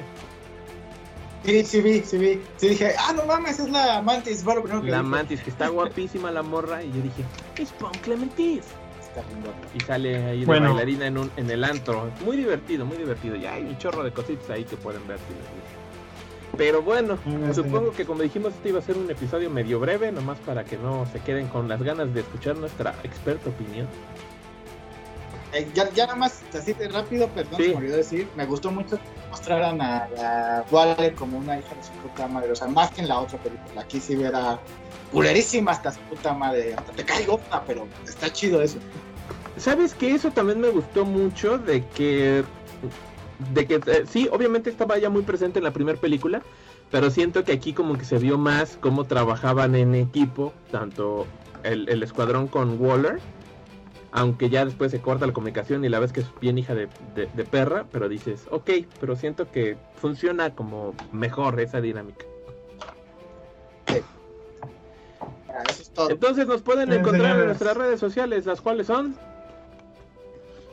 Sí, 1.45 1.65
sí 1.65 1.81
vi, 1.81 2.01
sí 2.03 2.19
vi. 2.19 2.41
Sí 2.57 2.69
dije, 2.69 2.95
ah, 2.99 3.13
no 3.15 3.25
mames, 3.27 3.59
es 3.59 3.69
la 3.71 4.01
Mantis. 4.03 4.45
Que 4.45 4.55
La 4.71 4.81
dije. 4.81 5.03
mantis, 5.03 5.41
que 5.41 5.51
está 5.51 5.69
guapísima 5.69 6.31
la 6.31 6.43
morra. 6.43 6.83
Y 6.83 6.93
yo 6.93 7.03
dije, 7.03 7.25
es 7.59 7.71
Pom 7.73 7.91
Clementif. 8.03 8.65
Está 9.01 9.23
bien 9.29 9.43
guapa. 9.43 9.59
Y 9.75 9.81
sale 9.81 10.25
ahí 10.25 10.41
de 10.41 10.47
Bueno. 10.47 10.69
bailarina 10.69 11.07
en, 11.07 11.19
un, 11.19 11.31
en 11.37 11.51
el 11.51 11.65
antro. 11.65 12.11
Muy 12.25 12.37
divertido, 12.37 12.87
muy 12.87 12.97
divertido. 12.97 13.37
Y 13.37 13.45
hay 13.47 13.63
un 13.65 13.77
chorro 13.79 14.05
de 14.05 14.13
cositas 14.13 14.49
ahí 14.51 14.65
que 14.65 14.77
pueden 14.77 15.07
ver 15.09 15.19
si 15.19 15.35
les 15.35 15.43
gusta. 15.43 16.57
Pero 16.57 16.83
bueno, 16.83 17.19
supongo 17.55 17.91
sí. 17.91 17.97
que 17.97 18.05
como 18.05 18.23
dijimos, 18.23 18.53
este 18.53 18.69
iba 18.69 18.79
a 18.79 18.83
ser 18.83 18.97
un 18.99 19.11
episodio 19.11 19.49
medio 19.51 19.81
breve, 19.81 20.13
nomás 20.13 20.39
para 20.41 20.65
que 20.65 20.77
no 20.77 21.07
se 21.11 21.19
queden 21.21 21.49
con 21.49 21.67
las 21.67 21.83
ganas 21.83 22.13
de 22.15 22.21
escuchar 22.21 22.57
nuestra 22.57 22.95
experta 23.05 23.49
opinión. 23.49 23.89
Eh, 25.55 25.69
ya, 25.75 25.91
ya 25.91 26.07
nada 26.07 26.17
más, 26.17 26.43
así 26.57 26.73
de 26.73 26.89
rápido, 26.89 27.29
perdón, 27.29 27.57
Sí. 27.59 27.65
se 27.65 27.71
me 27.71 27.77
olvidó 27.77 27.97
decir, 27.99 28.29
me 28.37 28.47
gustó 28.47 28.71
mucho 28.71 28.97
que 28.97 29.03
mostraran 29.31 29.81
a 29.83 30.09
la 30.17 30.65
Waller 30.71 31.15
como 31.15 31.37
una 31.39 31.59
hija 31.59 31.75
de 31.75 31.83
su 31.83 31.91
puta 31.93 32.27
madre, 32.27 32.53
o 32.53 32.57
sea, 32.57 32.69
más 32.69 32.91
que 32.91 33.03
en 33.03 33.09
la 33.09 33.19
otra 33.19 33.39
película. 33.39 33.83
Aquí 33.83 34.01
sí 34.01 34.15
era 34.23 34.59
culerísima 35.13 35.73
hasta 35.73 35.93
su 35.93 36.01
puta 36.01 36.33
madre, 36.33 36.75
hasta 36.75 36.93
te 36.93 37.05
caigo, 37.05 37.39
pero 37.67 37.87
está 38.07 38.33
chido 38.33 38.63
eso. 38.63 38.79
¿Sabes 39.59 39.93
que 39.95 40.15
Eso 40.15 40.31
también 40.31 40.61
me 40.61 40.69
gustó 40.69 41.05
mucho 41.05 41.59
de 41.59 41.85
que... 41.89 42.45
De 43.53 43.67
que 43.67 43.75
eh, 43.87 44.05
sí, 44.09 44.29
obviamente 44.33 44.71
estaba 44.71 44.97
ya 44.99 45.11
muy 45.11 45.23
presente 45.23 45.59
en 45.59 45.65
la 45.65 45.73
primera 45.73 46.01
película, 46.01 46.41
pero 46.91 47.11
siento 47.11 47.45
que 47.45 47.53
aquí 47.53 47.73
como 47.75 47.99
que 47.99 48.05
se 48.05 48.17
vio 48.19 48.39
más 48.39 48.79
cómo 48.81 49.05
trabajaban 49.05 49.75
en 49.75 49.95
equipo, 49.95 50.53
tanto 50.71 51.27
el, 51.65 51.89
el 51.89 52.03
escuadrón 52.03 52.47
con 52.47 52.81
Waller, 52.81 53.19
aunque 54.13 54.51
ya 54.51 54.65
después 54.65 54.91
se 54.91 55.01
corta 55.01 55.27
la 55.27 55.33
comunicación 55.33 55.85
y 55.85 55.89
la 55.89 55.99
ves 55.99 56.13
que 56.13 56.21
es 56.21 56.27
bien 56.41 56.59
hija 56.59 56.75
de, 56.75 56.89
de- 57.15 57.29
de 57.35 57.45
perra, 57.45 57.87
pero 57.91 58.09
dices, 58.09 58.47
ok, 58.51 58.71
pero 59.01 59.17
siento 59.17 59.51
que 59.51 59.77
funciona 59.97 60.55
como 60.55 60.95
mejor 61.13 61.59
esa 61.61 61.81
dinámica. 61.81 62.27
Eso 65.69 65.83
es 65.83 65.91
todo. 65.91 66.11
Entonces 66.11 66.47
nos 66.47 66.63
pueden 66.63 66.93
encontrar 66.93 67.39
en 67.41 67.47
nuestras 67.47 67.77
redes 67.77 68.01
sociales, 68.01 68.47
las 68.47 68.61
cuales 68.61 68.87
son... 68.87 69.17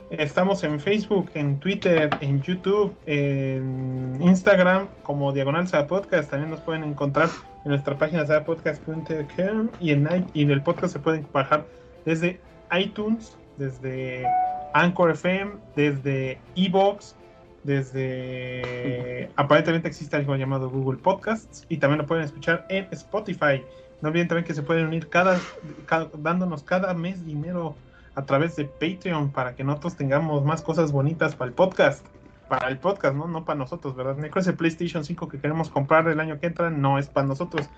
Estamos 0.09 0.63
en 0.63 0.79
Facebook, 0.79 1.29
en 1.35 1.59
Twitter, 1.59 2.09
en 2.21 2.41
YouTube, 2.41 2.95
en 3.05 4.17
Instagram 4.21 4.87
como 5.03 5.31
Diagonal 5.31 5.67
Sada 5.67 5.85
Podcast. 5.85 6.31
También 6.31 6.49
nos 6.49 6.61
pueden 6.61 6.83
encontrar 6.83 7.29
en 7.63 7.69
nuestra 7.69 7.95
página 7.95 8.25
sadapodcast.com 8.25 9.69
y 9.79 9.91
en, 9.91 10.25
y 10.33 10.41
en 10.41 10.49
el 10.49 10.63
podcast 10.63 10.93
se 10.93 10.99
pueden 10.99 11.27
bajar 11.31 11.63
desde 12.05 12.39
iTunes, 12.77 13.37
desde 13.57 14.25
Anchor 14.73 15.11
FM, 15.11 15.53
desde 15.75 16.39
Evox 16.55 17.15
desde 17.63 19.29
aparentemente 19.35 19.87
existe 19.87 20.15
algo 20.15 20.35
llamado 20.35 20.69
Google 20.69 20.99
Podcasts 20.99 21.65
y 21.69 21.77
también 21.77 21.99
lo 21.99 22.05
pueden 22.05 22.23
escuchar 22.23 22.65
en 22.69 22.87
Spotify. 22.91 23.63
No 24.01 24.09
olviden 24.09 24.27
también 24.27 24.45
que 24.45 24.53
se 24.53 24.63
pueden 24.63 24.87
unir 24.87 25.09
cada, 25.09 25.37
cada- 25.85 26.09
dándonos 26.17 26.63
cada 26.63 26.93
mes 26.93 27.25
dinero 27.25 27.75
a 28.15 28.23
través 28.25 28.55
de 28.55 28.65
Patreon 28.65 29.31
para 29.31 29.55
que 29.55 29.63
nosotros 29.63 29.95
tengamos 29.95 30.43
más 30.45 30.61
cosas 30.61 30.91
bonitas 30.91 31.35
para 31.35 31.49
el 31.49 31.53
podcast. 31.53 32.05
Para 32.47 32.69
el 32.69 32.77
podcast, 32.79 33.15
¿no? 33.15 33.27
No 33.27 33.45
para 33.45 33.59
nosotros, 33.59 33.95
¿verdad? 33.95 34.15
Necro 34.17 34.41
ese 34.41 34.53
PlayStation 34.53 35.03
5 35.03 35.27
que 35.27 35.39
queremos 35.39 35.69
comprar 35.69 36.07
el 36.07 36.19
año 36.19 36.39
que 36.39 36.47
entra 36.47 36.69
no 36.69 36.97
es 36.97 37.07
para 37.07 37.27
nosotros. 37.27 37.69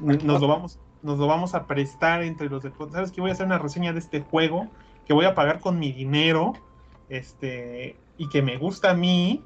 Nos 0.00 0.40
lo 0.40 0.48
vamos, 0.48 0.78
nos 1.02 1.18
lo 1.18 1.26
vamos 1.26 1.54
a 1.54 1.66
prestar 1.66 2.22
entre 2.22 2.48
los 2.48 2.62
de 2.62 2.72
¿Sabes 2.90 3.12
qué? 3.12 3.20
Voy 3.20 3.30
a 3.30 3.32
hacer 3.32 3.46
una 3.46 3.58
reseña 3.58 3.92
de 3.92 3.98
este 3.98 4.20
juego 4.20 4.68
que 5.06 5.12
voy 5.12 5.24
a 5.24 5.34
pagar 5.34 5.60
con 5.60 5.78
mi 5.78 5.92
dinero. 5.92 6.52
Este, 7.08 7.96
y 8.18 8.28
que 8.28 8.42
me 8.42 8.56
gusta 8.58 8.90
a 8.90 8.94
mí. 8.94 9.42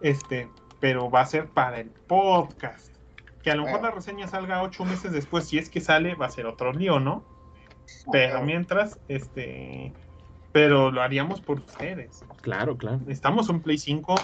Este, 0.00 0.48
pero 0.80 1.10
va 1.10 1.22
a 1.22 1.26
ser 1.26 1.48
para 1.48 1.80
el 1.80 1.90
podcast. 1.90 2.94
Que 3.42 3.50
a 3.50 3.56
lo 3.56 3.64
mejor 3.64 3.82
la 3.82 3.90
reseña 3.90 4.26
salga 4.26 4.62
ocho 4.62 4.84
meses 4.84 5.12
después, 5.12 5.46
si 5.46 5.58
es 5.58 5.68
que 5.68 5.80
sale, 5.80 6.14
va 6.14 6.26
a 6.26 6.30
ser 6.30 6.46
otro 6.46 6.72
lío, 6.72 6.98
¿no? 6.98 7.24
Pero 8.10 8.42
mientras, 8.42 8.98
este, 9.08 9.92
pero 10.52 10.90
lo 10.90 11.02
haríamos 11.02 11.40
por 11.40 11.58
ustedes. 11.60 12.24
Claro, 12.40 12.76
claro. 12.76 12.98
Necesitamos 13.00 13.48
un 13.48 13.60
Play 13.60 13.76
5 13.76 14.14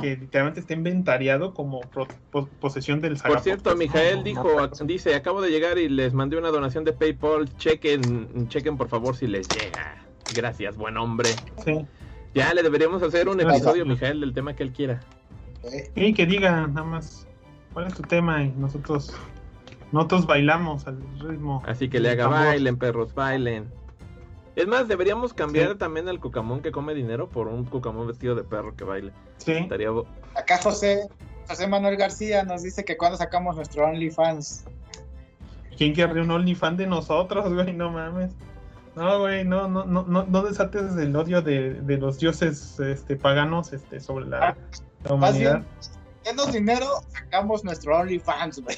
que 0.00 0.16
literalmente 0.16 0.60
esté 0.60 0.74
inventariado 0.74 1.54
como 1.54 1.80
pro- 1.80 2.08
po- 2.30 2.48
posesión 2.60 3.00
del 3.00 3.16
Por 3.18 3.40
cierto. 3.40 3.74
Mijael 3.76 4.16
No, 4.18 4.22
dijo, 4.24 4.48
no, 4.56 4.66
no. 4.68 4.86
dice, 4.86 5.14
acabo 5.14 5.40
de 5.40 5.50
llegar 5.50 5.78
y 5.78 5.88
les 5.88 6.12
mandé 6.12 6.36
una 6.36 6.48
donación 6.48 6.84
de 6.84 6.92
PayPal. 6.92 7.54
Chequen, 7.56 8.48
chequen 8.48 8.76
por 8.76 8.88
favor 8.88 9.16
si 9.16 9.26
les 9.26 9.48
llega. 9.50 10.02
Gracias, 10.30 10.76
buen 10.76 10.96
hombre. 10.96 11.38
Sí. 11.64 11.86
Ya 12.34 12.52
le 12.52 12.62
deberíamos 12.62 13.02
hacer 13.02 13.28
un 13.28 13.36
Gracias. 13.38 13.62
episodio, 13.62 13.86
Mijael, 13.86 14.20
del 14.20 14.34
tema 14.34 14.54
que 14.54 14.62
él 14.64 14.72
quiera. 14.72 15.00
Eh, 15.64 15.90
Y 15.94 16.14
que 16.14 16.26
diga 16.26 16.66
nada 16.66 16.84
más 16.84 17.26
cuál 17.72 17.86
es 17.86 17.94
tu 17.94 18.02
tema 18.02 18.42
y 18.42 18.48
nosotros 18.50 19.14
nosotros 19.92 20.26
bailamos 20.26 20.86
al 20.86 20.98
ritmo. 21.20 21.62
Así 21.66 21.88
que 21.88 22.00
le 22.00 22.10
haga 22.10 22.26
bailen, 22.26 22.76
perros, 22.76 23.14
bailen. 23.14 23.70
Es 24.56 24.66
más, 24.66 24.88
deberíamos 24.88 25.32
cambiar 25.34 25.72
Sí. 25.72 25.78
también 25.78 26.08
al 26.08 26.18
cucamón 26.18 26.62
que 26.62 26.72
come 26.72 26.94
dinero 26.94 27.28
por 27.28 27.46
un 27.46 27.64
cucamón 27.66 28.06
vestido 28.08 28.34
de 28.34 28.42
perro 28.42 28.74
que 28.74 28.84
baile. 28.84 29.12
Sí. 29.36 29.52
Estaría 29.52 29.90
Acá 30.34 30.58
José, 30.62 31.08
José 31.48 31.68
Manuel 31.68 31.96
García 31.96 32.42
nos 32.42 32.62
dice 32.62 32.84
que 32.84 32.96
cuando 32.96 33.18
sacamos 33.18 33.54
nuestro 33.56 33.84
OnlyFans. 33.84 34.64
¿Quién 35.76 35.92
querría 35.92 36.22
un 36.22 36.30
OnlyFan 36.30 36.76
de 36.78 36.86
nosotros, 36.86 37.52
güey? 37.52 37.72
No 37.74 37.90
mames. 37.90 38.32
No, 38.94 39.20
güey, 39.20 39.44
no, 39.44 39.68
no, 39.68 39.84
no, 39.84 40.04
no, 40.04 40.24
no 40.24 40.42
desates 40.42 40.96
el 40.96 41.14
odio 41.14 41.42
de, 41.42 41.74
de 41.74 41.98
los 41.98 42.18
dioses 42.18 42.80
este, 42.80 43.14
paganos 43.16 43.74
este, 43.74 44.00
sobre 44.00 44.24
la, 44.24 44.38
la 44.40 44.56
Más 45.02 45.10
humanidad. 45.10 45.52
bien, 45.56 45.66
denos 46.26 46.52
dinero, 46.52 46.86
sacamos 47.10 47.64
nuestro 47.64 47.96
OnlyFans, 47.98 48.60
güey. 48.60 48.76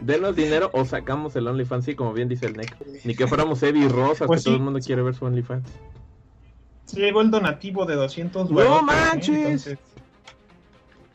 Denos 0.00 0.36
dinero 0.36 0.70
o 0.72 0.84
sacamos 0.84 1.34
el 1.36 1.46
OnlyFans, 1.48 1.84
sí, 1.84 1.94
como 1.94 2.12
bien 2.12 2.28
dice 2.28 2.46
el 2.46 2.56
Necro. 2.56 2.86
Ni 3.04 3.14
que 3.14 3.26
fuéramos 3.26 3.62
Evi 3.62 3.86
Rosas, 3.88 4.26
Pues 4.26 4.40
que 4.40 4.44
todo 4.46 4.56
el 4.56 4.62
mundo 4.62 4.80
quiere 4.80 5.02
ver 5.02 5.14
su 5.14 5.24
OnlyFans. 5.24 5.68
Sí, 6.86 6.96
llegó 7.00 7.20
el 7.20 7.30
donativo 7.30 7.84
de 7.86 7.94
200 7.94 8.50
¡No 8.50 8.56
barotes, 8.56 8.80
¿eh? 8.80 8.84
manches! 8.84 9.36
Entonces, 9.36 9.78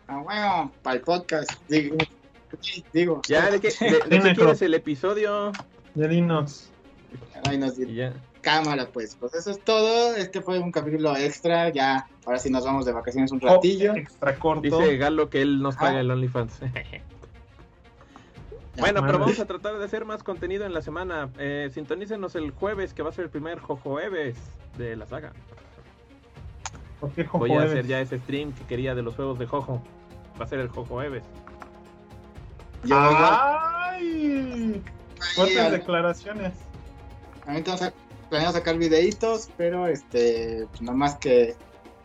Ah, 0.07 0.19
bueno, 0.23 0.71
para 0.83 0.97
el 0.97 1.01
podcast. 1.01 1.49
Digo, 1.67 1.97
digo 2.93 3.21
Ya, 3.27 3.49
¿de 3.49 3.59
qué, 3.59 3.69
de- 3.79 4.17
de 4.17 4.19
qué 4.21 4.35
quieres 4.35 4.61
el 4.61 4.73
episodio? 4.75 5.51
ya 5.95 6.07
dinos. 6.07 6.69
ahí 7.47 7.57
nos 7.57 7.75
ya. 7.77 8.13
Cámara, 8.45 8.87
pues. 8.93 9.17
Pues 9.19 9.33
eso 9.33 9.49
es 9.49 9.59
todo. 9.59 10.15
Este 10.15 10.39
fue 10.39 10.59
un 10.59 10.71
capítulo 10.71 11.17
extra. 11.17 11.69
Ya, 11.69 12.07
ahora 12.25 12.37
sí 12.37 12.51
nos 12.51 12.63
vamos 12.63 12.85
de 12.85 12.91
vacaciones 12.91 13.31
un 13.31 13.39
Oh, 13.43 13.55
ratillo. 13.55 13.95
extra 13.95 14.35
corto. 14.35 14.61
Dice 14.61 14.97
Galo 14.97 15.31
que 15.31 15.41
él 15.41 15.63
nos 15.63 15.75
paga 15.75 15.99
el 15.99 16.11
OnlyFans. 16.11 16.59
Bueno, 18.77 19.01
pero 19.05 19.19
vamos 19.19 19.39
a 19.39 19.45
tratar 19.45 19.77
de 19.79 19.85
hacer 19.85 20.03
más 20.03 20.21
contenido 20.21 20.65
en 20.65 20.73
la 20.73 20.81
semana. 20.81 21.29
Eh, 21.39 21.69
sintonícenos 21.73 22.35
el 22.35 22.51
jueves, 22.51 22.93
que 22.93 23.03
va 23.03 23.09
a 23.09 23.13
ser 23.13 23.23
el 23.23 23.29
primer 23.31 23.57
Jojoeves 23.59 24.35
de 24.77 24.97
la 24.97 25.05
saga. 25.05 25.31
¿Por 26.99 27.09
qué 27.13 27.23
Voy 27.31 27.53
a 27.53 27.61
hacer 27.63 27.87
ya 27.87 28.01
ese 28.01 28.19
stream 28.19 28.51
que 28.51 28.65
quería 28.65 28.93
de 28.93 29.01
los 29.01 29.15
juegos 29.15 29.39
de 29.39 29.45
Jojo. 29.45 29.81
Va 30.37 30.43
a 30.43 30.47
ser 30.49 30.59
el 30.59 30.67
Jojoeves. 30.67 31.23
¡Ay! 32.91 34.83
Fuertes 35.35 35.71
declaraciones. 35.71 36.53
Ahorita 37.47 37.71
vamos 37.75 37.81
a 37.87 37.93
planeamos 38.29 38.55
sacar 38.55 38.77
videitos, 38.77 39.49
pero 39.57 39.87
este, 39.87 40.67
pues, 40.71 40.81
nada 40.81 40.97
más 40.97 41.15
que 41.15 41.55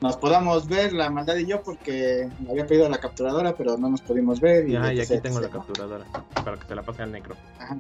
nos 0.00 0.16
podamos 0.16 0.66
ver 0.68 0.92
la 0.92 1.10
maldad 1.10 1.36
y 1.36 1.46
yo, 1.46 1.62
porque 1.62 2.28
me 2.40 2.50
había 2.50 2.66
pedido 2.66 2.88
la 2.88 2.98
capturadora, 2.98 3.54
pero 3.54 3.76
no 3.76 3.90
nos 3.90 4.00
pudimos 4.00 4.40
ver. 4.40 4.68
Y, 4.68 4.72
Ya, 4.72 4.92
y 4.92 5.00
aquí 5.00 5.18
tengo 5.20 5.40
la 5.40 5.50
capturadora 5.50 6.04
para 6.44 6.56
que 6.58 6.66
se 6.66 6.74
la 6.74 6.82
pase 6.82 7.02
al 7.02 7.12
necro. 7.12 7.36
Ajá. 7.58 7.76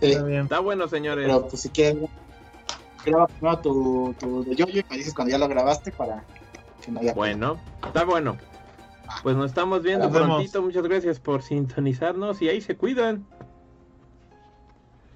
Sí, 0.00 0.12
Está 0.12 0.24
bien. 0.24 0.42
Está 0.42 0.58
bueno, 0.60 0.88
señores. 0.88 1.26
pero 1.26 1.46
pues 1.48 1.62
si 1.62 1.68
quieres, 1.70 2.08
graba 3.04 3.26
primero 3.26 3.58
tu, 3.58 4.14
tu 4.18 4.44
de 4.44 4.54
Yoyo 4.56 4.80
y 4.80 4.84
me 4.90 4.96
dices 4.96 5.14
cuando 5.14 5.32
ya 5.32 5.38
lo 5.38 5.48
grabaste 5.48 5.92
para. 5.92 6.24
Si 6.80 6.90
no, 6.90 7.02
ya 7.02 7.14
Bueno, 7.14 7.58
está 7.86 8.04
bueno. 8.04 8.36
Pues 9.22 9.36
nos 9.36 9.46
estamos 9.46 9.82
viendo 9.82 10.10
prontito. 10.10 10.62
Muchas 10.62 10.82
gracias 10.82 11.18
por 11.18 11.42
sintonizarnos 11.42 12.42
y 12.42 12.48
ahí 12.48 12.60
se 12.60 12.76
cuidan. 12.76 13.26